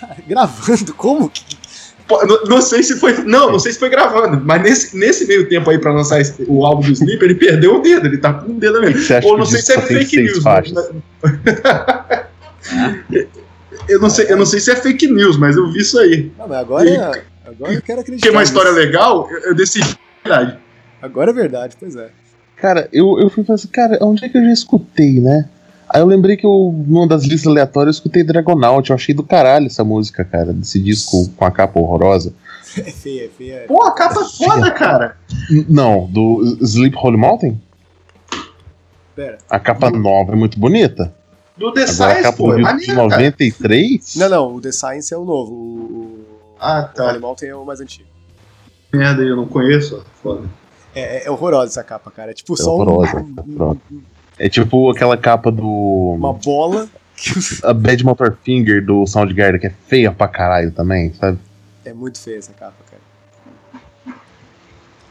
[0.00, 0.94] Cara, gravando?
[0.94, 1.30] Como?
[2.10, 3.12] Não, não, sei se foi.
[3.24, 6.44] Não, não sei se foi gravando, mas nesse, nesse meio tempo aí pra lançar esse,
[6.46, 9.00] o álbum do Sleep, ele perdeu o dedo, ele tá com um dedo mesmo.
[9.24, 10.42] Ou não sei se é fake news.
[10.42, 10.74] Mas...
[13.88, 16.30] eu, não sei, eu não sei se é fake news, mas eu vi isso aí.
[16.36, 18.26] Não, mas agora, e, agora eu quero acreditar.
[18.26, 19.96] Que é uma história legal, eu, eu decidi.
[20.24, 20.58] Verdade.
[21.02, 22.10] Agora é verdade, pois é.
[22.56, 25.48] Cara, eu, eu fui assim, cara, onde é que eu já escutei, né?
[25.88, 28.88] Aí eu lembrei que eu, numa das listas aleatórias, eu escutei Dragonaut.
[28.88, 32.32] Eu achei do caralho essa música, cara, desse disco com a capa horrorosa.
[32.74, 33.64] É feia, é feia.
[33.68, 35.18] Pô, a capa é foda, cara.
[35.68, 37.60] Não, do Sleep Holy Mountain?
[39.14, 39.36] Pera.
[39.50, 41.14] A capa nova é muito bonita.
[41.54, 44.16] Do The Agora, Science, a capa pô, do é de 93?
[44.16, 45.52] Não, não, o The Science é o novo.
[45.52, 46.24] O,
[46.58, 47.04] ah, tá.
[47.04, 48.08] O Holy Mountain é o mais antigo.
[48.90, 50.02] Merda, eu não conheço.
[50.22, 50.48] Foda.
[50.94, 52.30] É, é, horrorosa essa capa, cara.
[52.30, 54.02] É tipo é só horrorosa, um, um,
[54.38, 56.14] é tipo aquela capa do.
[56.16, 56.88] Uma bola.
[57.62, 61.38] A Bad Motor Finger do Soundgarden, que é feia pra caralho também, sabe?
[61.84, 64.16] É muito feia essa capa, cara.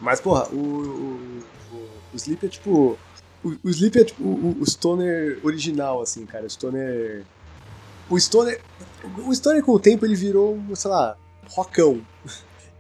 [0.02, 0.58] Mas, porra, o.
[0.58, 2.98] O, o, o Sleep é tipo.
[3.44, 6.46] O, o Sleep é tipo o, o Stoner original, assim, cara.
[6.46, 7.24] O Stoner.
[8.10, 8.60] O Stoner.
[9.26, 11.16] O Stoner com o tempo ele virou, sei lá,
[11.50, 12.02] rockão.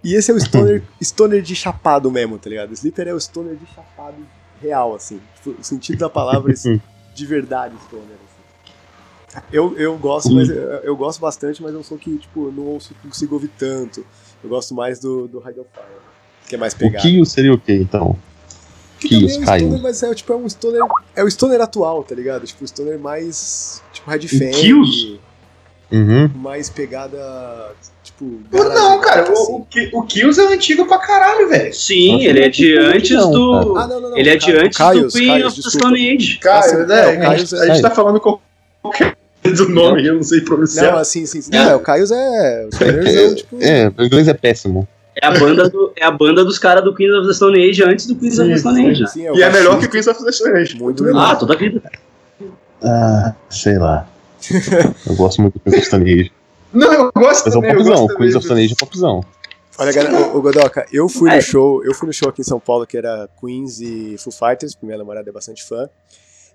[0.03, 2.71] E esse é o Stoner, stoner de chapado mesmo, tá ligado?
[2.71, 4.17] O Sleeper é o Stoner de chapado
[4.61, 5.19] real, assim.
[5.35, 6.53] Tipo, o sentido da palavra
[7.13, 8.05] de verdade, Stoner.
[8.05, 9.43] Assim.
[9.51, 12.95] Eu, eu gosto, mas eu, eu, gosto bastante, mas eu sou que, tipo, não, ouço,
[13.03, 14.05] consigo ouvir tanto.
[14.43, 15.65] Eu gosto mais do, do High Fire,
[16.47, 16.97] que é mais pegado.
[16.97, 18.17] O Kio seria o quê, então?
[18.99, 20.81] Que Kios, é Stoner, mas é, tipo, é um Stoner.
[21.15, 22.45] É o Stoner atual, tá ligado?
[22.45, 23.81] Tipo, o Stoner mais.
[23.93, 25.19] Tipo, Red Fang.
[25.91, 26.29] Uhum.
[26.35, 27.75] Mais pegada
[28.21, 28.63] tipo.
[28.69, 29.53] Não, cara, assim.
[29.53, 31.73] o, o, Kills é antigo pra caralho, velho.
[31.73, 33.77] Sim, ele é de antes não, do.
[33.77, 36.37] Ah, não, não, ele é de antes Caios, do Queen Caios, of the Stone Age.
[36.37, 37.15] Caios, né?
[37.15, 40.91] É, a, gente, a gente tá falando qualquer do nome, eu não sei pronunciar.
[40.91, 41.51] Não, assim, sim, sim.
[41.51, 42.67] Não, o Caios é.
[42.71, 43.57] Os é, tipo...
[43.59, 44.87] é, o inglês é péssimo.
[45.15, 47.83] É a banda, do, é a banda dos caras do Queens of the Stone Age
[47.83, 49.07] antes do Queens sim, of the Stone Age.
[49.09, 50.77] Sim, e é melhor que Queens of the Stone Age.
[50.79, 51.31] Muito melhor.
[51.31, 51.81] Ah, toda a vida.
[52.81, 54.07] Ah, sei lá.
[55.05, 56.31] eu gosto muito do Queens of the Stone Age.
[56.73, 57.71] Não, eu gosto Mas também.
[57.71, 59.25] é um popzão, Queens of Stone Age é popzão.
[59.77, 62.59] Olha, galera, o, Godoka, eu fui no show, eu fui no show aqui em São
[62.59, 65.89] Paulo que era Queens e Foo Fighters, porque minha namorada é bastante fã.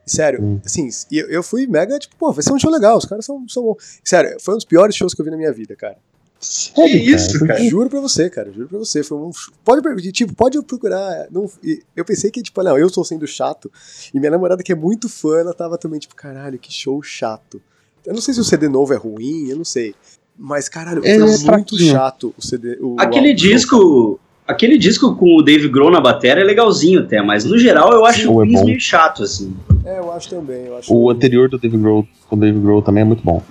[0.07, 0.61] E, sério, hum.
[0.65, 3.45] assim, eu, eu fui mega, tipo, pô, vai ser um show legal, os caras são,
[3.49, 3.99] são bons.
[4.05, 5.97] Sério, foi um dos piores shows que eu vi na minha vida, cara.
[6.39, 7.65] Que isso, cara?
[7.65, 9.03] Juro pra você, cara, juro pra você.
[9.03, 9.31] Foi um,
[9.65, 11.27] pode, tipo, pode procurar.
[11.31, 11.51] Não,
[11.97, 13.73] eu pensei que, tipo, não, eu estou sendo chato.
[14.13, 17.61] E minha namorada, que é muito fã, ela tava também, tipo, caralho, que show chato.
[18.07, 19.95] Eu não sei se o CD novo é ruim, eu não sei.
[20.39, 22.79] Mas, caralho, é, foi muito chato o CD.
[22.81, 24.21] O, aquele o disco.
[24.47, 28.07] Aquele disco com o Dave Grohl na bateria é legalzinho até, mas no geral eu
[28.07, 29.57] acho o é meio chato, assim.
[29.85, 30.67] É, eu acho também.
[30.67, 33.43] Eu acho o anterior do Dave Grohl, com o Dave Grohl também é muito bom.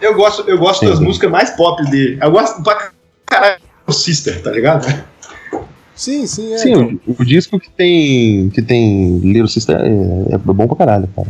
[0.00, 2.18] Eu gosto, eu gosto das músicas mais pop dele.
[2.22, 2.92] Eu gosto pra
[3.26, 4.86] caralho do Sister, tá ligado?
[5.94, 6.58] Sim, sim, é.
[6.58, 11.08] Sim, o, o, disco que tem que tem Little Sister é, é bom pra caralho,
[11.14, 11.28] cara.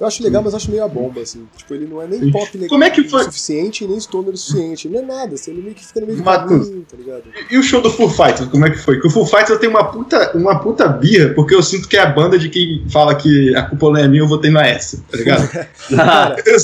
[0.00, 1.46] Eu acho legal, mas acho meio a bomba, assim.
[1.56, 2.30] Tipo, ele não é nem Sim.
[2.32, 4.88] pop legal Como é que foi- o suficiente, nem stoner o suficiente.
[4.88, 6.66] Não é nada, assim, ele meio que fica no meio do Matheus.
[6.66, 7.22] caminho, tá ligado?
[7.50, 9.00] E o show do Foo Fighters, como é que foi?
[9.00, 11.96] Que o Foo Fighters eu tenho uma puta, uma puta birra, porque eu sinto que
[11.96, 14.66] é a banda de quem fala que a culpa não é minha, eu votei na
[14.66, 15.48] S, tá ligado?
[15.94, 16.56] Cara, Eu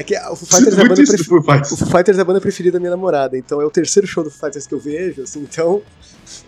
[0.00, 1.24] é que o Foo Fighters é a banda isso.
[1.24, 1.72] Foo Fighters.
[1.72, 4.22] O Foo Fighters é a banda preferida da minha namorada, então é o terceiro show
[4.24, 5.82] do Foo Fighters que eu vejo, assim, então.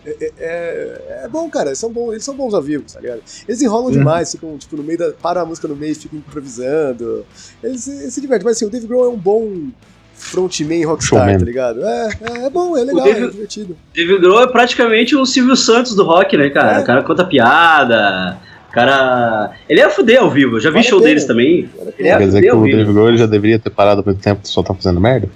[0.05, 3.21] É, é- é bom, cara, eles são bons, eles são bons ao vivo, tá ligado?
[3.47, 3.91] Eles enrolam Uhum.
[3.91, 5.11] demais, ficam, tipo, no meio da.
[5.11, 7.25] Para a música no meio, ficam improvisando.
[7.63, 9.69] Eles, eles se divertem, mas assim, o Dave Grohl é um bom
[10.13, 11.39] frontman rockstar, Showman.
[11.39, 11.83] tá ligado?
[11.83, 13.75] É, é, é bom, é legal, Dave- é divertido.
[13.93, 16.77] David Grohl é praticamente um Silvio Santos do rock, né, cara?
[16.77, 16.81] É.
[16.81, 19.51] O cara conta piada, o cara.
[19.69, 21.69] Ele é fuder ao vivo, eu já vi show deles também.
[21.97, 22.63] Ele é Quer dizer que o.
[22.63, 25.29] Dave Grohl já deveria ter parado há muito tempo só tá fazendo merda?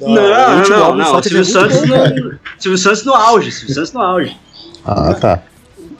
[0.00, 0.22] o Não,
[0.68, 1.04] não, álbum do não.
[1.10, 4.36] Foo Silvio é Santos, no, Silvio Santos no auge, Silvio Santos no auge.
[4.84, 5.42] Ah, tá.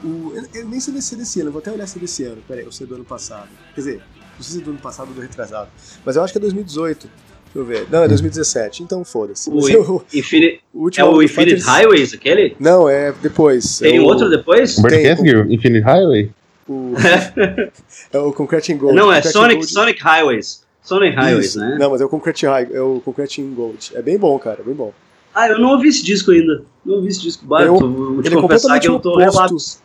[0.03, 2.25] O- eu, eu nem sei desse, desse ano, eu vou até olhar se é desse
[2.25, 2.39] ano.
[2.49, 3.49] Peraí, eu sei do ano passado.
[3.75, 3.97] Quer dizer,
[4.37, 5.69] não sei se é do ano passado ou do retrasado.
[6.05, 7.09] Mas eu acho que é 2018.
[7.53, 7.87] Deixa eu ver.
[7.91, 9.51] Não, é 2017, então foda-se.
[9.51, 12.57] O, eu- Infini- o último é o Infinite Fighters- Highways, aquele?
[12.61, 13.79] Não, é depois.
[13.81, 14.79] Tem é o- outro depois?
[14.79, 16.31] Bert Tem, Kessinger, Infinite Highway?
[16.73, 16.95] O,
[18.13, 18.95] é o Concrete in Gold.
[18.95, 20.63] Não, é Concrete Sonic, Gold- Sonic Highways.
[20.83, 21.59] Sonic Highways, Isso.
[21.59, 21.77] né?
[21.81, 23.91] Não, mas é o Concrete, High, é o Concrete in Gold.
[23.95, 24.93] É bem bom, cara, é bem bom.
[25.35, 26.63] Ah, eu não ouvi esse disco ainda.
[26.85, 27.45] Não ouvi esse disco.
[27.45, 29.81] Bah, Eu- tô- vou te ele é confessar que eu tô completamente relapso.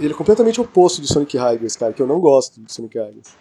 [0.00, 3.36] Ele é completamente oposto do Sonic Highways, cara, que eu não gosto do Sonic Highways.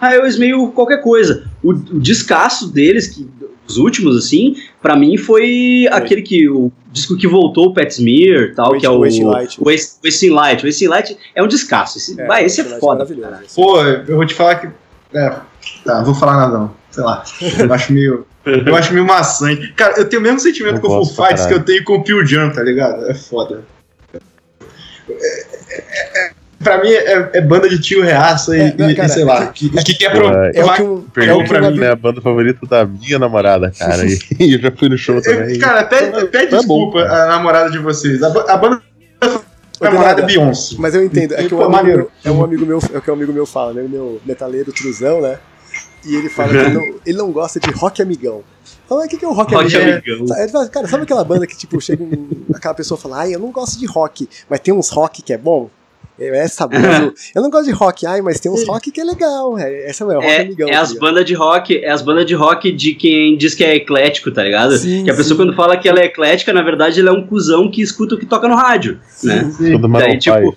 [0.00, 1.48] Highways meio qualquer coisa.
[1.62, 3.28] O, o descasso deles, que,
[3.66, 6.48] os últimos, assim, pra mim foi aquele que.
[6.48, 9.00] O disco que voltou o Pat Smear tal, Wait- que é o.
[9.00, 9.58] Wasting Light.
[9.60, 10.62] Wasting Light.
[10.62, 11.98] O Wasting Light é um descasso.
[11.98, 13.06] Esse, É, vai, esse é é foda.
[13.54, 14.68] Pô, eu vou te falar que.
[15.14, 15.30] É,
[15.84, 16.74] tá, não vou falar nada não.
[16.90, 17.24] Sei lá.
[17.58, 18.26] Eu acho meio.
[18.44, 19.72] Eu acho meio maçante.
[19.74, 21.94] Cara, eu tenho o mesmo sentimento Eu com o pra Fighters que eu tenho com
[21.94, 23.08] o Pure Jam, tá ligado?
[23.08, 23.64] É foda.
[25.08, 25.16] É,
[25.70, 26.31] é, é,
[26.62, 29.24] pra mim é, é banda de tio reaça e, É, não, e- e cara, sei
[29.24, 29.46] lá.
[29.48, 31.78] Que, que quer Pô, pro, é- É o que um, é o que pra mim,
[31.78, 31.90] né?
[31.90, 34.04] A banda favorita da minha namorada, cara.
[34.06, 34.18] E
[34.54, 35.58] eu já fui no show também.
[35.58, 37.24] Cara, pede, pede Tá desculpa bom, cara.
[37.24, 38.22] a namorada de vocês.
[38.22, 38.82] A, a banda
[39.80, 40.76] namorada é Beyoncé.
[40.78, 43.14] Mas eu entendo, é que um amigo é um amigo meu, é o que um
[43.14, 43.82] amigo meu fala, né?
[43.82, 45.38] O meu metaleiro truzão, né?
[46.04, 48.42] E ele fala que ele não, ele não gosta de rock amigão.
[48.88, 50.16] Fala, o que, que é o rock, Rock amigão?
[50.18, 50.36] amigão.
[50.38, 53.34] Ele fala, Cara, sabe aquela banda que, tipo, chega um, aquela pessoa e fala, ai,
[53.34, 55.70] eu não gosto de rock, mas tem uns rock que é bom?
[56.28, 57.12] É essa banda.
[57.34, 59.58] eu não gosto de rock, ai, mas tem uns rock que é legal.
[59.58, 60.68] É, essa é o rock É, amigão.
[60.68, 61.00] é tá as ligado?
[61.08, 64.42] bandas de rock, é as bandas de rock de quem diz que é eclético, tá
[64.42, 64.76] ligado?
[64.76, 65.44] Sim, que a pessoa sim.
[65.44, 68.18] quando fala que ela é eclética, na verdade ela é um cuzão que escuta o
[68.18, 69.50] que toca no rádio, né?
[69.56, 70.56] Tudo Daí, tipo,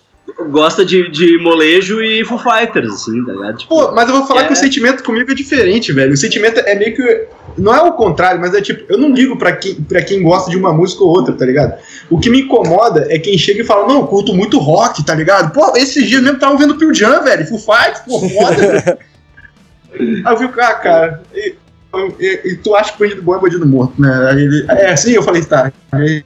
[0.50, 3.58] gosta de, de molejo e Foo Fighters, assim, tá ligado?
[3.58, 4.48] Tipo, Pô, mas eu vou falar É.
[4.48, 6.14] que o sentimento comigo é diferente, velho.
[6.14, 7.28] O sentimento é meio que.
[7.57, 10.52] Não é o contrário, mas é tipo, eu não ligo pra quem, pra quem gosta
[10.52, 11.80] de uma música ou outra, tá ligado?
[12.10, 15.15] O que me incomoda é quem chega e fala, não, eu curto muito rock, tá
[15.15, 15.53] ligado?
[15.53, 17.48] Pô, esses dias mesmo estavam vendo Pure Jam, velho.
[17.48, 18.99] Full Fight, pô, foda.
[19.98, 21.56] Aí eu fico, ah, cara, e,
[22.19, 24.30] e- e tu acha que bandido bom é bandido morto, né?
[24.30, 25.72] Aí ele, é, sim, eu falei, tá.
[25.94, 26.26] Aí,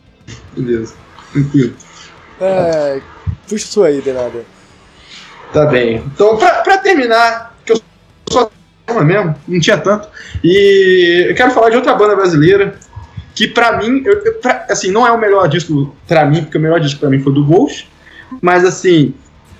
[0.57, 0.95] beleza,
[1.31, 1.75] tranquilo.
[2.41, 2.99] É,
[3.47, 4.43] puxa isso aí, Denada.
[5.53, 5.97] Tá bem.
[6.13, 7.48] Então, pra, pra terminar,
[9.03, 10.07] mesmo, não tinha tanto.
[10.43, 12.75] E eu quero falar de outra banda brasileira
[13.35, 16.57] que pra mim, eu, eu- pra- assim, não é o melhor disco pra mim, porque
[16.57, 17.89] o melhor disco pra mim foi do Ghost,
[18.41, 19.13] mas assim,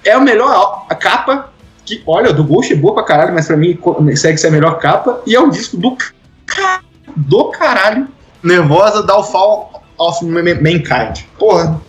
[0.04, 1.50] é o melhor a capa
[1.86, 3.78] que, olha, do Ghost é boa pra caralho, mas pra mim
[4.16, 5.96] segue ser a melhor capa e é um disco do
[7.16, 8.08] do caralho,
[8.44, 11.24] Nervosa Downfall of Mankind.
[11.38, 11.80] Porra,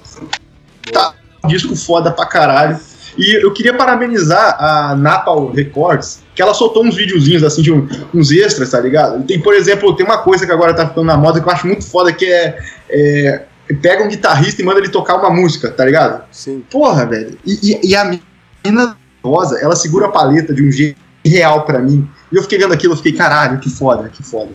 [0.93, 1.15] tá
[1.45, 2.79] um disco foda pra caralho.
[3.19, 7.89] E eu queria parabenizar a Napal Records, que ela soltou uns videozinhos assim de um-
[8.15, 9.23] uns extras, tá ligado?
[9.24, 11.66] Tem, por exemplo, tem uma coisa que agora tá ficando na moda que eu acho
[11.66, 12.59] muito foda, que é,
[12.89, 13.45] é
[13.82, 16.24] pega um guitarrista e manda ele tocar uma música, tá ligado?
[16.32, 16.65] Sim.
[16.70, 17.39] Porra, velho.
[17.47, 21.78] E, e- e a menina rosa, ela segura a paleta de um jeito real pra
[21.78, 22.09] mim.
[22.32, 24.51] E eu fiquei vendo aquilo, eu fiquei, caralho, que foda, que foda.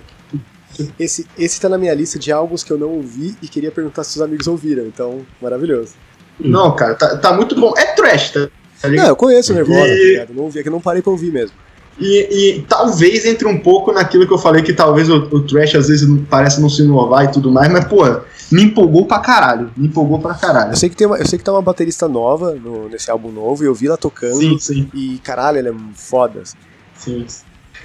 [0.99, 4.03] Esse, esse tá na minha lista de álbuns que eu não ouvi e queria perguntar
[4.03, 5.93] se os amigos ouviram, então, maravilhoso.
[6.39, 7.73] Não, cara, tá, tá muito bom.
[7.77, 8.47] É trash, tá,
[8.81, 9.03] tá ligado?
[9.05, 10.33] Não, eu conheço o Nervosa, E- tá ligado?
[10.33, 11.55] Não ouvi, é que não parei pra ouvir mesmo.
[11.97, 15.75] E, e talvez entre um pouco naquilo que eu falei, que talvez o, o trash
[15.75, 18.03] às vezes parece não se inovar e tudo mais, mas, pô,
[18.51, 19.71] me empolgou pra caralho.
[19.77, 20.73] Me empolgou pra caralho.
[20.73, 23.31] Eu sei que, tem uma, eu sei que tá uma baterista nova no- nesse álbum
[23.31, 26.41] novo e eu vi ela tocando Sim, sim, e, caralho, ela é foda.
[26.41, 26.57] assim.
[26.97, 27.25] sim.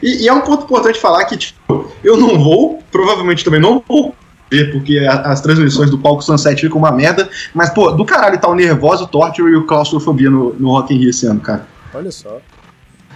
[0.03, 3.81] E, e é um ponto importante falar que, tipo, eu não vou, provavelmente também não
[3.87, 4.13] vou
[4.51, 8.39] ver, porque a- as transmissões do palco Sunset ficam uma merda, mas, pô, do caralho
[8.39, 11.41] tá o Nervoso, o Torture e o Claustrofobia no, no Rock in Rio esse ano,
[11.41, 11.67] cara.
[11.95, 12.39] Olha só.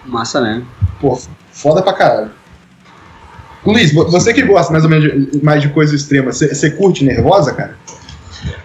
[0.07, 0.63] massa, né?
[1.01, 1.19] Pô,
[1.53, 2.31] foda pra caralho.
[3.65, 7.05] Luiz, vo- você que gosta mais ou menos de, mais de coisa extrema, você curte
[7.05, 7.77] Nervosa, cara?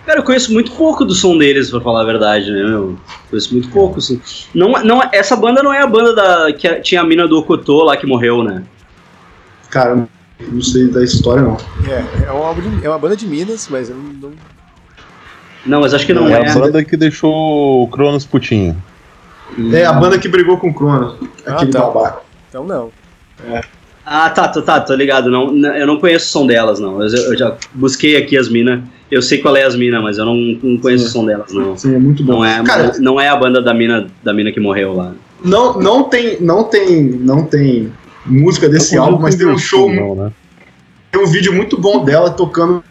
[0.05, 2.97] Cara, eu conheço muito pouco do som deles, pra falar a verdade, né, meu?
[3.29, 4.19] Conheço muito pouco, assim.
[4.53, 7.83] Não, não, essa banda não é a banda da, que tinha a mina do Okotô
[7.83, 8.63] lá que morreu, né?
[9.69, 10.05] Cara,
[10.47, 11.57] não sei da história, não.
[11.87, 14.31] É, é uma, de, é uma banda de Minas, mas eu não.
[15.65, 16.33] Não, mas acho que não, é.
[16.33, 18.81] É a banda que deixou o Cronos putinho.
[19.73, 21.15] É a banda que brigou com o Cronos.
[21.45, 21.81] Aquele tá.
[21.81, 22.21] babaca.
[22.49, 22.89] Então não.
[23.51, 23.61] É.
[24.05, 25.29] Ah, tá, tá, tá, tô ligado.
[25.29, 27.01] Não, eu não conheço o som delas, não.
[27.01, 28.81] Eu, eu já busquei aqui as minas.
[29.11, 31.09] Eu sei qual é as minas, mas eu não, não conheço Sim.
[31.09, 31.77] o som delas, não.
[31.77, 32.33] Sim, é muito bom.
[32.33, 35.13] Não é, Cara, não, não é a banda da mina, da mina que morreu lá.
[35.43, 37.91] não, não tem, não tem, não tem
[38.29, 40.31] música desse álbum, mas tem um show, não, né?
[41.11, 42.83] tem um vídeo muito bom dela tocando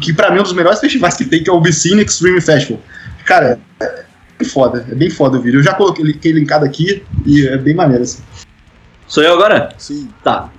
[0.00, 2.40] que pra mim é um dos melhores festivais que tem, que é o Vicine Extreme
[2.40, 2.80] Festival.
[3.24, 4.04] Cara, é
[4.38, 5.60] bem foda, é bem foda o vídeo.
[5.60, 8.22] Eu já coloquei ele linkado aqui e é bem maneiro assim.
[9.06, 9.70] Sou eu agora?
[9.78, 10.08] Sim.
[10.22, 10.50] Tá.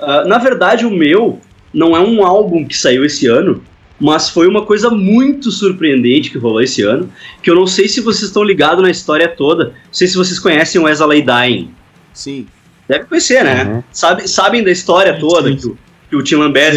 [0.00, 1.40] Ah, na verdade, o meu
[1.72, 3.62] não é um álbum que saiu esse ano,
[4.00, 7.10] mas foi uma coisa muito surpreendente que rolou esse ano,
[7.42, 9.66] que eu não sei se vocês estão ligados na história toda.
[9.66, 11.70] Não sei se vocês conhecem o As I Lay Dying.
[12.14, 12.46] Sim.
[12.88, 13.64] Deve conhecer, né?
[13.64, 13.82] Uhum.
[13.92, 15.56] Sabe, sabem da história Sim, toda, sim.
[15.56, 15.78] que o,
[16.08, 16.74] que o Tim Lambert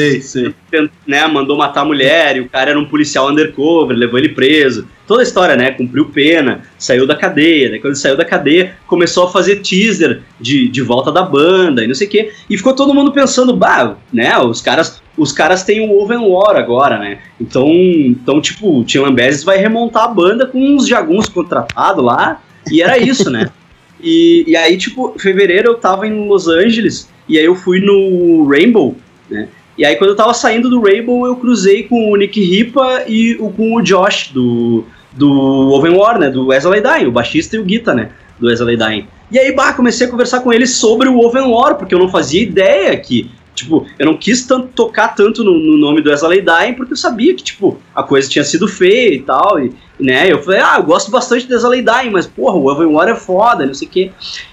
[1.07, 4.85] né, mandou matar a mulher e o cara era um policial undercover, levou ele preso.
[5.07, 5.71] Toda a história, né?
[5.71, 7.69] Cumpriu pena, saiu da cadeia.
[7.69, 11.83] Daí quando ele saiu da cadeia, começou a fazer teaser de, de volta da banda
[11.83, 12.31] e não sei o quê.
[12.49, 14.37] E ficou todo mundo pensando, bah, né?
[14.37, 17.19] Os caras, os caras têm o Oven War agora, né?
[17.39, 22.41] Então, então tipo, o Tim Lambert vai remontar a banda com uns jaguns contratados lá.
[22.69, 23.49] E era isso, né?
[24.03, 28.47] E, e aí, tipo, fevereiro eu tava em Los Angeles e aí eu fui no
[28.47, 28.95] Rainbow,
[29.29, 29.47] né?
[29.77, 33.35] E aí quando eu tava saindo do Rainbow eu cruzei com o Nick Ripa e
[33.39, 34.83] o, com o Josh do,
[35.13, 36.29] do Oven War, né?
[36.29, 38.09] Do Wesley Dying, o baixista e o guitar, né?
[38.39, 39.07] Do Wesley Dying.
[39.31, 42.09] E aí, bah, comecei a conversar com eles sobre o Oven War, porque eu não
[42.09, 46.41] fazia ideia que, tipo, eu não quis tanto tocar tanto no, no nome do Wesley
[46.41, 49.71] Dying, porque eu sabia que, tipo, a coisa tinha sido feia e tal, e,
[50.01, 50.31] né?
[50.31, 53.15] Eu falei, ah, eu gosto bastante do Wesley Dying, mas, porra, o Oven War é
[53.15, 54.11] foda, não sei o quê.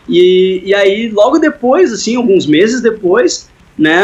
[0.09, 3.99] E, e aí, logo depois, assim, alguns meses depois, né,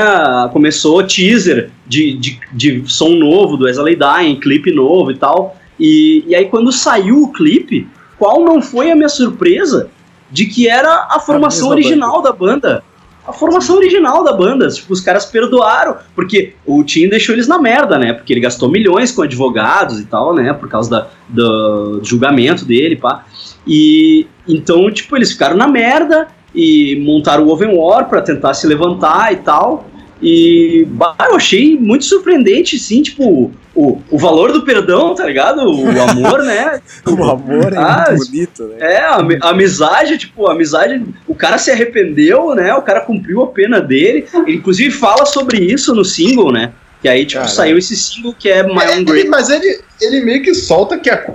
[0.52, 5.56] começou teaser de, de, de som novo do Wesley Dying, clipe novo e tal.
[5.78, 7.86] E, e aí, quando saiu o clipe,
[8.18, 9.90] qual não foi a minha surpresa
[10.30, 12.82] de que era a formação mesma original da banda?
[13.26, 14.68] A formação original da banda.
[14.68, 18.12] Tipo, os caras perdoaram, porque o Tim deixou eles na merda, né?
[18.12, 20.52] Porque ele gastou milhões com advogados e tal, né?
[20.52, 23.24] Por causa da, do julgamento dele, pá.
[23.66, 28.66] E então, tipo, eles ficaram na merda e montaram o Oven War pra tentar se
[28.66, 29.86] levantar e tal.
[30.26, 35.58] E bah, eu achei muito surpreendente, sim, tipo, o, o valor do perdão, tá ligado?
[35.70, 36.80] O amor, né?
[37.06, 38.76] O amor é Ah, muito bonito, né?
[38.80, 42.72] É, a, a amizade, tipo, a amizade, o cara se arrependeu, né?
[42.74, 44.26] O cara cumpriu a pena dele.
[44.32, 46.72] Ele, inclusive, fala sobre isso no single, né?
[47.02, 47.54] Que aí, tipo, Caralho.
[47.54, 49.28] saiu esse single que é My É, Own Grave.
[49.28, 51.34] mas ele, ele meio que solta que é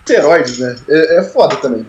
[0.00, 0.76] esteroides, né?
[0.86, 1.86] É, é foda também.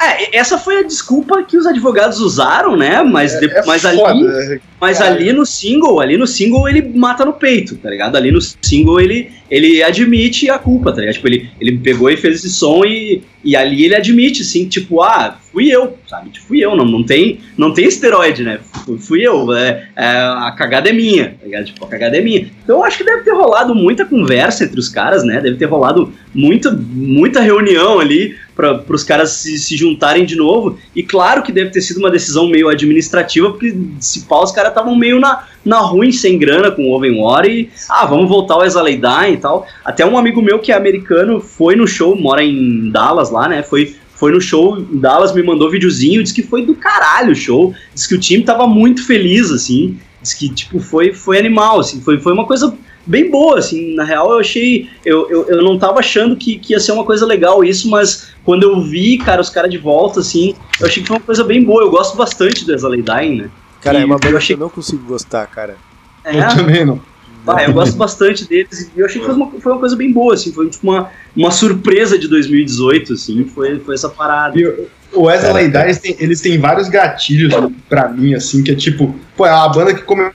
[0.00, 3.02] É, essa foi a desculpa que os advogados usaram, né?
[3.02, 4.08] Mas, de- É, é mas foda.
[4.10, 4.26] ali.
[4.26, 5.10] é- Mas Cara.
[5.14, 8.16] ali no single, ali no single ele mata no peito, tá ligado?
[8.16, 11.14] Ali no single ele, ele admite a culpa, tá ligado?
[11.14, 15.00] Tipo, ele, ele pegou e fez esse som e, e ali ele admite, assim, tipo,
[15.00, 16.30] ah, fui eu, sabe?
[16.30, 18.58] Tipo, fui eu, não, não, tem, não tem esteroide, né?
[18.84, 21.62] Fui, fui eu, é, é, a cagada é minha, tá?
[21.62, 22.50] Tipo, a cagada é minha.
[22.64, 25.40] Então eu acho que deve ter rolado muita conversa entre os caras, né?
[25.40, 30.76] Deve ter rolado muita, muita reunião ali para os caras se, se juntarem de novo.
[30.94, 34.70] E claro que deve ter sido uma decisão meio administrativa, porque se pau os caras
[34.70, 38.54] estavam meio na, na ruim, sem grana com o Oven War e, ah, vamos voltar
[38.54, 39.66] ao Dying e tal.
[39.84, 43.62] Até um amigo meu que é americano foi no show, mora em Dallas lá, né?
[43.62, 47.36] Foi, foi no show em Dallas, me mandou videozinho, disse que foi do caralho o
[47.36, 51.80] show, disse que o time tava muito feliz, assim, disse que, tipo, foi, foi animal,
[51.80, 52.74] assim, foi, foi uma coisa
[53.06, 56.72] bem boa, assim, na real eu achei, eu, eu, eu não tava achando que, que
[56.72, 60.20] ia ser uma coisa legal isso, mas quando eu vi, cara, os caras de volta,
[60.20, 63.36] assim, eu achei que foi uma coisa bem boa, eu gosto bastante do Wesley Dying,
[63.42, 63.50] né?
[63.82, 65.76] Cara, é uma eu banda achei- que eu não consigo gostar, cara.
[66.24, 66.98] É, Eu também não.
[67.46, 70.12] Ah, eu gosto bastante deles e eu achei que foi uma, foi uma coisa bem
[70.12, 74.58] boa, assim, foi tipo uma, uma surpresa de 2018, assim, foi, foi essa parada.
[74.58, 77.54] E o- Wesley Dying, eles têm, eles têm vários gatilhos
[77.88, 80.32] pra mim, assim, que é tipo, pô, é uma banda que começou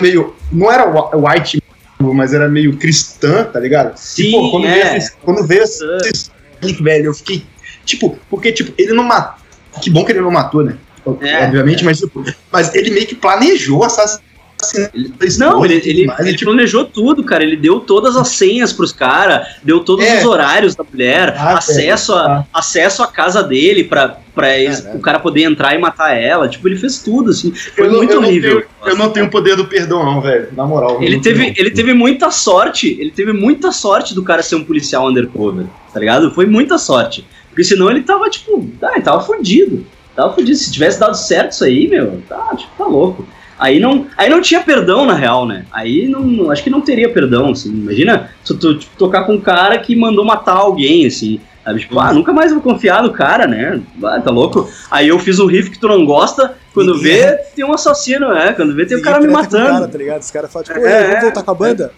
[0.00, 0.34] meio.
[0.50, 1.62] Não era whi- white,
[2.00, 3.96] mas era meio cristã, tá ligado?
[3.96, 4.72] Sim, e, pô, quando é.
[4.84, 6.30] veio esse, quando veio esse, esse
[6.62, 7.44] Sonic, velho, eu fiquei.
[7.84, 9.44] Tipo, porque, tipo, ele não matou.
[9.82, 10.76] Que bom que ele não matou, né?
[11.20, 14.22] É, Obviamente, mas, tipo, mas ele meio que planejou assassinar
[14.64, 17.42] assim, Ele- não, ele, ele, Mas, ele tipo, planejou tudo, cara.
[17.42, 20.18] Ele deu todas as senhas pros caras, deu todos É.
[20.18, 24.98] os horários da mulher, Ah, acesso, a, acesso à casa dele pra, pra eles- o
[25.00, 26.48] cara poder entrar e matar ela.
[26.48, 27.52] Tipo, ele fez tudo, assim.
[27.52, 28.62] Foi eu não- muito eu horrível.
[28.82, 30.48] tenho- eu não tenho o poder do perdão, não, velho.
[30.56, 31.02] Na moral.
[31.02, 31.54] Ele teve, tenho.
[31.56, 36.00] ele teve muita sorte, ele teve muita sorte do cara ser um policial undercover, tá
[36.00, 36.30] ligado?
[36.32, 37.26] Foi muita sorte.
[37.48, 39.86] Porque senão ele tava, tipo, ah, ele tava fudido.
[40.16, 40.56] Tava fudido.
[40.56, 43.26] Se tivesse dado certo isso aí, meu, tá, tipo, tá louco.
[43.58, 45.64] Aí não, aí não tinha perdão, na real, né?
[45.72, 47.70] Aí não, não- acho que não teria perdão, assim.
[47.70, 51.40] Imagina tu, tu, tipo, tocar com um cara que mandou matar alguém, assim.
[51.64, 51.80] Sabe?
[51.80, 53.80] Tipo, ah, nunca mais vou confiar no cara, né?
[54.04, 54.68] Ah, tá louco?
[54.90, 58.34] Aí eu fiz um riff que tu não gosta, quando Ninguém- vê, tem um assassino,
[58.34, 58.52] né?
[58.52, 59.66] Quando vê, tem o Ninguém cara me matando.
[59.72, 60.20] Cara, tá ligado?
[60.20, 61.20] Os caras falam, tipo, É, "Ei, vamos é.
[61.22, 61.92] voltar com a banda?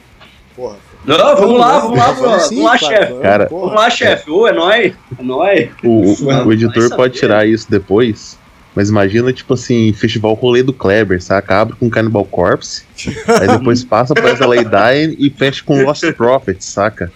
[0.54, 0.76] Porra.
[1.04, 3.06] Não, vamos lá, vamos lá, vamos lá, vamos lá, cara, chefe.
[3.10, 3.60] vamos, Cara, porra.
[3.66, 4.30] Vamos lá, chefe.
[4.30, 4.92] Ô, é nóis.
[5.18, 5.68] É nóis.
[5.84, 6.96] O, o- o editor saber.
[6.96, 8.38] pode tirar isso depois,
[8.76, 11.56] mas imagina, tipo assim, festival rolê do Kleber, saca?
[11.62, 12.82] Abre com Cannibal Corpse,
[13.40, 17.10] aí depois passa pra LA Dying e fecha com Lost Prophets, saca?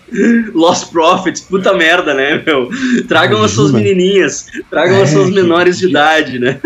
[0.55, 2.69] Lost Prophets, puta merda, né, meu?
[3.07, 3.91] Tragam as suas Imagina.
[3.95, 4.47] menininhas.
[4.70, 6.59] Tragam as É, suas que- menores de idade, né?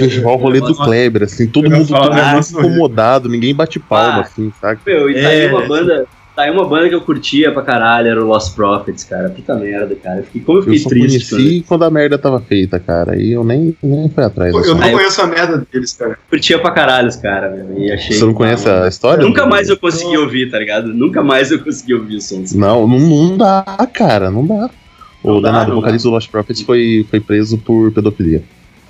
[0.00, 4.20] Festival rolê do Kleber, assim, todo mundo todo incomodado, ninguém bate palma, Ah.
[4.22, 4.80] assim, saca?
[4.86, 5.42] Meu, e tá É.
[5.44, 6.06] aí uma banda.
[6.34, 9.28] Tá aí uma banda que eu curtia pra caralho, era o Lost Prophets, cara.
[9.30, 10.18] Puta merda, cara.
[10.18, 11.30] Eu fiquei, como eu Eu fiquei só triste.
[11.30, 14.52] conheci quando a merda tava feita, cara, e eu nem, nem fui atrás.
[14.52, 16.18] Eu dessa não eu- conheço a merda deles, cara.
[16.28, 17.78] Curtia pra caralho os caras, meu.
[17.78, 18.16] E achei.
[18.16, 19.24] Você não conhece a história?
[19.24, 20.88] Nunca mais eu consegui ouvir, tá ligado?
[20.88, 22.42] Nunca mais eu consegui ouvir o som.
[22.54, 24.68] Não, não, não dá, cara, não dá.
[25.22, 28.42] O Não dá, danado, o vocalista do Lost Prophets foi, foi preso por pedofilia.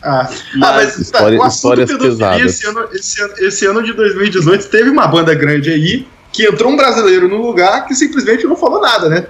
[0.02, 2.42] Ah, Mas- ah, mas história- tá, o assunto histórias pedofilia pesadas.
[2.54, 6.72] Esse ano, esse, ano, esse ano de 2018 teve uma banda grande aí que entrou
[6.72, 9.24] um brasileiro no lugar que simplesmente não falou nada, né?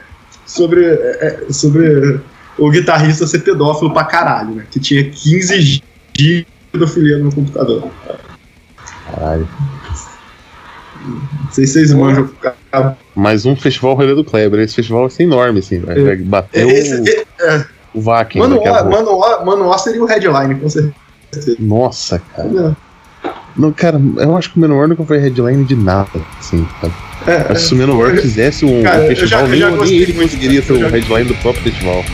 [0.46, 2.18] Sobre, é, é, sobre
[2.58, 4.66] o guitarrista ser pedófilo pra caralho, né?
[4.70, 5.82] Que tinha 15 G
[6.14, 7.90] de pedofilia no computador.
[9.10, 9.46] Caralho.
[11.04, 12.26] Não sei se vocês manjam.
[12.40, 12.96] cara.
[13.14, 14.60] Mais um festival rolê do Kleber.
[14.60, 15.80] Esse festival vai ser enorme, assim.
[15.80, 18.62] Vai, vai bater Esse- é, o, o Vakin Mano.
[18.64, 20.94] Mano, Mano seria o headline, com certeza.
[21.58, 22.74] Nossa, cara.
[23.56, 26.08] Não, cara, eu acho que o Menor nunca foi headline de nada,
[26.40, 26.92] assim, cara.
[27.50, 29.96] É, se o Menor fizesse um, Cara, um eu festival, já- eu nem, já nem
[29.96, 32.04] ele muito, conseguiria ser o headline do próprio festival.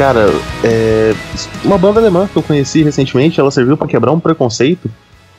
[0.00, 0.30] Cara,
[0.64, 1.12] é,
[1.62, 4.90] uma banda alemã que eu conheci recentemente, ela serviu pra quebrar um preconceito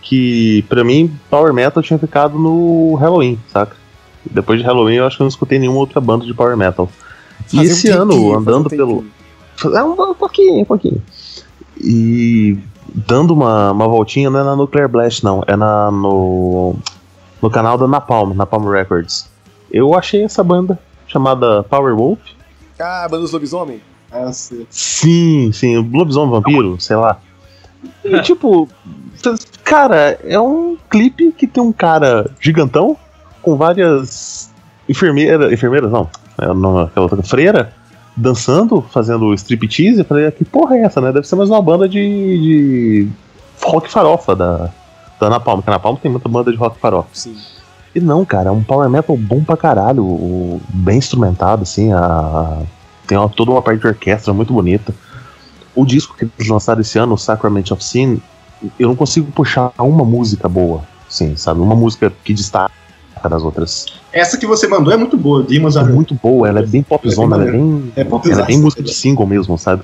[0.04, 3.76] que, pra mim, Power Metal tinha ficado no Halloween, saca?
[4.24, 6.88] Depois de Halloween, eu acho que eu não escutei nenhuma outra banda de Power Metal.
[7.52, 9.06] E Fazer um esse ano, tempinho, andando um pelo.
[9.76, 11.02] É um, um pouquinho, um pouquinho.
[11.84, 15.44] E dando uma, uma voltinha, não é na Nuclear Blast, não.
[15.48, 16.76] É na, no,
[17.42, 19.28] no canal da Napalm, Napalm Records.
[19.72, 20.78] Eu achei essa banda
[21.08, 22.20] chamada Power Wolf.
[22.80, 23.82] Ah, banda dos lobisomem?
[24.12, 24.68] Ah, sim.
[24.70, 27.20] Sim, sim, o lobisomem vampiro, sei lá.
[28.04, 28.68] E tipo,
[29.64, 32.98] cara, é um clipe que tem um cara gigantão
[33.42, 34.52] com várias
[34.88, 37.74] enfermeiras, enfermeiras não, é não, aquela outra freira,
[38.16, 40.00] dançando, fazendo striptease.
[40.00, 41.12] Eu falei, que porra é essa, né?
[41.12, 43.08] Deve ser mais uma banda de, de
[43.64, 44.70] rock farofa da,
[45.20, 47.10] da Napalm, porque a Napalm tem muita banda de rock farofa.
[47.14, 47.36] Sim.
[47.94, 52.62] E não, cara, é um power metal bom pra caralho, bem instrumentado, assim, a,
[53.12, 54.96] tem uma- toda uma parte de orquestra muito bonita.
[55.76, 58.22] O disco que eles lançaram esse ano, o Sacrament of Sin,
[58.80, 61.60] eu não consigo puxar uma música boa, sim, sabe?
[61.60, 62.72] Uma música que destaca
[63.30, 63.86] das outras.
[64.14, 66.82] Essa que você mandou é muito boa, Demons É Are muito boa, ela é bem
[66.82, 69.84] popzona, ela é bem, É pop ela é bem música de single mesmo, sabe?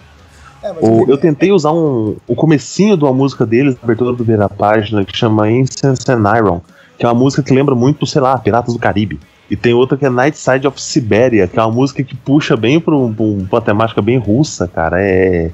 [0.63, 4.11] É, O- o- eu tentei usar um, o comecinho de uma música deles, a abertura
[4.11, 6.61] da primeira página, que chama Incense and Iron,
[6.97, 9.19] que é uma música que lembra muito, sei lá, Piratas do Caribe.
[9.49, 12.57] E tem outra que é Night Side of Siberia, que é uma música que puxa
[12.57, 15.01] bem pra, um- pra um- uma temática bem russa, cara.
[15.01, 15.51] É.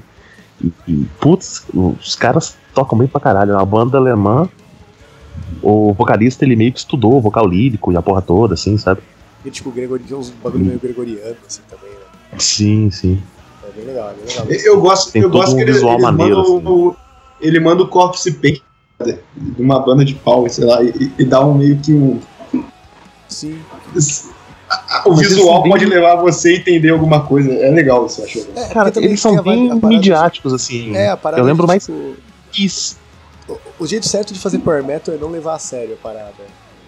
[0.60, 3.52] E, e, putz, os caras tocam bem pra caralho.
[3.52, 4.48] É uma banda alemã.
[5.62, 9.00] O vocalista ele meio que estudou vocal lírico e a porra toda, assim, sabe?
[9.44, 10.02] E, tipo, Gregori...
[10.12, 12.38] uns bagulho meio gregoriano, assim, também, né?
[12.38, 13.20] Sim, sim.
[13.62, 14.46] É bem legal, é bem legal.
[14.64, 16.54] Eu gosto, Tem eu todo gosto um que ele, visual ele maneiro, assim.
[16.54, 16.96] manda o,
[17.40, 18.60] ele manda o Corpse Paint
[19.36, 22.20] de uma banda de pau, sei lá, e, e dá um meio que um.
[23.34, 23.60] Sim.
[25.04, 27.52] O visual bem- pode levar você a entender alguma coisa.
[27.52, 28.46] É legal isso, eu acho.
[28.56, 30.90] É, Cara, eles são bem a midiáticos, assim.
[30.92, 32.14] de- É, a parada Eu lembro de, mais tipo,
[32.58, 32.96] Isso.
[33.48, 36.32] o, o jeito certo de fazer power metal é não levar a sério a parada.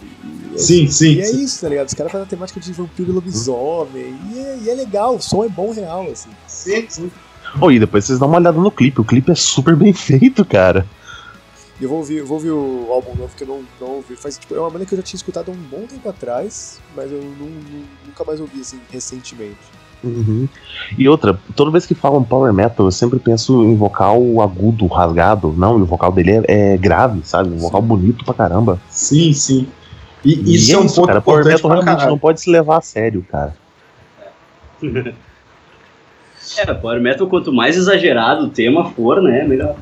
[0.02, 0.06] E,
[0.52, 1.12] e é Sim, sim.
[1.14, 1.44] E é sim.
[1.44, 1.88] isso, tá ligado?
[1.88, 4.16] Os caras fazem a temática de vampiro e lobisomem.
[4.32, 6.30] E é, e é legal, o som é bom real, assim.
[6.46, 7.10] Sim, sim.
[7.60, 9.00] Oh, e depois vocês dão uma olhada no clipe.
[9.00, 10.86] O clipe é super bem feito, cara.
[11.78, 14.16] E eu vou ouvir, eu vou ouvir o álbum novo que eu não, não ouvi.
[14.16, 16.80] Faz, tipo, é uma banda que eu já tinha escutado há um bom tempo atrás,
[16.96, 19.58] mas eu não- não- nunca mais ouvi assim recentemente.
[20.04, 20.48] Uhum.
[20.96, 25.52] E outra, toda vez que falam power metal, eu sempre penso em vocal agudo, rasgado.
[25.56, 27.50] Não, e o vocal dele é, é grave, sabe?
[27.50, 28.80] Um vocal bonito pra caramba.
[28.88, 29.66] Sim, sim.
[30.24, 31.20] E E isso é um ponto cara.
[31.20, 32.10] Power importante metal pra realmente caralho.
[32.10, 33.56] não pode se levar a sério, cara.
[36.58, 39.74] É, Power Metal, quanto mais exagerado o tema for, né, melhor.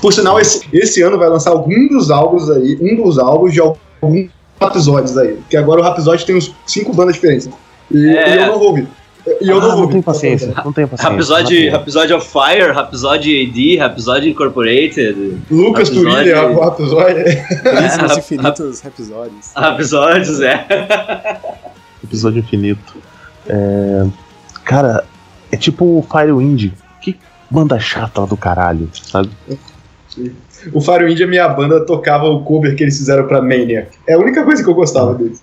[0.00, 3.60] Por sinal, esse, esse ano vai lançar algum dos álbuns aí, um dos álbuns de
[3.60, 4.30] alguns
[4.60, 5.34] episódios aí.
[5.36, 7.48] Porque agora o Rhapsody tem uns cinco bandas diferentes.
[7.90, 8.34] E, É.
[8.36, 8.88] e eu não vou ouvir.
[9.42, 11.10] E eu Ah, não vou não tenho paciência, não tenho paciência.
[11.12, 17.22] Rhapsody, Rhapsody of Fire, Rhapsody AD, Rhapsody Incorporated, Lucas Rhapsody- Turilli, é o Rhapsody.
[17.62, 19.50] Belíssimos rap- infinitos episódios.
[19.54, 20.66] Rhapsodies, é.
[22.02, 22.96] Episódio infinito.
[23.46, 24.06] É,
[24.64, 25.04] Cara,
[25.52, 26.72] é tipo o Firewind.
[27.00, 27.18] Que
[27.50, 29.30] banda chata do caralho, sabe?
[30.72, 33.88] O Firewind, a minha banda, tocava o cover que eles fizeram pra Mania.
[34.06, 35.42] É a única coisa que eu gostava deles.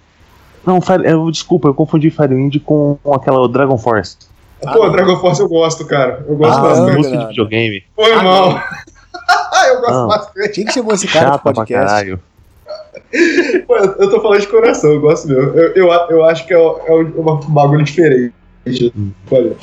[0.66, 4.18] Não, Fire, eu, desculpa, eu confundi Firewind com aquela Dragon Force.
[4.66, 4.92] Ah, Pô, não.
[4.92, 6.26] Dragon Force eu gosto, cara.
[6.28, 6.98] Eu gosto Ah, bastante.
[6.98, 7.84] música de videogame.
[7.96, 8.50] Foi Ah, mal.
[9.70, 10.08] eu gosto Não.
[10.08, 10.50] bastante.
[10.50, 11.86] Quem que chamou esse cara Chata pro pra podcast?
[11.88, 12.20] caralho.
[13.66, 15.42] Pô, eu eu tô falando de coração, eu gosto mesmo.
[15.58, 18.34] Eu, eu, eu acho que é, é um bagulho diferente.
[18.98, 19.12] Hum.
[19.32, 19.56] Olha.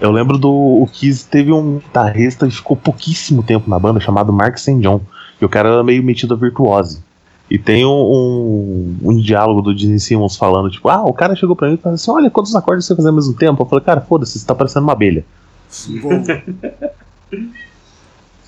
[0.00, 0.50] Eu lembro do.
[0.50, 4.80] O Kiss teve um guitarrista e ficou pouquíssimo tempo na banda chamado Mark St.
[4.80, 5.00] John.
[5.40, 7.00] E o cara era meio metido a virtuose.
[7.50, 11.54] E tem um, um, um diálogo do Gene Simmons falando, tipo, ah, o cara chegou
[11.54, 13.62] pra mim e falou assim: olha, quantos acordes você fazer ao mesmo tempo?
[13.62, 15.24] Eu falei, cara, foda-se, você tá parecendo uma abelha.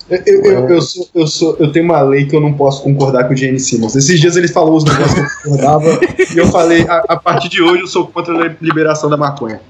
[0.09, 2.81] Eu, eu, eu, eu sou, eu, sou, eu tenho uma lei que eu não posso
[2.83, 3.95] concordar com o Gene Simmons.
[3.95, 5.99] Esses dias ele falou os negócios que eu concordava
[6.33, 9.61] e eu falei, a, a partir de hoje eu sou contra a liberação da maconha.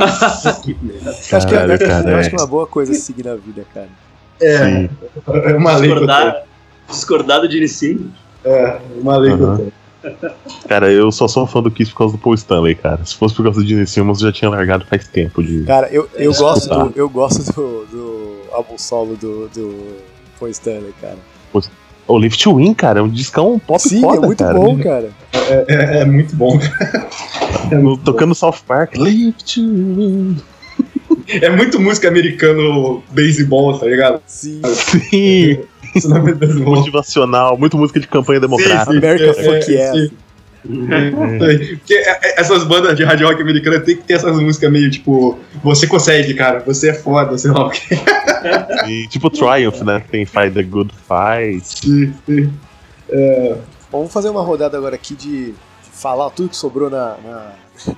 [0.00, 0.76] Acho que,
[1.54, 2.20] é, Caralho, cara, eu é.
[2.20, 3.88] acho que é uma boa coisa seguir na vida, cara.
[4.40, 4.90] É, Sim.
[5.28, 5.90] é uma lei.
[5.90, 6.42] Discordar,
[6.88, 8.12] discordar do Simmons.
[8.44, 9.72] É, uma lei que eu tenho.
[10.66, 13.04] Cara, eu só sou fã do Kiss por causa do Paul Stanley, cara.
[13.04, 15.62] Se fosse por causa do Gene Simmons, eu já tinha largado faz tempo de.
[15.64, 19.98] Cara, eu, eu É, gosto, do, eu gosto do, do álbum solo do, do
[20.40, 21.18] Paul Stanley, cara.
[22.08, 24.54] O Lift to Win, cara, é um discão pop Sim, foda, é muito cara.
[24.58, 25.10] bom, cara.
[25.68, 26.58] É, é muito bom.
[27.70, 28.96] É No- muito, Tocando South Park.
[28.96, 30.36] Lift to Win.
[31.28, 34.20] é muito música americano baseball, tá ligado?
[34.26, 34.60] Sim.
[34.64, 35.58] Sim,
[35.94, 36.34] Isso não é
[36.64, 38.90] motivacional, muito música de campanha democrática.
[38.92, 38.98] sim.
[38.98, 40.10] America É, Fuck é, Yeah.
[40.64, 40.86] Sim.
[41.78, 44.90] Porque é, é, essas bandas de hard rock americana tem que ter essas músicas meio
[44.90, 47.82] tipo, você consegue, cara, você é foda, sei lá o que.
[48.88, 50.02] E, tipo Triumph, né?
[50.10, 51.62] Tem Fight the Good Fight.
[51.64, 52.52] Sim, sim.
[53.92, 55.54] Vamos fazer uma rodada agora aqui de, de
[55.92, 57.52] falar tudo que sobrou na, na,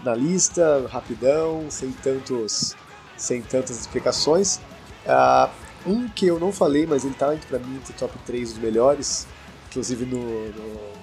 [0.05, 2.77] na lista, rapidão, sem tantos
[3.16, 4.61] sem tantas explicações.
[5.07, 5.51] Ah,
[5.86, 8.59] um que eu não falei, mas ele tá entre, pra mim entre top 3 dos
[8.59, 9.27] melhores,
[9.70, 10.94] inclusive no, no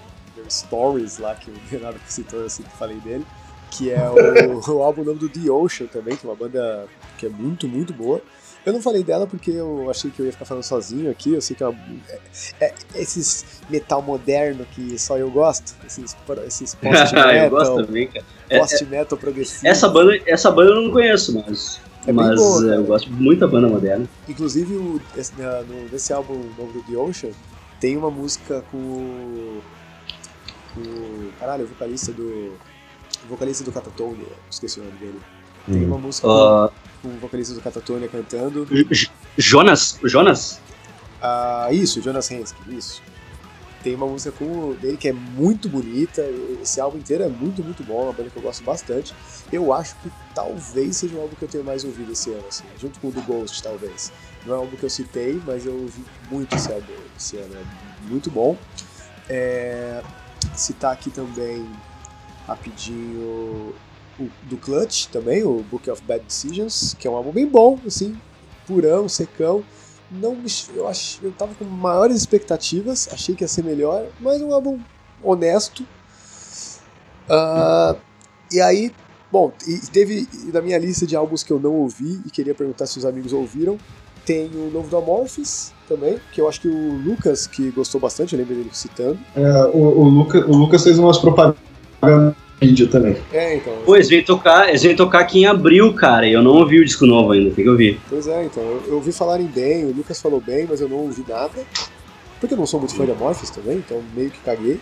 [0.52, 3.26] Stories lá, que o Renato citou, eu sempre falei dele,
[3.72, 6.88] que é o, o álbum nome do The Ocean também, que é uma banda
[7.18, 8.22] que é muito, muito boa.
[8.64, 11.42] Eu não falei dela porque eu achei que eu ia ficar falando sozinho aqui, eu
[11.42, 11.80] sei que é, uma,
[12.60, 16.16] é, é esses metal moderno que só eu gosto, esses,
[16.46, 18.26] esses eu gosto post-metal, também, cara.
[18.50, 19.68] É- post-metal progressivo.
[19.68, 21.82] Essa banda, essa banda eu não conheço, mas.
[22.06, 24.08] É mas boa, é, eu gosto muito da banda moderna.
[24.28, 27.32] Inclusive, o, esse, na- no- nesse álbum novo do The Ocean,
[27.80, 29.60] tem uma música com
[30.78, 31.32] o.
[31.40, 32.58] Caralho, o vocalista do.
[33.26, 35.20] O vocalista do Catatonia, esqueci o nome dele.
[35.68, 35.88] Tem Hum.
[35.88, 36.72] uma música Ah,
[37.02, 38.66] com, com o vocalista do Catatonia cantando.
[38.66, 40.00] J- Jonas?
[40.04, 40.60] Jonas?
[41.22, 43.02] Ah, isso, Jonas Hensky, isso.
[43.84, 46.22] Tem uma música com dele que é muito bonita.
[46.62, 48.02] Esse álbum inteiro é muito, muito bom.
[48.02, 49.14] É uma banda que eu gosto bastante.
[49.52, 52.64] Eu acho que talvez seja o álbum que eu tenho mais ouvido esse ano, assim,
[52.80, 54.12] junto com o do Ghost, talvez.
[54.46, 57.56] Não é um álbum que eu citei, mas eu ouvi muito esse álbum esse ano.
[57.56, 57.64] É
[58.10, 58.56] muito bom.
[59.30, 60.02] É,
[60.56, 61.66] citar aqui também
[62.48, 63.74] rapidinho
[64.20, 67.80] o do Clutch também, o Book of Bad Decisions, que é um álbum bem bom,
[67.86, 68.18] assim,
[68.68, 69.64] purão, secão.
[70.12, 70.38] Não
[70.76, 74.80] eu acho, eu tava com maiores expectativas, achei que ia ser melhor, mas um álbum
[75.24, 75.86] honesto.
[77.30, 77.96] Ah,
[78.52, 78.94] e aí,
[79.32, 82.88] bom, e teve na minha lista de álbuns que eu não ouvi e queria perguntar
[82.88, 83.78] se os amigos ouviram,
[84.26, 88.34] tem o novo do Amorphis também, que eu acho que o Lucas que gostou bastante,
[88.34, 89.20] eu lembro dele citando.
[89.36, 91.58] É, o, o, Luca, o Lucas fez umas propagandas
[92.62, 93.18] mídia também.
[93.34, 93.74] É, então.
[93.86, 96.80] Pô, eles vêm tocar, eles vêm tocar aqui em abril, cara, e eu não ouvi
[96.80, 98.00] o disco novo ainda, tem que ouvir.
[98.10, 98.64] Pois é, então.
[98.64, 101.62] Eu, eu ouvi falarem bem, o Lucas falou bem, mas eu não ouvi nada.
[102.40, 104.80] Porque eu não sou muito fã de Amorphis também, então meio que caguei.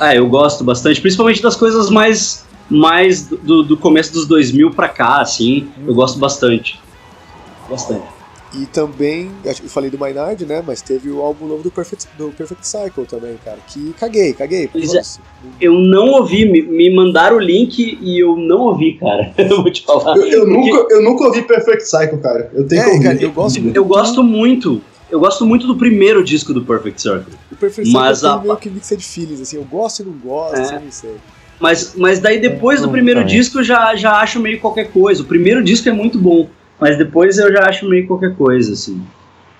[0.00, 4.88] Ah, eu gosto bastante, principalmente das coisas mais mais do, do começo dos 2000 pra
[4.88, 6.80] cá, assim, eu gosto bastante.
[7.68, 8.11] bastante.
[8.54, 10.62] E também, eu falei do Maynard, né?
[10.66, 13.56] Mas teve o álbum novo do Perfect, do Perfect Cycle também, cara.
[13.66, 14.68] Que caguei, caguei.
[14.70, 15.00] Pois é.
[15.58, 19.32] Eu não ouvi, me, me mandaram o link e eu não ouvi, cara.
[19.38, 20.16] eu vou te falar.
[20.18, 22.50] Eu, eu nunca, eu nunca ouvi Perfect Cycle, cara.
[22.52, 23.02] Eu tenho É, que ouvir.
[23.04, 23.76] cara, eu gosto muito.
[23.76, 24.82] Eu gosto muito.
[25.10, 27.34] Eu gosto muito do primeiro disco do Perfect Circle.
[27.50, 29.56] O Perfect Cycle Mas tem a- meio que mixed feelings, assim.
[29.56, 30.60] Eu gosto e não gosto, É.
[30.62, 31.14] assim, não sei.
[31.58, 35.22] Mas, mas daí depois do Não, primeiro disco eu já, já acho meio qualquer coisa.
[35.22, 36.48] O primeiro disco é muito bom,
[36.82, 39.00] mas depois eu já acho meio qualquer coisa, assim.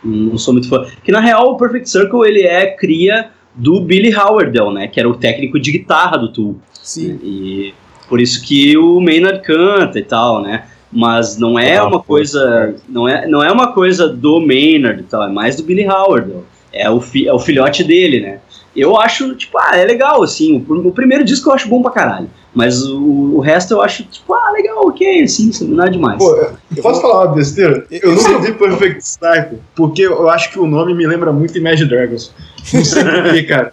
[0.02, 0.84] Não sou muito fã.
[1.04, 4.88] Que na real o Perfect Circle ele é cria do Billy Howardell, né?
[4.88, 6.56] Que era o técnico de guitarra do Tool.
[6.72, 7.20] Sim.
[7.22, 7.74] E
[8.08, 10.64] por isso que o Maynard canta e tal, né?
[10.92, 12.74] Mas não é Ah, uma coisa.
[12.88, 16.32] Não é, não é uma coisa do Maynard e tal, é mais do Billy Howard.
[16.72, 18.40] É o, fi, é o filhote dele, né?
[18.74, 20.64] Eu acho, tipo, ah, é legal, assim.
[20.68, 22.28] O, o primeiro disco eu acho bom pra caralho.
[22.54, 22.98] Mas o,
[23.36, 26.18] o resto eu acho, tipo, ah, legal, ok, assim, nada demais.
[26.18, 27.86] Pô, eu posso falar uma besteira?
[27.90, 31.88] Eu- nunca ouvi Perfect Cycle, porque eu acho que o nome me lembra muito Imagine
[31.88, 32.32] Dragons.
[32.72, 33.72] Não sei porquê, cara.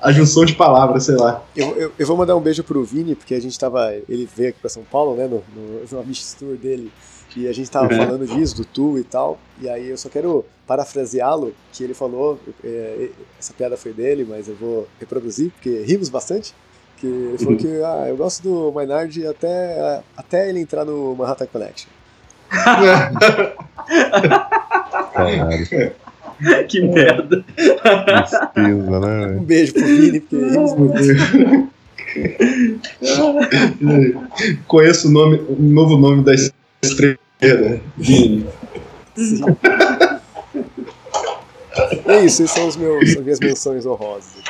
[0.00, 1.42] A junção de palavras, sei lá.
[1.56, 3.92] Eu, eu, eu vou mandar um beijo pro Vini, porque a gente tava.
[4.08, 5.24] Ele veio aqui pra São Paulo, né?
[5.26, 6.92] No, no, no Amish Tour dele.
[7.36, 7.98] E a gente tava Uhum.
[7.98, 9.38] falando disso, do Tu e tal.
[9.60, 12.40] E aí eu só quero parafraseá-lo, que ele falou.
[12.64, 16.54] é, essa piada foi dele, mas eu vou reproduzir, porque rimos bastante.
[16.96, 17.58] Que ele falou Uhum.
[17.58, 21.90] que ah, eu gosto do Maynard até, até ele entrar no Manhattan Collection.
[25.12, 25.92] Caralho.
[26.68, 27.44] que merda.
[27.54, 29.26] Tristeza, né?
[29.38, 31.70] Um beijo pro Vini, porque rimos muito.
[34.66, 36.32] Conheço o nome, o novo nome da
[36.82, 37.18] estrela.
[37.96, 38.46] Vini.
[39.16, 39.44] Sim.
[42.06, 44.42] É isso, esses são os meus, as minhas menções honrosas.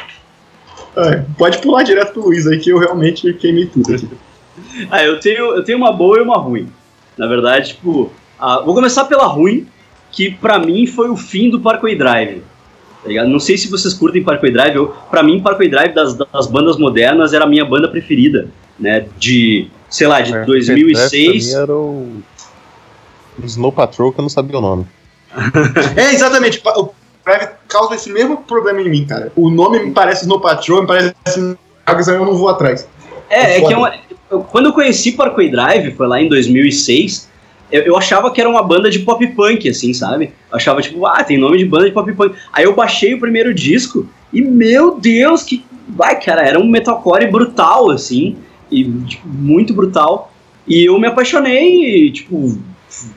[0.96, 4.08] Ah, pode pular direto pro Luiz aí, que eu realmente queimei tudo aqui.
[4.90, 6.68] Ah, eu tenho, eu tenho uma boa e uma ruim.
[7.18, 9.66] Na verdade, tipo, ah, vou começar pela ruim,
[10.12, 12.42] que pra mim foi o fim do Parkway Drive.
[13.02, 13.24] Tá?
[13.24, 14.76] Não sei se vocês curtem Parkway Drive.
[14.76, 18.48] Eu, pra mim, Parkway Drive das, das bandas modernas era a minha banda preferida,
[18.78, 19.06] né?
[19.18, 21.50] De, sei lá, de É, 2006.
[21.50, 22.22] Pra mim era o...
[23.44, 24.86] Snow Patrol, que eu não sabia o nome.
[25.96, 26.62] É, exatamente.
[26.76, 26.90] O
[27.24, 29.32] Drive causa esse mesmo problema em mim, cara.
[29.36, 31.14] O nome me parece Snow Patrol, me parece
[31.84, 32.88] Dragons, aí eu não vou atrás.
[33.28, 33.66] É, é Foda.
[33.68, 33.94] que é uma,
[34.30, 37.28] eu- quando eu conheci Parkway Drive, foi lá em 2006,
[37.70, 40.32] eu, eu achava que era uma banda de pop punk, assim, sabe?
[40.50, 42.34] Eu achava, tipo, ah, tem nome de banda de pop punk.
[42.52, 45.64] Aí eu baixei o primeiro disco e, meu Deus, que.
[45.88, 48.36] Vai, cara, era um metalcore brutal, assim,
[48.70, 50.32] e tipo, muito brutal.
[50.66, 52.58] E eu me apaixonei, e, tipo,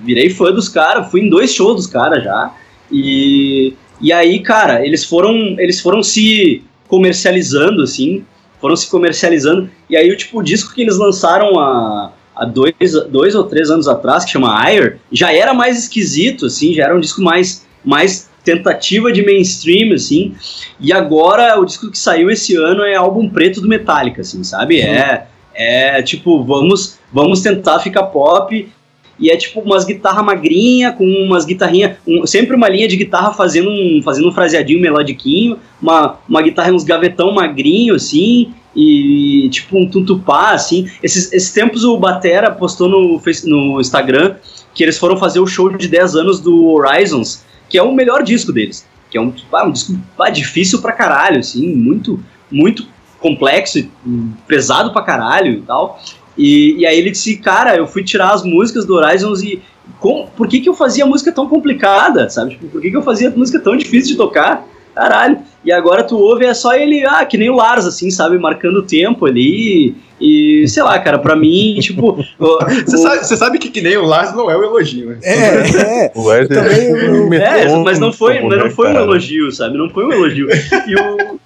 [0.02, 2.54] virei fã dos caras, fui em dois shows dos caras já.
[2.92, 8.26] E, e aí, cara, eles foram, eles foram se comercializando, assim,
[8.60, 9.70] foram se comercializando.
[9.90, 12.74] E aí, o tipo, o disco que eles lançaram há, há dois,
[13.10, 16.96] dois ou três anos atrás, que chama Ire, já era mais esquisito, assim, já era
[16.96, 20.34] um disco mais, mais tentativa de mainstream, assim.
[20.80, 24.82] E agora, o disco que saiu esse ano é álbum preto do Metallica, assim, sabe?
[24.82, 28.72] É, é tipo, vamos, vamos tentar ficar pop.
[29.20, 33.34] E é tipo umas guitarras magrinha com umas guitarrinhas, um- sempre uma linha de guitarra
[33.34, 39.78] fazendo um, fazendo um fraseadinho melodiquinho, uma, uma guitarra, uns gavetão magrinho, assim, e tipo
[39.78, 40.90] um tuntupá, assim.
[41.04, 44.36] Esses, esses tempos o Batera postou no, no Instagram
[44.74, 48.24] que eles foram fazer o show de 10 anos do Horizons, que é o melhor
[48.24, 48.88] disco deles.
[49.10, 52.20] Que é um, ah, um disco ah, difícil pra caralho, assim, muito,
[52.50, 52.88] muito
[53.20, 53.86] complexo
[54.48, 56.00] pesado pra caralho e tal.
[56.40, 59.62] E, e aí ele disse, cara, eu fui tirar as músicas do Horizons e
[60.00, 62.52] com, por que, que eu fazia música tão complicada, sabe?
[62.52, 64.66] Tipo, por que, que eu fazia música tão difícil de tocar?
[64.96, 65.38] Caralho.
[65.64, 68.38] E agora tu ouve, é só ele, ah, que nem o Lars, assim, sabe?
[68.38, 69.96] Marcando o tempo ali.
[70.20, 72.20] E, sei lá, cara, pra mim, tipo.
[72.40, 75.18] o- Você sabe, sabe que que nem o Lars não é o elogio, né?
[75.24, 76.12] É, é.
[76.16, 79.78] O Wesley também, É, metou mas não foi, mas não né, foi um elogio, sabe?
[79.78, 80.48] Não foi um elogio.
[80.88, 81.40] E, o-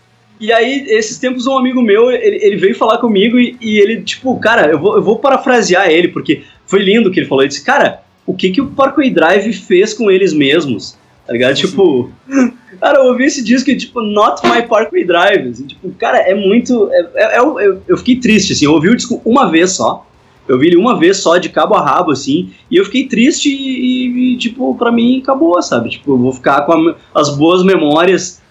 [0.45, 4.01] e aí, esses tempos, um amigo meu, ele, ele veio falar comigo e, e ele,
[4.01, 7.43] tipo, cara, eu vou, eu vou parafrasear ele, porque foi lindo o que ele falou.
[7.43, 10.97] Ele disse, cara, o que que o Parkway Drive fez com eles mesmos?
[11.25, 11.55] Tá ligado?
[11.55, 12.11] Tipo,
[12.81, 15.47] cara, eu ouvi esse disco e, tipo, Not My Parkway Drive.
[15.49, 16.89] assim, tipo, cara, é muito.
[16.91, 20.05] É, é- é- eu, eu fiquei triste, assim, eu ouvi o disco uma vez só.
[20.45, 23.47] Eu vi ele uma vez só, de cabo a rabo, assim, e eu fiquei triste
[23.47, 25.89] e, e, tipo, pra mim acabou, sabe?
[25.89, 28.41] Tipo, eu vou ficar com a- as boas memórias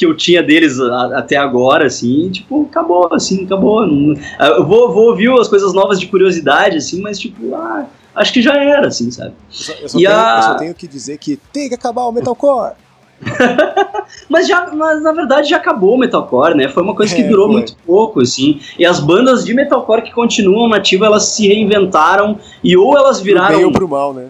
[0.00, 3.86] que eu tinha deles a- até agora, assim, tipo, acabou, assim, acabou.
[3.86, 4.14] Não-
[4.56, 8.40] eu vou, vou ouvir as coisas novas de curiosidade, assim, mas, tipo, ah, acho que
[8.40, 9.32] já era, assim, sabe?
[9.32, 12.04] Eu só, eu só tenho, a- eu só tenho que dizer que tem que acabar
[12.04, 12.72] o metalcore.
[14.28, 16.68] Mas já, mas na verdade já acabou o metalcore, né?
[16.68, 17.56] Foi uma coisa que É, durou foi.
[17.56, 18.58] muito pouco, assim.
[18.78, 23.24] E as bandas de metalcore que continuam nativas, elas se reinventaram e ou elas Pro
[23.26, 24.28] bem viraram ou pro mal, né?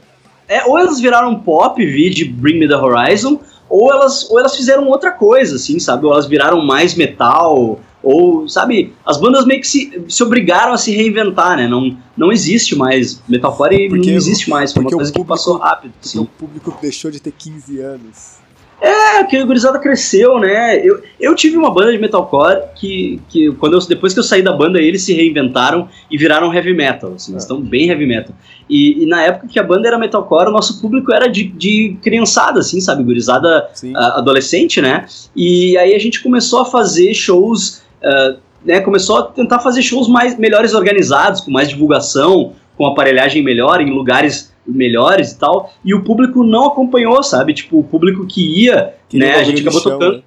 [0.48, 3.38] É, ou elas viraram pop, vi de Bring Me The Horizon,
[3.70, 6.04] ou elas, ou elas fizeram outra coisa, assim, sabe?
[6.04, 8.92] Ou elas viraram mais metal, ou, sabe?
[9.06, 11.68] As bandas meio que se, se obrigaram a se reinventar, né?
[11.68, 15.18] Não, não existe mais metalcore, Porque- não existe mais, foi uma porque o coisa que
[15.18, 16.18] público- passou rápido, assim.
[16.18, 18.39] o público deixou de ter 15 anos.
[18.80, 20.78] É, que a gurizada cresceu, né?
[20.82, 24.40] Eu, eu tive uma banda de metalcore que, que quando eu, depois que eu saí
[24.42, 27.12] da banda, eles se reinventaram e viraram heavy metal.
[27.14, 27.46] Assim, eles Ah.
[27.46, 28.34] estão bem heavy metal.
[28.68, 31.96] E, e na época que a banda era metalcore, o nosso público era de, de
[32.02, 33.02] criançada, assim, sabe?
[33.02, 33.92] Gurizada Sim.
[33.94, 35.04] ah, adolescente, né?
[35.36, 38.80] E aí a gente começou a fazer shows, ah, né?
[38.80, 43.90] Começou a tentar fazer shows mais melhores organizados, com mais divulgação, com aparelhagem melhor, em
[43.90, 45.72] lugares melhores e tal.
[45.84, 47.54] E o público não acompanhou, sabe?
[47.54, 50.22] Tipo, o público que ia Que né, a gente acabou chão, tocando- né?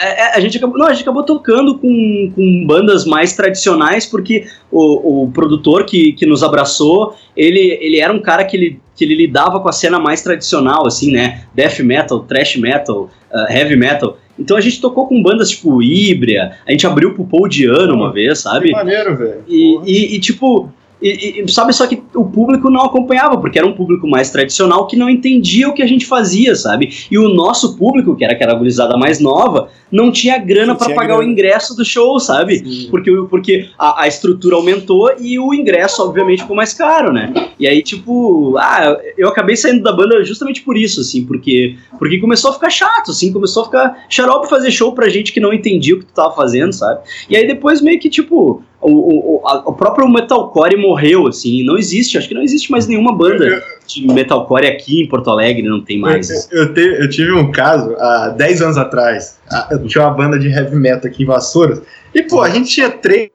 [0.00, 4.06] é, é, a gente acabou, não, a gente acabou tocando com, com bandas mais tradicionais
[4.06, 8.80] porque o, o produtor que, que nos abraçou, ele, ele era um cara que ele,
[8.94, 11.42] que ele lidava com a cena mais tradicional, assim, né?
[11.54, 14.16] Death metal, thrash metal, uh, heavy metal.
[14.38, 18.12] Então a gente tocou com bandas tipo Híbria, a gente abriu pro Paul Diano uma
[18.12, 18.66] vez, sabe?
[18.68, 19.42] Que maneiro, velho.
[19.48, 23.66] E, e- e, tipo, e, e- sabe, só que o público não acompanhava, porque era
[23.66, 27.06] um público mais tradicional que não entendia o que a gente fazia, sabe?
[27.10, 31.16] E o nosso público, que era aquela gurizada mais nova, não tinha grana tinha pagar
[31.16, 31.20] grana.
[31.20, 32.58] o ingresso do show, sabe?
[32.58, 32.88] Sim.
[32.90, 37.32] Porque, porque a, a estrutura aumentou e o ingresso, obviamente, ficou mais caro, né?
[37.58, 42.18] E aí, tipo, ah, eu acabei saindo da banda justamente por isso, assim, porque, porque
[42.18, 45.52] começou a ficar chato, assim, começou a ficar xarope fazer show pra gente que não
[45.52, 47.00] entendia o que tu tava fazendo, sabe?
[47.28, 51.64] E aí depois meio que, tipo, o, o, o- a- o próprio metalcore morreu, assim,
[51.64, 55.68] não existe, acho que não existe mais nenhuma banda de metalcore aqui em Porto Alegre,
[55.68, 56.28] não tem mais.
[56.52, 59.38] Eu, eu te- eu tive um caso há 10 anos atrás.
[59.70, 61.80] Eu tinha uma banda de heavy metal aqui em Vassouras.
[62.14, 63.30] E, pô, a gente tinha três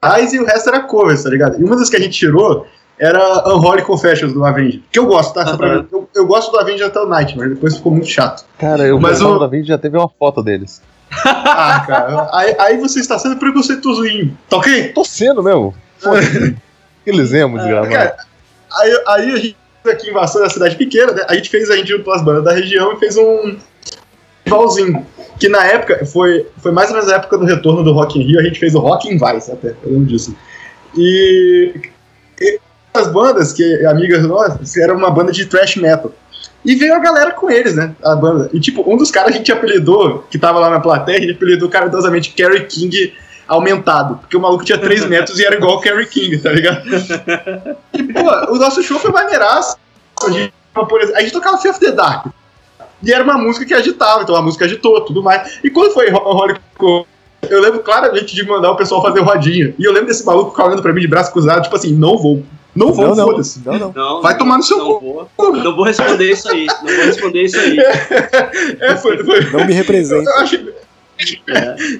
[0.00, 1.60] atrás e o resto era covers, tá ligado?
[1.60, 2.66] E uma das que a gente tirou
[2.98, 4.82] era Unholy Confessions do Avenged.
[4.90, 5.42] Que eu gosto, tá?
[5.42, 5.86] Aham.
[5.92, 8.44] eu, eu gosto do Avenged até o Night, mas depois ficou muito chato.
[8.58, 10.80] Cara, eu Mas o- o da vídeo já teve uma foto deles.
[11.24, 12.28] Ah, cara.
[12.32, 14.36] aí, aí você está sendo preconceituosoinho.
[14.48, 14.92] Tá ok?
[14.92, 15.74] Tô sendo mesmo.
[15.98, 16.56] Foda-se.
[17.02, 17.94] Aqueles emos desgravados.
[17.94, 18.16] Cara,
[18.72, 19.56] aí, aí a gente
[19.88, 21.24] aqui em Vassoura, cidade pequena, né?
[21.28, 23.56] A gente fez, a gente juntou as bandas da região e fez um
[24.42, 25.06] festivalzinho.
[25.38, 28.22] Que na época, foi, foi mais ou menos a época do retorno do Rock in
[28.22, 30.34] Rio, a gente fez o Rock in Vice até, eu lembro disso.
[30.96, 31.74] E,
[32.40, 32.58] e
[32.94, 36.12] as bandas, que amigas nossas, era uma banda de thrash metal.
[36.66, 37.94] E veio a galera com eles, né?
[38.02, 38.50] A banda.
[38.52, 41.32] E tipo, um dos caras a gente apelidou, que tava lá na plateia, a gente
[41.34, 43.14] apelidou caridosamente Kerry King
[43.46, 44.16] aumentado.
[44.16, 46.82] Porque o maluco tinha 3 metros e era igual o Kerry King, tá ligado?
[47.94, 49.76] E, pô, o nosso show foi maneiraço.
[50.24, 52.26] A gente, por exemplo, a gente tocava Fear of the Dark.
[53.00, 55.60] E era uma música que agitava, então a música agitou, tudo mais.
[55.62, 56.56] E quando foi Holy
[57.48, 59.72] eu lembro claramente de mandar o pessoal fazer rodinha.
[59.78, 62.18] E eu lembro desse maluco ficar olhando pra mim de braço cruzado, tipo assim, não
[62.18, 62.42] vou.
[62.76, 63.60] Não vou, Não, não, foda-se.
[63.64, 63.92] não, não.
[63.92, 66.66] Não, Vai tomar no seu não vou, não vou responder isso aí.
[66.66, 67.78] Não vou responder isso aí.
[68.80, 69.50] É, foi, foi.
[69.50, 70.28] Não me representa.
[70.30, 70.56] Eu acho.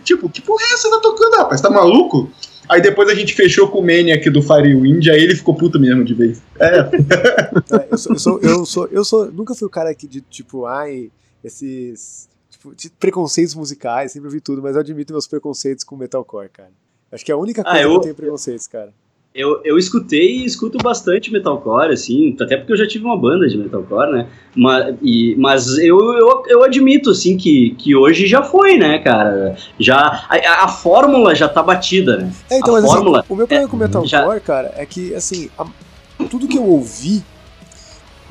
[0.04, 0.88] Tipo, que porra é essa?
[0.88, 1.60] Você tá tocando, rapaz?
[1.60, 2.30] Tá maluco?
[2.68, 6.04] Aí depois a gente fechou com o Maniac do Firewind, aí ele ficou puto mesmo
[6.04, 6.42] de vez.
[6.58, 9.32] É, É, eu, sou, eu, sou, eu, sou, eu sou.
[9.32, 11.10] Nunca fui o cara que de tipo, ai,
[11.44, 12.28] esses.
[12.50, 16.70] Tipo, de preconceitos musicais, sempre ouvi tudo, mas eu admito meus preconceitos com metalcore, cara.
[17.12, 18.92] Acho que é a única Ah, coisa que eu- eu tenho preconceitos, cara.
[19.36, 23.46] Eu, eu escutei e escuto bastante metalcore, assim, até porque eu já tive uma banda
[23.46, 24.26] de metalcore, né?
[24.54, 29.54] Mas, e, mas eu, eu, eu admito, assim, que, que hoje já foi, né, cara?
[29.78, 29.98] Já,
[30.28, 32.32] a, a fórmula já tá batida, né?
[32.50, 35.14] É, então, A mas fórmula assim, o meu problema com metalcore, já- cara, é que,
[35.14, 35.66] assim, a-
[36.30, 37.22] tudo que eu ouvi,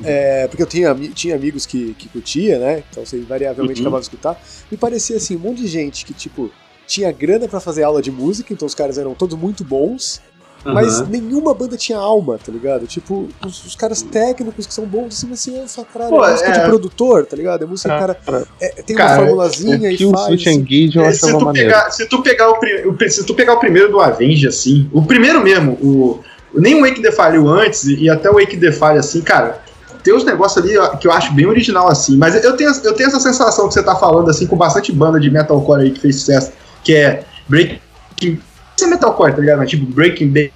[0.02, 2.82] é, porque eu tinha, tinha amigos que, que curtia, né?
[2.90, 3.86] Então você invariavelmente Uhum.
[3.86, 4.38] acabava de escutar,
[4.70, 6.52] me parecia, assim, um monte de gente que, tipo,
[6.86, 10.20] tinha grana pra fazer aula de música, então os caras eram todos muito bons,
[10.72, 12.86] mas nenhuma banda tinha alma, tá ligado?
[12.86, 16.30] Tipo, os, os caras técnicos que são bons, assim, assim, eu falo, caralho, Pô, é
[16.32, 17.64] música é- de produtor, tá ligado?
[17.64, 20.26] É música, Cara, cara, é- tem cara, uma formulazinha e faz.
[20.26, 20.56] Switch assim.
[20.56, 23.58] Engage eu É, se, tu pegar, se, tu pegar o, o se tu pegar o
[23.58, 26.20] primeiro do Avenge, assim, o primeiro mesmo, o,
[26.54, 29.60] nem o Wake the Fire antes e, até o Wake the Fire, assim, cara,
[30.02, 33.08] tem uns negócios ali que eu acho bem original, assim, mas eu tenho, eu tenho
[33.08, 36.16] essa sensação que você tá falando, assim, com bastante banda de metalcore aí que fez
[36.16, 36.52] sucesso,
[36.84, 37.80] que é Breaking...
[38.76, 39.58] Isso é metalcore, tá ligado?
[39.58, 40.52] Mas, tipo, Breaking Bad,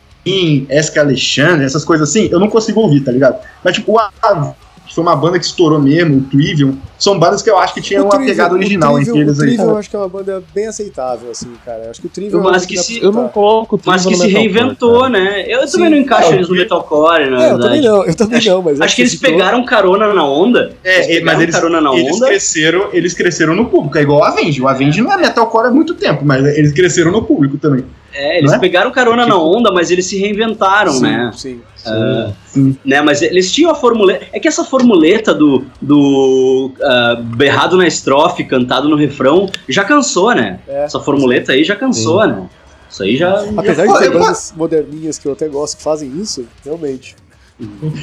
[0.69, 3.39] Esca Alexandre, essas coisas assim, eu não consigo ouvir, tá ligado?
[3.65, 4.55] Mas, tipo, o Avenge,
[4.87, 7.81] que foi uma banda que estourou mesmo, o Trivium, são bandas que eu acho que
[7.81, 9.49] tinham O uma pegada o original Trivium- entre eles O aí.
[9.49, 11.85] Trivium eu acho que é uma banda bem aceitável, assim, cara.
[11.85, 14.05] Eu acho que o Trivium é Mas banda que se- Eu não coloco o Mas
[14.05, 15.09] que se reinventou, cara.
[15.11, 15.45] né?
[15.47, 15.73] Eu Sim.
[15.79, 18.45] também não encaixo É, eles no o- metalcore, na É, eu também não, eu também
[18.45, 20.73] não, mas Acho que eles pegaram carona na onda.
[20.83, 22.27] É, Eles é, mas eles, carona na eles onda.
[22.27, 24.61] cresceram, eles cresceram no público, é igual a Avenge.
[24.61, 27.85] O Avenge não é metalcore há muito tempo, mas eles cresceram no público também.
[28.12, 28.59] É, eles é?
[28.59, 31.31] pegaram carona na Tipo- onda, mas eles se reinventaram, sim, né?
[31.35, 31.61] sim.
[31.87, 32.77] Ah, Sim.
[32.85, 33.01] né?
[33.01, 34.27] Mas eles tinham a formuleta.
[34.32, 40.35] É que essa formuleta do, do ah, berrado na estrofe, cantado no refrão, já cansou,
[40.35, 40.61] né?
[40.69, 40.85] É.
[40.85, 42.49] Essa formuleta aí já cansou, né?
[42.91, 43.45] Isso aí já.
[43.57, 47.15] Apesar Eu- de ter eu- bandas moderninhas que eu até gosto que fazem isso, realmente.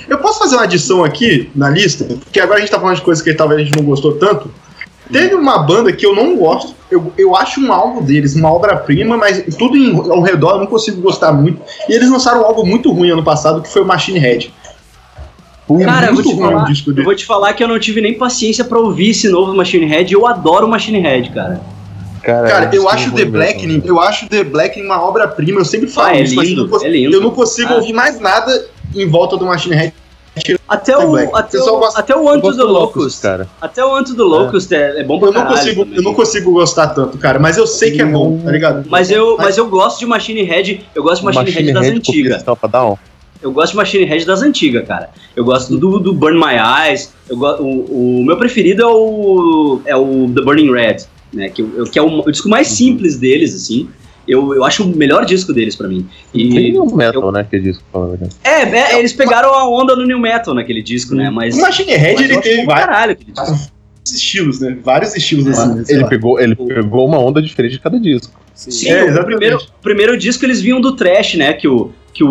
[0.08, 2.06] Eu posso fazer uma adição aqui na lista?
[2.06, 4.50] Porque agora a gente tá falando de coisas que talvez a gente não gostou tanto.
[5.12, 9.18] Teve uma banda que eu não gosto, eu, eu acho um álbum deles uma obra-prima,
[9.18, 11.62] mas tudo em- ao redor eu não consigo gostar muito.
[11.88, 14.54] E eles lançaram um álbum muito ruim ano passado, que foi o Machine Head.
[15.70, 18.64] É Cara, eu vou, falar, eu vou te falar que eu não tive nem paciência
[18.64, 20.14] pra ouvir esse novo Machine Head.
[20.14, 21.60] Eu adoro o Machine Head, cara.
[22.24, 25.88] Cara, Cara, eu eles acho The Blackening, eu acho The Blackening uma obra-prima, eu sempre
[25.88, 27.16] falo Ah, é isso, mas eu lindo, não consigo- é lindo.
[27.16, 27.76] eu não consigo Ah.
[27.78, 28.66] ouvir mais nada
[28.96, 29.94] em volta do Machine Head.
[30.68, 33.22] Até o, até, o, gosto- até o Anto do Locust, Locust.
[33.22, 33.48] cara.
[33.62, 35.98] Até o Anto do Locust é, é bom pra Eu não, consigo, também.
[35.98, 38.86] eu não consigo gostar tanto, cara, mas eu sei que é bom, tá ligado?
[38.90, 41.98] Mas eu, mas eu gosto de Machine Head, eu gosto de Machine, Head das Head
[41.98, 42.44] antigas.
[43.42, 45.10] Eu gosto de Machine Head das antigas, cara.
[45.36, 46.56] Eu gosto do, do Burn My
[46.90, 47.14] Eyes.
[47.30, 50.98] Eu go, o, o meu preferido é o, é o The Burning Red,
[51.32, 51.50] né?
[51.50, 53.88] Que, eu- que é o, o disco mais simples deles, assim.
[54.28, 56.08] Eu, eu acho o melhor disco deles pra mim.
[56.34, 57.46] E, Tem o Metal, né?
[57.50, 58.30] Que é né?
[58.44, 58.62] é,
[58.94, 61.30] é, eles pegaram a onda no New Metal naquele disco, né?
[61.30, 61.58] Mas.
[61.58, 63.72] O Machine Head mas eu ele tem vários caralho aquele disco.
[64.06, 64.78] estilos, né?
[64.84, 65.86] Vários estilos assim.
[65.86, 66.10] sei Ele lá.
[66.10, 68.34] pegou, ele pegou uma onda diferente de cada disco.
[68.54, 68.72] Sim.
[68.72, 69.26] Sim, É, o, exatamente.
[69.28, 71.54] primeiro, o primeiro disco eles vinham do trash, né?
[71.54, 72.28] Que o, que o,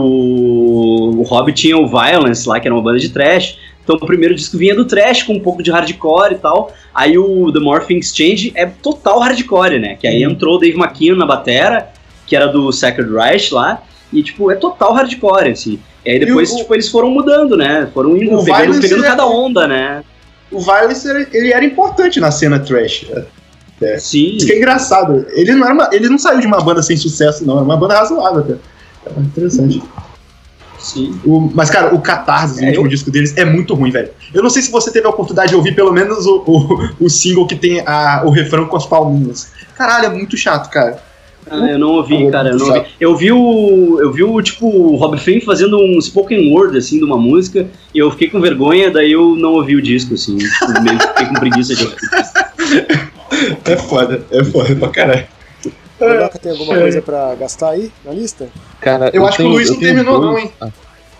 [1.19, 3.59] o Hobbit tinha o Violence lá, que era uma banda de trash.
[3.87, 6.73] Então o primeiro disco vinha do trash com um pouco de hardcore e tal.
[6.93, 9.95] Aí o The More Things Change é total hardcore, né?
[9.95, 10.33] Que aí Uhum.
[10.33, 11.91] entrou o Dave McKean na batera,
[12.27, 13.81] que era do Sacred Reich lá.
[14.13, 15.79] E, tipo, é total hardcore, assim.
[16.05, 17.89] E aí depois, E o- tipo, eles foram mudando, né?
[17.95, 20.03] Foram indo, pegando, pegando é- cada onda, né?
[20.51, 23.07] O Violence ele- ele era importante na cena trash.
[23.81, 23.99] É.
[23.99, 24.37] Sim.
[24.37, 25.27] Isso que é engraçado.
[25.33, 27.59] Ele não, era uma- ele não saiu de uma banda sem sucesso, não.
[27.59, 28.55] É uma banda razoável até.
[29.17, 29.81] É interessante.
[30.79, 31.19] Sim.
[31.25, 34.11] O- mas, cara, o Catarse, o É, último eu- disco deles, é muito ruim, velho.
[34.33, 37.11] Eu não sei se você teve a oportunidade de ouvir pelo menos o, o, o
[37.11, 39.49] single que tem a- o refrão com as palminhas.
[39.75, 41.03] Caralho, é muito chato, cara.
[41.49, 42.87] Ah, eu não ouvi, Ah, cara, eu não ouvi.
[42.99, 43.99] Eu vi o.
[44.01, 47.69] Eu vi o, tipo, o Rob Flynn fazendo um spoken word, assim, de uma música,
[47.95, 50.37] e eu fiquei com vergonha, daí eu não ouvi o disco, assim.
[50.39, 51.97] tipo, meio que fiquei com preguiça de ouvir.
[53.65, 55.27] É foda, é foda pra caralho.
[56.01, 58.49] O Noca tem alguma coisa pra gastar aí na lista?
[58.81, 60.53] Cara, Eu acho que o Luiz não tenho terminou, dois- não, hein?
[60.61, 60.69] Ah,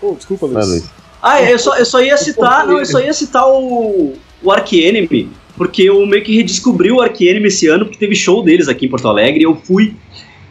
[0.01, 0.85] Oh, desculpa, vai, Luiz.
[1.21, 2.67] Ah, eu só, eu só ia citar.
[2.67, 4.13] Não, eu só ia citar o,
[4.43, 5.27] o Ark Enemy,
[5.57, 8.85] porque eu meio que redescobri o Ark Enemy esse ano, porque teve show deles aqui
[8.85, 9.95] em Porto Alegre, e eu fui.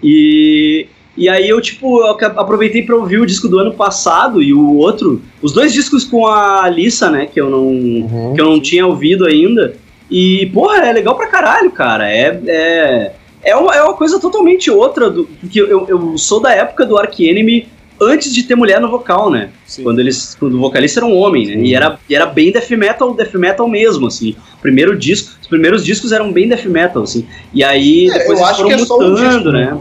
[0.02, 0.86] E.
[1.16, 4.74] E aí eu, tipo, eu aproveitei pra ouvir o disco do ano passado e o
[4.76, 5.22] outro.
[5.40, 7.24] Os dois discos com a Alissa, né?
[7.24, 7.68] Que eu não.
[7.68, 8.32] Uhum.
[8.34, 9.74] que eu não tinha ouvido ainda.
[10.10, 12.06] E, porra, é legal pra caralho, cara.
[12.12, 13.12] É, é,
[13.42, 15.10] é, uma, é uma coisa totalmente outra.
[15.10, 17.68] Do, porque eu, eu sou da época do Ark Enemy
[18.00, 19.50] antes de ter mulher no vocal, né?
[19.64, 19.82] Sim.
[19.82, 20.34] Quando eles.
[20.38, 21.52] Quando o vocalista era um homem, né?
[21.54, 21.62] Sim.
[21.64, 24.36] E era, e era bem death metal, death metal mesmo, assim.
[24.60, 27.26] Primeiro disco, os primeiros discos eram bem death metal, assim.
[27.54, 29.80] E aí É, depois eles foram que é um mutando, disco, né?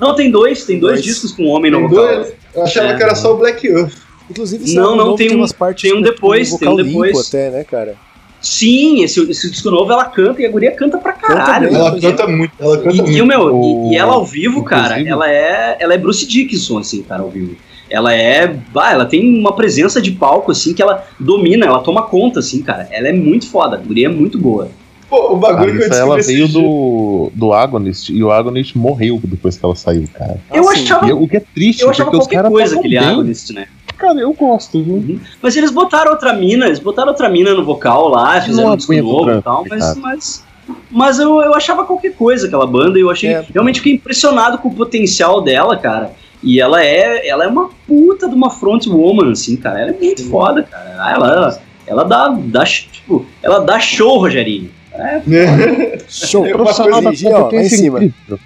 [0.00, 1.04] Não, tem dois, tem dois, Dois.
[1.04, 2.06] discos com homem no Tem vocal.
[2.16, 2.32] dois?
[2.54, 2.96] Eu achava É.
[2.96, 3.92] que era só o Black Earth.
[4.30, 7.28] Inclusive, esse Não, não, tem um- umas partes tem um depois, tem um limpo depois.
[7.28, 7.94] até, né, cara?
[8.42, 11.68] Sim, esse, esse disco novo ela canta e a guria canta pra caralho.
[11.68, 13.22] bem, Ela canta muito, ela canta E, e muito.
[13.22, 16.26] o meu, O- e, e ela ao vivo, cara, inclusive- ela é, ela é Bruce
[16.26, 17.54] Dickinson, assim, cara, ao vivo.
[17.88, 22.02] Ela é, bah, ela tem uma presença de palco, assim, que ela domina, ela toma
[22.02, 22.88] conta, assim, cara.
[22.90, 24.68] Ela é muito foda, a guria é muito boa.
[25.10, 29.58] Pô, o bagulho que eu ela veio do, do Agonist e o Agonist morreu depois
[29.58, 30.38] que ela saiu, cara.
[30.54, 30.84] eu Ah, sim.
[30.84, 33.08] achava, E o que é triste, eu achava porque os qualquer caras coisa aquele bem.
[33.08, 33.66] Agonist, né?
[34.02, 35.20] Cara, eu gosto, viu?
[35.40, 38.76] Mas eles botaram outra mina, eles botaram outra mina no vocal lá, fizeram Não um
[38.76, 40.44] disco aguento novo e tal, mas, mas,
[40.90, 43.44] mas eu, eu achava qualquer coisa aquela banda e eu achei, É.
[43.52, 46.10] realmente fiquei impressionado com o potencial dela, cara.
[46.42, 49.80] E ela é, ela é uma puta de uma front woman, assim, cara.
[49.80, 50.96] Ela é muito foda, cara.
[50.98, 54.68] Ah, Ela, ela dá, dá, tipo, ela dá show, Rogerinho.
[56.08, 56.44] Show!
[56.46, 57.98] Eu- Profissional da Energia, ó, lá em cima.
[58.04, 58.38] incrível.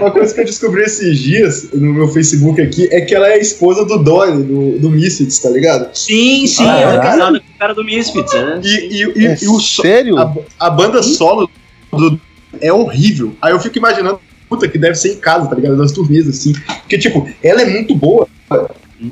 [0.00, 3.34] Uma coisa que eu descobri esses dias no meu Facebook aqui é que ela é
[3.34, 5.94] a esposa do Dolly, do, do Misfits, tá ligado?
[5.96, 7.00] Sim, sim, Ah, ela é é?
[7.00, 8.60] casada com o cara do Misfits, né?
[8.64, 10.18] E, e, e, É e o sério?
[10.18, 11.50] a, a banda solo
[11.92, 12.18] do,
[12.60, 13.34] é horrível.
[13.42, 15.76] Aí eu fico imaginando, puta, que deve ser em casa, tá ligado?
[15.76, 16.52] Das turnês, assim.
[16.80, 18.26] Porque, tipo, ela é muito boa.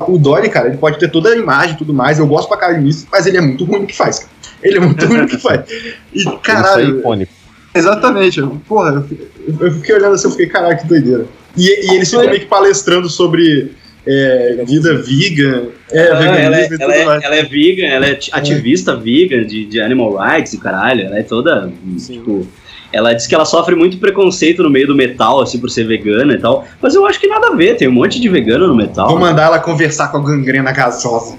[0.09, 2.19] O Dolly, cara, ele pode ter toda a imagem e tudo mais.
[2.19, 4.31] Eu gosto pra caralho disso, mas ele é muito ruim no que faz, cara.
[4.62, 5.61] Ele é muito ruim no que faz.
[5.70, 7.32] E, Isso aí é caralho, icônico.
[7.74, 8.40] Exatamente.
[8.68, 9.28] Porra, eu, fiquei-
[9.60, 11.26] eu fiquei olhando assim, eu fiquei, caralho, que doideira.
[11.56, 13.72] E, e eles ficam meio que palestrando sobre
[14.06, 18.18] é, vida vegan, é, Ela, ela, é, e ela, é, ela é vegan, ela é
[18.32, 21.02] ativista vegan de, de animal rights e caralho.
[21.06, 22.14] Ela é toda, Sim.
[22.14, 22.46] tipo...
[22.92, 26.34] ela diz que ela sofre muito preconceito no meio do metal, assim, por ser vegana
[26.34, 26.66] e tal.
[26.82, 29.09] Mas eu acho que nada a ver, tem um monte de vegano no metal.
[29.09, 31.36] Vou mandar ela conversar com a gangrena gasosa.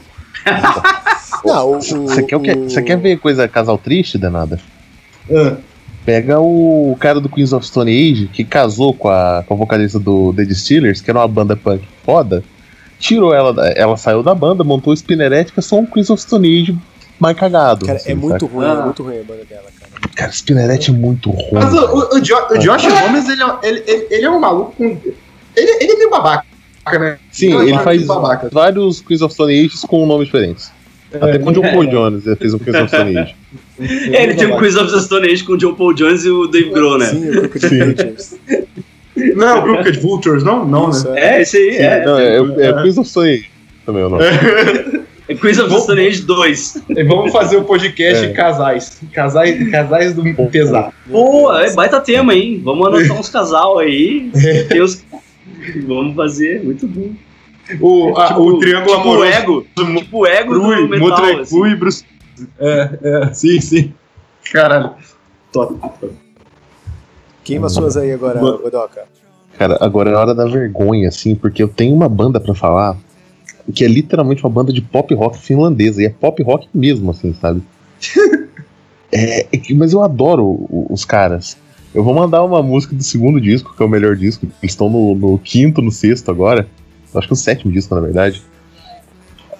[1.44, 2.52] Não, o, Você quer, o quê?
[2.52, 4.60] o- Você quer ver coisa casal triste, danada?
[5.32, 5.58] Ah,
[6.06, 9.98] Pega o cara do Queens of Stone Age, que casou com a, com a vocalista
[10.00, 12.44] do The Distillers, que era uma banda punk foda.
[13.00, 16.22] Tirou ela, ela saiu da banda, montou o Spinnerette, que é só um Queens of
[16.22, 16.78] Stone Age
[17.20, 17.86] mais cagado.
[17.88, 18.54] Cara, assim, é muito saca?
[18.54, 18.76] ruim, é Ah.
[18.86, 19.92] muito ruim a banda dela, cara.
[20.16, 21.50] Cara, Spinnerette é muito ruim.
[21.52, 24.40] Mas o, o, o, Jo- o Josh Gomes, ele, é- ele, ele, ele é um
[24.40, 24.84] maluco com.
[24.86, 26.46] Ele, ele é meio babaca,
[27.00, 27.18] né?
[27.32, 28.50] Sim, ele é faz babaca.
[28.52, 30.72] vários Queens of Stone Ages com nomes diferentes.
[31.14, 33.36] Até com o John Paul Jones ele fez um Queens of Stone Age.
[34.12, 36.30] É, ele tem um Quiz of the Stone Age com o John Paul Jones e
[36.30, 37.06] o Dave Grohl, né?
[37.06, 38.40] Sim, o Crocodile Vultures.
[39.36, 40.68] Não é o Crooked Vultures, não?
[40.68, 41.20] Não, Isso, né?
[41.20, 41.38] é.
[41.38, 42.06] É, esse aí, é.
[42.06, 43.56] Não, é, é, é Queens of Stone Age
[43.86, 44.24] também é o nome.
[45.28, 46.84] É Quiz of the Stone Age 2.
[46.90, 48.30] E vamos fazer o podcast É.
[48.30, 49.02] casais.
[49.12, 50.94] Casais, casais do pesado.
[51.08, 52.62] Boa, é baita tema, hein?
[52.64, 54.30] Vamos anotar uns casal aí.
[54.70, 55.04] Tem uns...
[55.88, 57.10] Vamos fazer, muito bom.
[57.82, 59.26] O, a- o triângulo tipo amoroso.
[59.26, 59.66] ego.
[59.76, 61.10] Tipo o ego Rui, do metal.
[61.10, 61.66] Motrecu assim.
[61.66, 62.06] e Bruce.
[62.60, 63.94] É, é, sim, sim.
[64.52, 64.92] Caralho.
[65.52, 65.76] Top.
[67.44, 68.40] Queima suas aí agora.
[68.40, 69.06] Godoka.
[69.58, 72.98] Cara, agora é hora da vergonha, assim, porque eu tenho uma banda pra falar
[73.74, 77.34] que é literalmente uma banda de pop rock finlandesa, e é pop rock mesmo, assim,
[77.34, 77.62] sabe?
[79.12, 81.56] É, é mas eu adoro os caras.
[81.94, 84.46] Eu vou mandar uma música do segundo disco, que é o melhor disco.
[84.62, 86.68] Eles estão no, no quinto, no sexto agora.
[87.18, 88.44] Acho que é o sétimo disco, na verdade.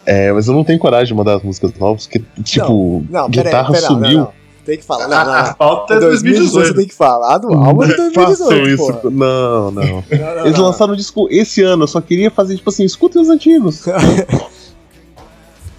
[0.06, 3.42] É, mas eu não tenho coragem de mandar as músicas novas, porque, tipo, Não, pera
[3.42, 4.18] aí, guitarra pera, não, sumiu.
[4.18, 4.46] não, não.
[4.66, 5.08] Tem que falar.
[5.08, 5.54] Não, A, não, a não.
[5.54, 6.78] pauta é 2018 você 2018.
[6.78, 8.38] tem que falar do álbum de Não 2018.
[8.38, 8.94] façam isso.
[8.94, 9.12] porra.
[9.12, 9.84] Não, não.
[9.84, 10.66] Não, não, Eles não.
[10.66, 13.84] lançaram o disco esse ano, eu só queria fazer, tipo assim, escutem os antigos.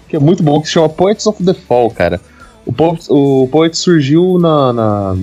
[0.07, 2.19] que é muito bom, que se chama Poets of the Fall, cara.
[2.65, 5.17] O Poets, o Poets surgiu na, na,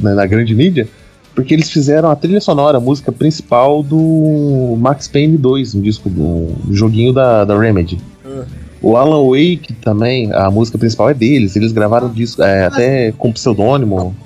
[0.00, 0.88] na, na grande mídia
[1.36, 6.08] porque eles fizeram a trilha sonora, a música principal do Max Payne 2, um disco
[6.08, 8.00] do um joguinho da, da Remedy.
[8.24, 8.44] Ah.
[8.80, 13.30] O Alan Wake também, a música principal é deles, eles gravaram disco é, até com
[13.32, 14.16] pseudônimo.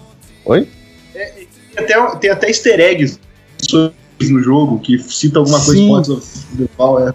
[0.45, 0.69] Oi?
[1.13, 3.19] Tem até, tem até easter eggs
[4.21, 6.03] no jogo que cita alguma coisa Sim.
[6.03, 7.09] de of the Fall.
[7.09, 7.15] É.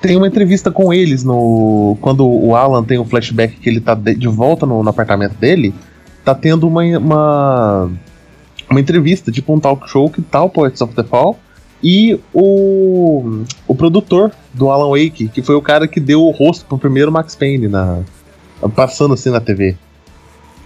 [0.00, 1.98] Tem uma entrevista com eles no.
[2.00, 5.34] Quando o Alan tem um flashback que ele tá de, de volta no, no apartamento
[5.34, 5.74] dele,
[6.24, 7.90] tá tendo uma, uma.
[8.74, 11.38] Uma entrevista, tipo um talk show que tá o Poets of the Fall.
[11.82, 16.64] E o, o produtor do Alan Wake, que foi o cara que deu o rosto
[16.64, 18.00] pro primeiro Max Payne na,
[18.74, 19.76] passando assim na TV.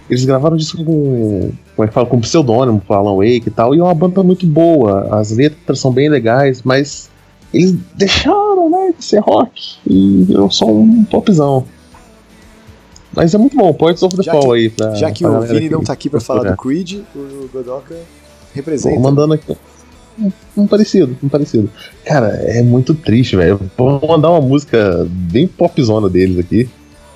[0.09, 3.75] Eles gravaram isso com, como é que fala, com pseudônimo pro Alan Wake e tal,
[3.75, 5.07] e é uma banda muito boa.
[5.11, 7.09] As letras são bem legais, mas
[7.53, 11.65] eles deixaram, né, de ser rock e virou só um popzão.
[13.19, 14.69] Mas é muito bom, Poets of the Já Fall que- aí.
[14.69, 17.93] Pra, Já que pra o Vini não tá aqui pra falar do Creed, o Godoka
[17.93, 17.99] Tô
[18.53, 18.99] representa.
[18.99, 19.57] mandando aqui.
[20.17, 21.69] Um, um parecido, um parecido.
[22.05, 23.59] Cara, é muito triste, velho.
[23.77, 26.69] Vou mandar uma música bem popzona deles aqui.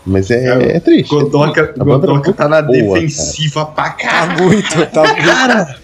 [0.06, 1.10] Mas é, É, é triste.
[1.10, 4.44] Godoka, A banda é Godoka tá na boa, defensiva pra Tá caralho.
[4.44, 5.26] muito, tá muito.
[5.26, 5.78] Cara!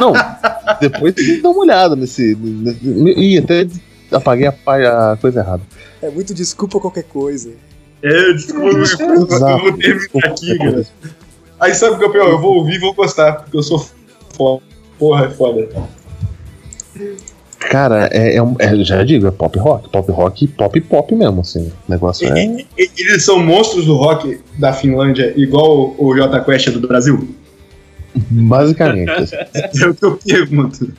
[0.00, 0.12] Não,
[0.80, 2.34] depois dá uma olhada nesse.
[2.36, 3.66] nesse ih, até
[4.12, 5.62] apaguei a, a coisa errada.
[6.02, 7.50] É muito desculpa qualquer coisa.
[8.02, 8.68] É, desculpa,
[9.02, 9.26] eu
[9.58, 10.86] vou terminar aqui, cara.
[11.60, 12.20] Aí sabe o que é?
[12.20, 13.84] Eu vou ouvir e vou gostar, porque eu sou
[14.36, 14.62] foda.
[14.98, 15.68] Porra, é foda.
[17.58, 21.40] Cara, é, é um- é- já digo, é pop rock, pop rock, pop pop mesmo,
[21.40, 21.72] assim.
[21.88, 22.44] O negócio é.
[22.44, 26.70] E- e- Eles são monstros do rock da Finlândia, igual o, o J Quest é
[26.70, 27.28] do Brasil?
[28.14, 29.10] Basicamente.
[29.82, 30.92] É o que eu pergunto.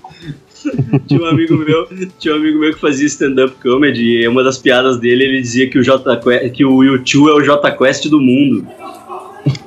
[1.08, 1.88] Tinha um amigo meu,
[2.18, 5.70] tinha um amigo meu que fazia stand-up comedy e uma das piadas dele ele dizia
[5.70, 6.18] que o J
[6.52, 8.68] Que- o YouTube é o J Quest do mundo.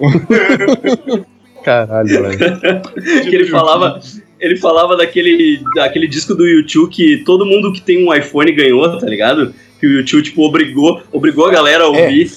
[1.64, 2.38] Caralho, velho.
[3.28, 4.00] que ele falava,
[4.40, 8.98] ele falava daquele, daquele disco do YouTube que todo mundo que tem um iPhone ganhou,
[8.98, 9.54] tá ligado?
[9.82, 12.30] Que o YouTube, tipo, obrigou, obrigou a galera a ouvir.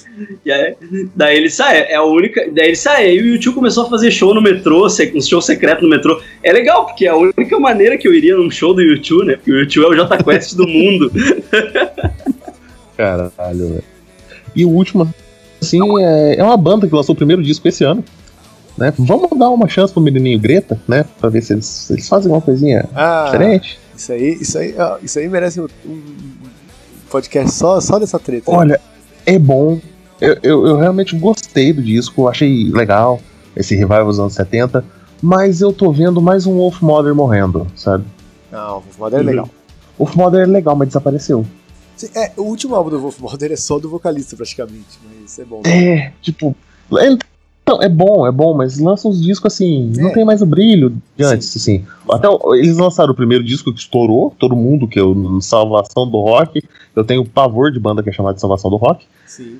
[0.44, 0.74] E aí,
[1.14, 2.44] daí ele sai, é a única.
[2.52, 5.82] Daí ele sai, aí o YouTube começou a fazer show no metrô, um show secreto
[5.82, 6.20] no metrô.
[6.42, 9.36] É legal, porque é a única maneira que eu iria num show do YouTube, né?
[9.36, 11.12] Porque o YouTube é o J Quest do mundo.
[12.96, 13.28] Caralho,
[13.68, 13.84] velho.
[14.56, 15.08] E o último,
[15.62, 18.04] assim, é, é uma banda que lançou o primeiro disco esse ano.
[18.76, 18.92] Né?
[18.98, 21.04] Vamos dar uma chance pro menininho Greta, né?
[21.20, 23.78] Pra ver se eles, se eles fazem uma coisinha Ah, diferente.
[23.96, 26.02] isso aí, isso aí, ó, isso aí merece um, um
[27.10, 28.50] podcast só, só dessa treta.
[28.50, 28.80] Olha,
[29.24, 29.78] é bom.
[30.20, 33.20] Eu, eu, eu realmente gostei do disco, achei legal
[33.54, 34.84] esse revival dos anos 70.
[35.22, 38.04] Mas eu tô vendo mais um Wolf Mother morrendo, sabe?
[38.50, 39.48] Não, o Wolf Mother é legal.
[39.98, 41.44] Wolf Mother é legal, mas desapareceu.
[41.96, 45.44] Sim, É, o último álbum do Wolf Mother é só do vocalista, praticamente, mas é
[45.44, 45.62] bom.
[45.64, 46.54] É, tipo,
[46.92, 47.18] ele
[47.66, 50.12] Não, é bom, é bom, mas lança uns discos assim, não É.
[50.12, 51.84] tem mais o brilho de antes, assim.
[52.08, 52.28] Até
[52.58, 56.62] eles lançaram o primeiro disco que estourou, todo mundo, que é o Salvação do Rock.
[56.96, 59.04] Eu tenho pavor de banda que é chamada de Salvação do Rock.
[59.26, 59.58] Sim.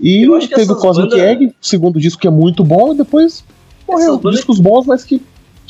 [0.00, 3.44] E teve o Cosmic bandas- Egg, segundo disco que é muito bom, e depois
[3.86, 4.16] morreu.
[4.30, 5.20] Discos bons, mas que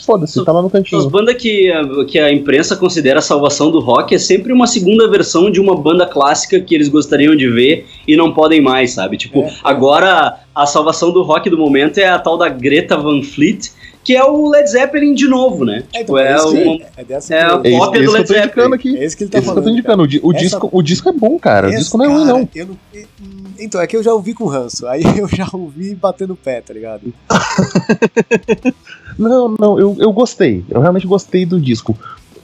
[0.05, 1.11] foda-se, tá lá no As cantinho.
[1.11, 5.09] bandas que, a- que a imprensa considera a salvação do rock é sempre uma segunda
[5.11, 9.17] versão de uma banda clássica que eles gostariam de ver e não podem mais, sabe?
[9.17, 9.53] Tipo, É.
[9.65, 13.73] agora a salvação do rock do momento é a tal da Greta Van Fleet,
[14.09, 15.85] que é o Led Zeppelin de novo, né?
[15.93, 17.99] É, Tipo, então, é, é, isso que- um- é dessa é eu- a É cópia
[18.01, 18.75] é do Led Zeppelin.
[18.75, 18.97] aqui.
[18.97, 19.65] é isso que ele tá Esse que eu falando.
[19.65, 20.03] tô indicando.
[20.03, 21.69] O, o Essa- disco, o disco é bom, cara.
[21.69, 22.49] O disco não é ruim, não.
[22.55, 24.87] eu não- hum, Então, é que eu já ouvi com ranço.
[24.87, 27.13] Aí eu já ouvi batendo o pé, tá ligado?
[29.19, 30.65] Não, não, eu, eu gostei.
[30.71, 31.97] Eu realmente gostei do disco.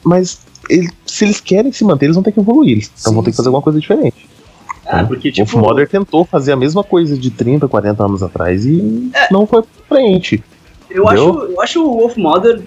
[0.03, 2.73] Mas ele- se eles querem se manter, eles vão ter que evoluir.
[2.73, 4.29] Eles então Sim, vão ter que fazer alguma coisa diferente.
[4.87, 8.23] Ah, porque, o tipo, Wolf Mother tentou fazer a mesma coisa de 30, 40 anos
[8.23, 9.29] atrás e É.
[9.33, 10.43] não foi pra frente.
[10.95, 12.63] Eu, acho, eu acho o Wolf Mother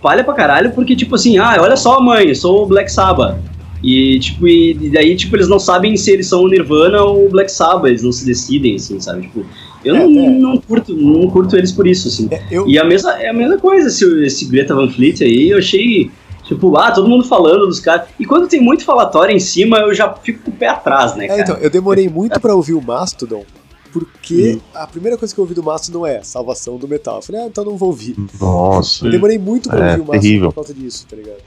[0.00, 3.36] palha pra caralho, porque, tipo assim, ah, olha só, mãe, eu sou o Black Sabbath.
[3.82, 7.26] E, tipo, e, e daí, tipo, eles não sabem se eles são o Nirvana ou
[7.26, 9.22] o Black Sabbath, eles não se decidem, assim, sabe?
[9.22, 9.44] Tipo,
[9.84, 10.30] eu É, não, é.
[10.30, 12.28] não, curto, não curto eles por isso, assim.
[12.30, 15.50] É, eu, E a mesma, é a mesma coisa, esse, esse Greta Van Fleet aí,
[15.50, 16.10] eu achei,
[16.44, 18.06] tipo, ah, todo mundo falando dos caras.
[18.20, 21.24] E quando tem muito falatório em cima, eu já fico com o pé atrás, né,
[21.24, 21.42] é, cara?
[21.42, 23.44] então, eu demorei muito pra ouvir o Mastodon,
[23.92, 27.16] porque a primeira coisa que eu ouvi do Mastodon é salvação do metal.
[27.16, 28.16] Eu falei, ah, então não vou ouvir.
[28.40, 29.06] Nossa.
[29.06, 30.48] Eu demorei muito pra É, ouvir o Mastodon terrível.
[30.48, 31.38] por causa disso, tá ligado?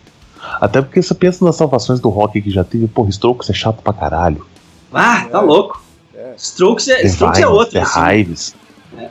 [0.62, 3.82] Até porque você pensa nas salvações do rock que já teve, porra, Strokes é chato
[3.82, 4.46] pra caralho.
[4.94, 5.42] Ah, tá É.
[5.42, 5.82] louco.
[6.14, 6.34] É.
[6.38, 8.20] Strokes é, Strokes é outra, The assim.
[8.22, 8.56] Hives.
[8.98, 9.10] É,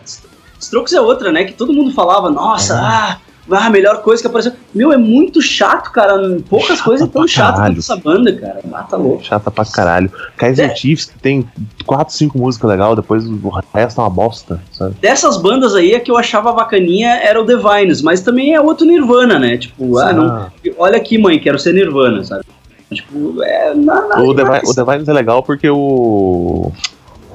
[0.61, 1.45] Strokes é outra, né?
[1.45, 2.77] Que todo mundo falava, nossa, É.
[2.79, 3.21] ah,
[3.51, 4.53] ah, a melhor coisa que apareceu.
[4.75, 6.39] Meu, é muito chato, cara.
[6.49, 8.61] Poucas Chato coisas tão chatas quanto essa banda, cara.
[8.73, 9.23] Ah, tá louco.
[9.25, 10.11] Chata pra caralho.
[10.37, 10.75] Kaiser É.
[10.75, 11.47] Chiefs que tem
[11.87, 14.95] 4, 5 músicas legais, depois o resto é uma bosta, sabe?
[15.01, 18.87] Dessas bandas aí, a que eu achava bacaninha era o Divines, mas também é outro
[18.87, 19.57] Nirvana, né?
[19.59, 20.47] Tipo, ah, não,
[20.79, 22.45] olha aqui, mãe, quero ser Nirvana, sabe?
[22.93, 23.75] Tipo, é.
[23.75, 26.71] Na, na, o, Devi- o Divines é legal porque o.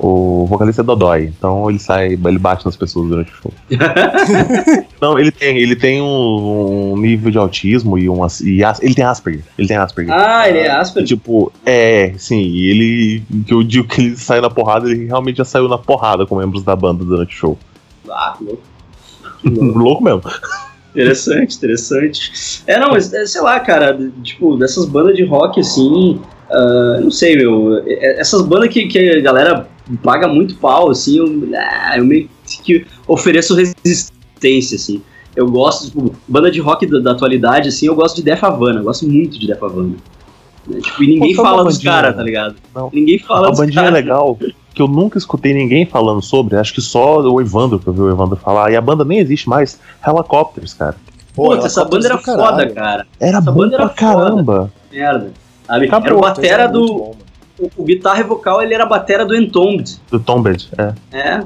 [0.01, 3.53] O vocalista é Dodói, então ele sai, ele bate nas pessoas durante o show.
[5.01, 8.95] Não, ele tem, ele tem um, um nível de autismo e um e as- ele
[8.95, 10.13] tem Asperger, ele tem Asperger.
[10.13, 11.03] Ah, ele é Asper.
[11.03, 13.23] Tipo, é, sim, e ele.
[13.45, 16.35] Que eu digo que ele sai na porrada, ele realmente já saiu na porrada com
[16.38, 17.57] membros da banda durante o show.
[18.09, 18.61] Ah, que louco.
[19.80, 20.21] Louco mesmo.
[20.93, 22.61] Interessante, interessante.
[22.67, 26.19] É, não, mas é, sei lá, cara, tipo, dessas bandas de rock assim,
[26.49, 31.18] ah, não sei, meu, é- essas bandas que, que a galera paga muito pau, assim,
[31.18, 32.30] eu, ah, eu meio
[32.64, 35.02] que ofereço resistência, assim.
[35.36, 38.80] Eu gosto, tipo, banda de rock da, da atualidade, assim, eu gosto de Def Havana,
[38.80, 39.95] eu gosto muito de Def Havana.
[40.68, 42.56] Né, Tipo, e ninguém Pô, fala uma dos caras, tá ligado?
[42.76, 42.90] Não.
[42.94, 43.94] Ninguém fala Uma dos bandinha caras.
[43.94, 44.38] legal
[44.74, 48.02] que eu nunca escutei ninguém falando sobre, acho que só o Evandro que eu vi
[48.02, 50.95] o Evandro falar, e a banda nem existe mais, Helicopters, cara.
[51.36, 52.76] Pô, Puta, essa banda era Helicópteros do foda, caralho.
[52.76, 53.07] cara.
[53.20, 54.72] Era Essa banda era pra caramba.
[54.91, 55.32] Merda.
[55.66, 55.86] Sabe?
[55.86, 56.86] Acabou, era o batera do.
[56.88, 57.16] bom.
[57.60, 59.99] O, o guitarra e vocal, ele era a batera do Entombed.
[60.10, 60.94] Do Tombed, é.
[61.11, 61.36] É.
[61.36, 61.45] Ele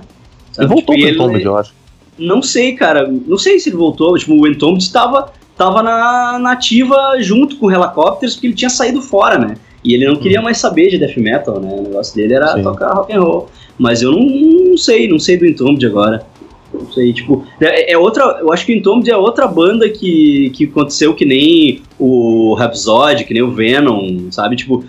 [0.51, 0.67] Sabe?
[0.67, 1.73] voltou Tipo, pro Tombed, eu acho.
[2.17, 3.07] Não sei, cara.
[3.07, 4.15] Não sei se ele voltou.
[4.17, 8.69] Tipo, o Entombed estava tava na, na ativa junto com o Helicopters, porque ele tinha
[8.69, 9.55] saído fora, né?
[9.83, 11.69] E ele não queria mais saber de death metal, né?
[11.77, 12.63] O negócio dele era Sim.
[12.63, 13.49] tocar rock and roll.
[13.77, 16.25] Mas eu não, não sei, não sei do Entombed agora.
[16.73, 20.51] Não sei, tipo, é, é outra, eu acho que o Entombed é outra banda que,
[20.55, 24.55] que aconteceu que nem o Rhapsody, que nem o Venom, sabe?
[24.55, 24.83] Tipo,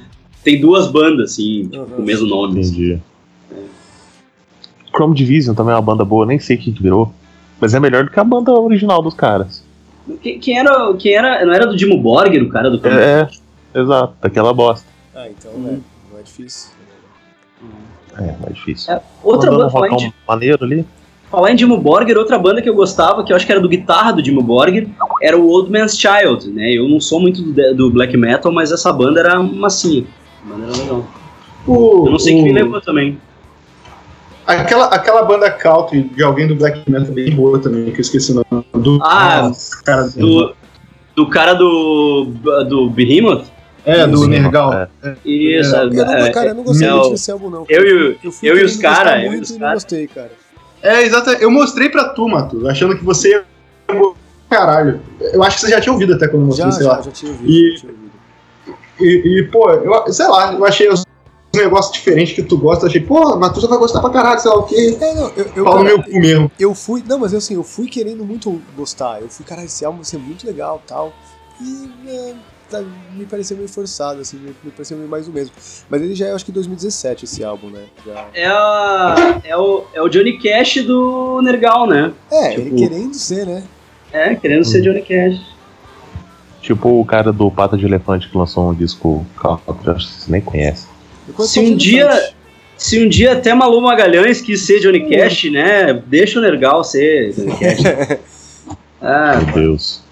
[0.44, 1.86] tem duas bandas, assim, tipo, Uhum.
[1.86, 2.60] com o mesmo nome.
[2.60, 2.70] assim.
[2.70, 3.00] Entendi.
[4.94, 7.12] Chrome Division também é uma banda boa, nem sei o que virou.
[7.60, 9.64] Mas é melhor do que a banda original dos caras.
[10.22, 13.28] Quem, quem era, quem era, não era do Dimo Borgir, o cara do É,
[13.74, 14.86] é exato, daquela bosta.
[15.14, 15.68] Ah, então, Uhum.
[15.68, 16.70] é, não é difícil.
[18.18, 18.92] É, mais difícil.
[18.92, 20.84] É, outra Mandando banda, falar em, maneiro ali.
[21.30, 23.68] falar em Dimo Borgir, outra banda que eu gostava, que eu acho que era do
[23.68, 24.88] guitarra do Dimo Borgir,
[25.22, 26.70] era o Old Man's Child, né?
[26.70, 30.04] Eu não sou muito do, do black metal, mas essa banda era massinha.
[30.04, 30.06] A
[30.44, 31.06] banda era legal.
[31.66, 33.18] O- Eu não sei quem me o- levou também.
[34.46, 38.32] Aquela, aquela banda country de alguém do Black Metal bem boa também, que eu esqueci
[38.32, 38.64] o nome.
[38.74, 40.54] Do, Ah, Nossa, cara, Do,
[41.16, 42.26] do cara do,
[42.68, 43.46] do Behemoth?
[43.86, 44.72] é, do Sim, Nergal.
[44.74, 44.88] é.
[45.24, 46.98] Isso, É, Eu não, é, cara, eu não gostei não.
[46.98, 47.64] muito desse álbum, não.
[47.70, 50.06] Eu e eu fui eu e os querendo cara, gostar eu muito e não gostei,
[50.08, 50.30] cara.
[50.82, 51.30] É, exato.
[51.30, 53.44] Eu mostrei pra tu, Mato, achando que você ia.
[54.50, 55.00] Caralho.
[55.20, 57.00] Eu acho que você já tinha ouvido até quando eu mostrei, Já, sei já, lá.
[57.02, 57.50] já tinha ouvido.
[57.50, 58.03] E- já tinha ouvido.
[59.00, 61.04] E, e, pô, eu, sei lá, eu achei os
[61.54, 62.86] negócios diferentes que tu gosta.
[62.86, 64.96] Achei, tu já vai gostar pra caralho, sei lá o quê.
[65.00, 66.50] É, não, eu, eu, cara, meu cu mesmo.
[66.58, 67.02] eu fui.
[67.06, 69.20] Não, mas assim, eu fui querendo muito gostar.
[69.20, 71.12] Eu fui, cara, esse álbum vai ser muito legal tal.
[71.60, 71.90] E.
[72.08, 72.34] É,
[72.70, 72.82] tá-
[73.14, 75.52] me pareceu meio forçado, assim, me, me pareceu meio mais o mesmo.
[75.88, 77.84] Mas ele já é, acho que 2017 esse álbum, né?
[78.06, 82.12] Já- É, a, é, o, é o Johnny Cash do Nergal, né?
[82.30, 83.62] É, Tipo- ele querendo ser, né?
[84.12, 85.53] É, querendo ser Johnny Cash.
[86.64, 90.28] Tipo o cara do Pata de Elefante que lançou um disco country, acho que vocês
[90.28, 90.88] nem conhecem.
[91.28, 92.30] Enquanto Se um dia-.
[92.78, 95.92] Se um dia até Malu Magalhães quis ser Johnny Cash, né?
[96.06, 98.18] Deixa o Nergal ser Johnny Cash.
[99.00, 100.02] ah, Meu Deus.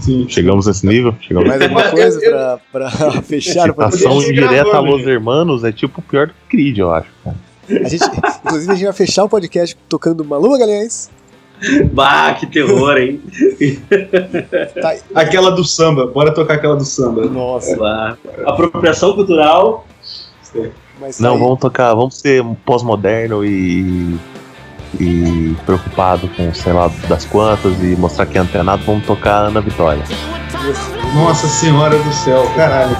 [0.00, 0.26] Sim.
[0.28, 1.14] Chegamos nesse nível?
[1.20, 2.58] Chegamos Mais alguma coisa eu- pra,
[2.90, 2.90] pra
[3.22, 3.98] fechar o podcast?
[3.98, 7.08] Citação indireta a Los Hermanos é tipo pior do que Creed, eu acho.
[7.22, 7.36] cara.
[7.68, 8.04] A gente,
[8.44, 11.10] inclusive, a gente vai fechar o podcast tocando Malu Magalhães.
[11.92, 13.20] Bah, que terror, hein?
[14.80, 17.24] Tá, Aquela do samba, bora tocar aquela do samba.
[17.26, 18.16] nossa, Bah.
[18.46, 19.86] Apropriação cultural.
[21.00, 21.38] mas Não, aí.
[21.40, 24.16] vamos tocar, vamos ser pós-moderno e.
[24.98, 29.60] e preocupado com sei lá das quantas e mostrar que é antenado, vamos tocar Ana
[29.60, 30.02] Vitória.
[31.14, 32.96] Nossa senhora do céu, caralho.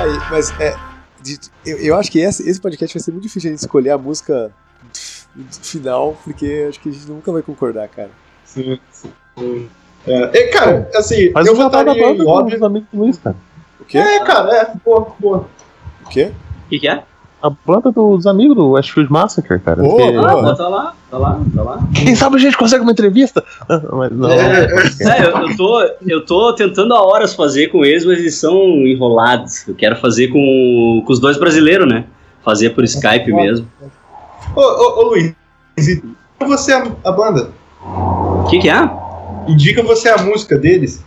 [0.00, 0.74] Tá aí, mas é.
[1.22, 3.90] de- eu, eu acho que esse, esse podcast vai ser muito difícil a gente escolher
[3.90, 4.50] a música
[5.62, 8.10] final, porque acho que a gente nunca vai concordar, cara.
[8.44, 9.68] Sim, sim.
[10.06, 12.86] É, e, cara, assim, Mas eu da votaria em banda óbvio.
[12.94, 13.36] Luiz, cara.
[13.78, 13.98] O quê?
[13.98, 15.46] É, cara, é, boa, boa.
[16.06, 16.32] O quê?
[16.66, 17.04] O que, que é?
[17.42, 19.82] A banda dos amigos do Westfield Massacre, cara.
[19.82, 20.30] Boa, Porque- boa.
[20.30, 21.78] Ah, bota lá, tá lá, tá lá.
[21.94, 23.42] Quem sabe a gente consegue uma entrevista?
[23.92, 24.30] Mas não.
[24.30, 24.66] É.
[25.00, 28.54] É, eu, eu tô, eu tô tentando há horas fazer com eles, mas eles são
[28.86, 29.66] enrolados.
[29.66, 32.04] Eu quero fazer com, com os dois brasileiros, né?
[32.44, 33.66] Fazer por Skype mesmo.
[34.54, 35.32] Ô, ô, ô Luiz,
[35.78, 36.04] indica
[36.46, 37.50] você a, a banda.
[37.82, 38.90] O que, que é?
[39.48, 41.02] Indica você a música deles.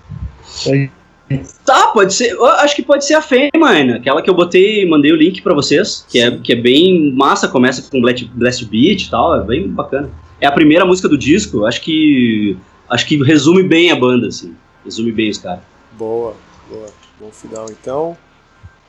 [1.65, 2.31] Tá, pode ser.
[2.31, 3.95] Eu acho que pode ser a Fame, mano.
[3.95, 7.47] Aquela que eu botei, mandei o link pra vocês, que é, que é bem massa,
[7.47, 10.09] começa com blast, blast beat e tal, é bem bacana.
[10.39, 12.57] É a primeira música do disco, acho que.
[12.89, 14.53] Acho que resume bem a banda, assim.
[14.83, 15.63] Resume bem os caras.
[15.97, 16.35] Boa,
[16.69, 16.87] boa.
[17.19, 18.17] Bom final então.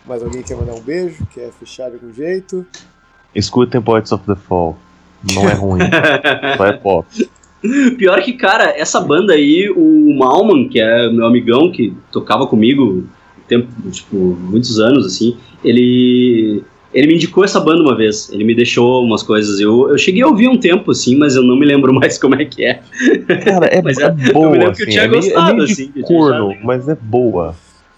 [0.04, 1.26] Mais alguém quer mandar um beijo?
[1.32, 2.66] Quer fechar de algum jeito?
[3.34, 4.76] Escutem Poets of the Fall.
[5.32, 5.80] Não é ruim.
[6.58, 7.06] Só é pop.
[7.96, 13.06] Pior que, cara, essa banda aí, o Malman, que é meu amigão que tocava comigo
[13.48, 16.62] tempo, tipo, muitos anos, assim, ele.
[16.92, 19.58] Ele me indicou essa banda uma vez, ele me deixou umas coisas.
[19.58, 22.36] Eu, eu cheguei a ouvir um tempo, assim, mas eu não me lembro mais como
[22.36, 22.80] é que é.
[23.44, 24.92] Cara, é, Mas é é- eu me boa, lembro que eu assim.
[24.92, 27.56] tinha é meio, é gostado, meio assim, que eu tinha corno, mas é boa.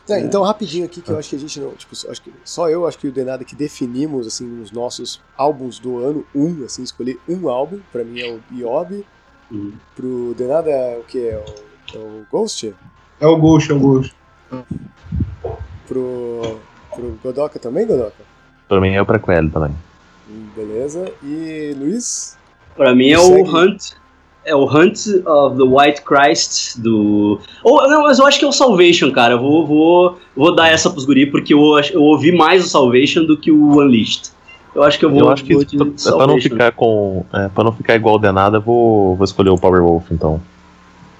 [0.08, 1.72] É, então, rapidinho aqui, que eu acho que a gente não.
[1.72, 5.78] Tipo, acho que só eu, acho que o Denada que definimos, assim, nos nossos álbuns
[5.78, 7.80] do ano, um, assim, escolher um álbum.
[7.92, 9.04] Pra mim é o Iob.
[9.50, 9.72] Uhum.
[9.94, 11.28] Pro Denada é o que?
[11.28, 12.74] É o, é o Ghost?
[13.20, 14.14] É o Ghost, é o Ghost.
[15.86, 16.60] Pro,
[16.94, 18.24] pro Godoka também, Godoka?
[18.68, 19.74] Pra mim é o prequel também.
[20.54, 21.12] Beleza.
[21.22, 22.36] E Luiz?
[22.76, 23.92] Pra mim é o Hunt.
[24.44, 27.40] É o Hunt of the White Christ do.
[27.64, 29.34] Ou, não, mas eu acho que é o Salvation, cara.
[29.34, 31.60] Eu vou, vou, vou dar essa pros guri, porque eu,
[31.92, 34.30] eu ouvi mais o Salvation do que o Unleashed.
[34.76, 35.20] Eu acho que eu vou.
[35.20, 37.24] eu acho que vou isso, de pra, pra não ficar com.
[37.32, 40.40] É, pra não ficar igual Denada, eu vou, vou escolher o Power Wolf, então.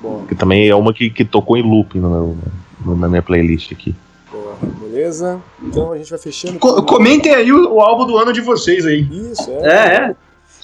[0.01, 2.37] Bom, Que também é uma que, que tocou em looping no meu,
[2.85, 3.95] no- na minha playlist aqui.
[4.31, 4.55] boa.
[4.81, 5.41] Beleza?
[5.63, 6.59] Então a gente vai fechando.
[6.59, 9.01] Co- com- comentem aí o, o álbum do ano de vocês aí.
[9.11, 9.67] Isso, é.
[9.67, 10.15] É, é.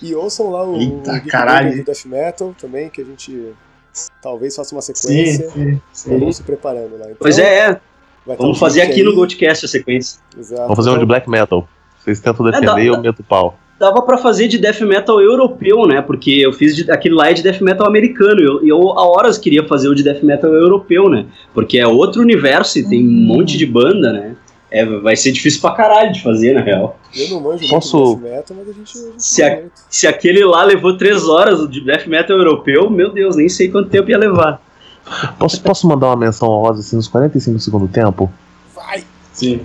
[0.03, 3.53] E ouçam lá o, Eita, o do Death Metal também, que a gente
[4.21, 5.51] talvez faça uma Sim, sequência.
[5.51, 6.19] sim, sim.
[6.19, 7.05] Vamos se preparando lá.
[7.05, 7.81] Então, Pois é, é.
[8.39, 9.03] Vamos fazer aqui aí.
[9.03, 10.21] no Goldcast a sequência.
[10.39, 10.63] Exato.
[10.63, 11.67] Vamos fazer um de Então, black metal.
[12.05, 13.59] Vocês tentam É, defender dá- e eu meto o pau.
[13.79, 16.01] Dava pra fazer de death metal europeu, né?
[16.01, 18.41] Porque eu fiz de, aquele lá é de death metal americano.
[18.41, 21.27] E eu, e eu, há horas queria fazer o de death metal europeu, né?
[21.53, 24.37] Porque é outro universo e tem um monte de banda, né?
[24.71, 26.97] É, vai ser difícil pra caralho de fazer, na real.
[27.15, 28.97] Eu não manjo Posso- death metal, mas a gente.
[28.99, 29.63] a gente Se a-.
[29.91, 33.69] Se aquele lá levou três horas o de death metal europeu, meu Deus, nem sei
[33.69, 34.63] quanto tempo ia levar.
[35.39, 38.31] Posso, posso mandar uma menção honrosa assim nos 45 do segundo tempo?
[38.75, 39.03] Vai!
[39.33, 39.61] Sim.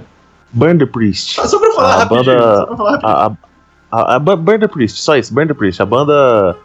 [0.52, 1.36] Burn the Priest.
[1.36, 2.26] Só, só pra falar A rapidinho.
[2.26, 3.38] banda- Só pra falar rapidinho.
[3.92, 5.82] A, a, a, Burn the Priest, só isso, Burn the Priest.
[5.82, 6.56] A banda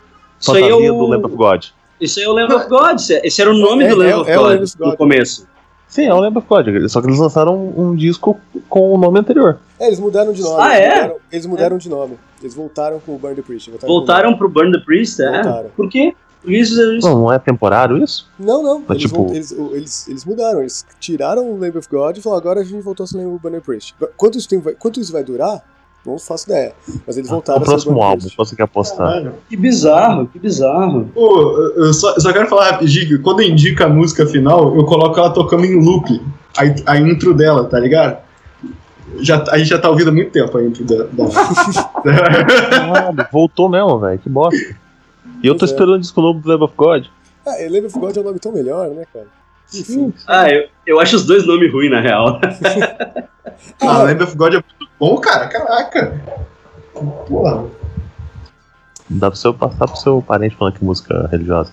[0.41, 1.65] Isso aí é fantasia o- do Lamb of God.
[2.01, 2.95] Isso aí é o Lamb of God.
[2.97, 4.89] esse- Esse era o nome É- do Lamb é- of é Lamb of God.
[4.89, 5.47] no começo.
[5.89, 6.67] Sim, é o Lamb of God.
[6.89, 9.59] Só que eles lançaram um, um disco com o nome anterior.
[9.79, 10.57] É, eles mudaram de nome.
[10.59, 10.95] Ah, eles é?
[11.03, 12.19] Mudaram, eles mudaram de nome.
[12.41, 13.71] Eles voltaram com o Burn the Priest.
[13.71, 15.31] Voltaram, Voltaram pro Burn the Priest, é?
[15.43, 15.71] Voltaram.
[15.77, 16.15] Por quê?
[16.45, 17.09] Eles fizeram isso?
[17.09, 18.29] Não, não é temporário isso?
[18.39, 18.83] Não, não.
[18.87, 20.61] Mas, Eles, tipo- eles, eles, eles mudaram.
[20.61, 23.39] Eles tiraram o Lamb of God e falaram agora a gente voltou a ser o
[23.39, 23.95] Burn the Priest.
[24.17, 25.63] Quanto isso, tem, vai- quanto isso vai durar?
[26.05, 26.73] Não faço ideia.
[27.07, 29.07] Mas eles voltaram o a ser o próximo álbum, se você quer apostar.
[29.07, 29.35] Caralho.
[29.49, 31.09] Que bizarro, que bizarro.
[31.15, 34.85] Pô, eu só, eu só quero falar rapidinho quando eu indico a música final, eu
[34.85, 36.21] coloco ela tocando em loop.
[36.87, 38.19] A, a intro dela, tá ligado?
[39.21, 41.31] Já, a gente já tá ouvindo há muito tempo a intro da- dela.
[42.03, 44.19] Caralho, voltou mesmo, velho.
[44.19, 44.59] Que bosta.
[45.43, 45.69] E eu tô é.
[45.69, 47.07] esperando o disco novo do Lamb of God.
[47.45, 49.27] Ah, Lamb of God é um nome tão melhor, né, cara?
[49.75, 50.13] Enfim.
[50.27, 52.41] Ah, eu, eu acho os dois nomes ruins, na real.
[53.81, 55.49] ah, Lamb of God é muito bom, cara.
[55.49, 56.21] Caraca.
[57.27, 57.65] Porra.
[59.09, 61.73] Dá pra você passar pro seu parente falando que música religiosa.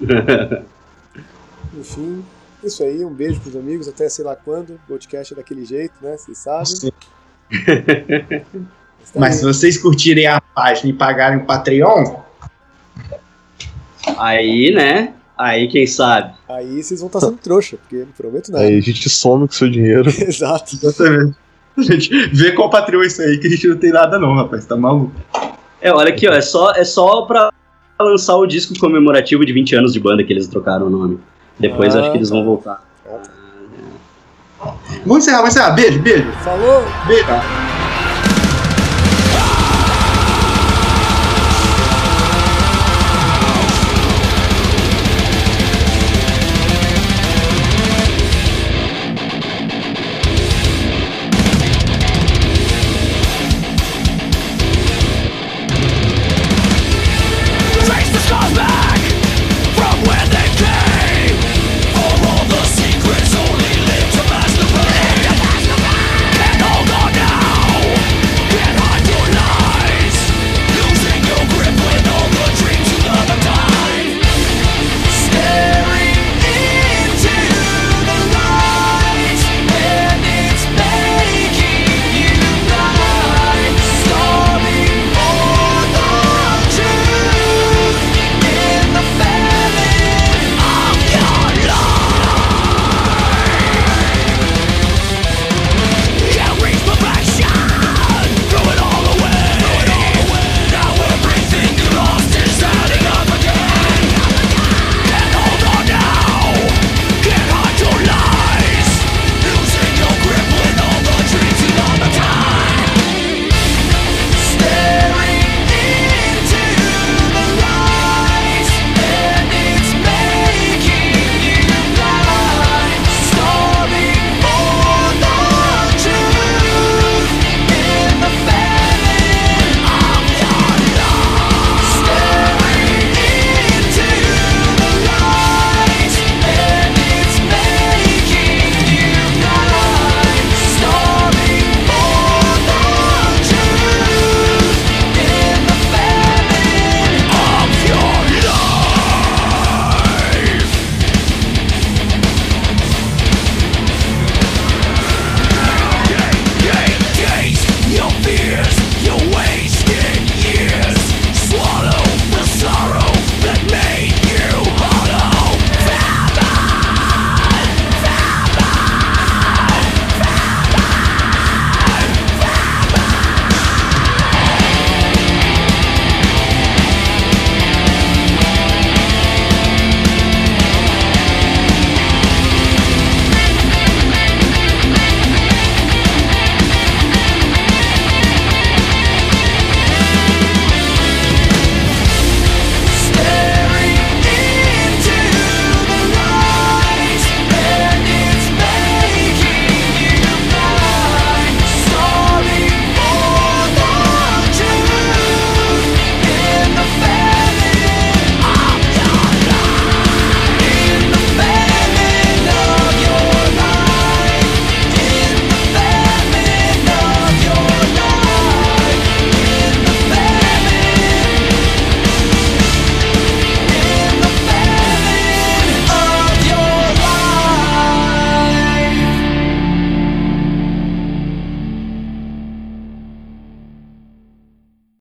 [1.78, 2.24] Enfim,
[2.62, 3.04] isso aí.
[3.04, 3.86] Um beijo pros amigos.
[3.88, 4.70] Até sei lá quando.
[4.70, 6.16] O podcast é daquele jeito, né?
[6.16, 6.66] Vocês sabem.
[6.66, 6.90] Sim.
[7.50, 9.38] tá Mas aí.
[9.38, 12.22] se vocês curtirem a página e pagarem o Patreon,
[14.18, 15.14] Aí, né?
[15.38, 16.34] Aí, quem sabe?
[16.48, 18.64] Aí vocês vão estar sendo trouxa, porque eu não prometo nada.
[18.64, 20.08] Aí a gente some com seu dinheiro.
[20.20, 20.74] Exato.
[20.74, 21.36] exatamente.
[21.78, 24.66] Gente, vê qual Patreon é isso aí, que a gente não tem nada não, rapaz.
[24.66, 25.12] Tá maluco.
[25.80, 27.50] É, olha aqui, ó, é só, é só pra
[27.98, 31.18] lançar o disco comemorativo de 20 anos de banda que eles trocaram o nome.
[31.58, 32.44] Depois Ah, acho que eles vão tá.
[32.44, 32.84] voltar.
[35.06, 35.70] Vamos encerrar, vamos encerrar.
[35.72, 36.30] Beijo, beijo.
[36.44, 36.84] Falou!
[37.06, 37.91] Beijo.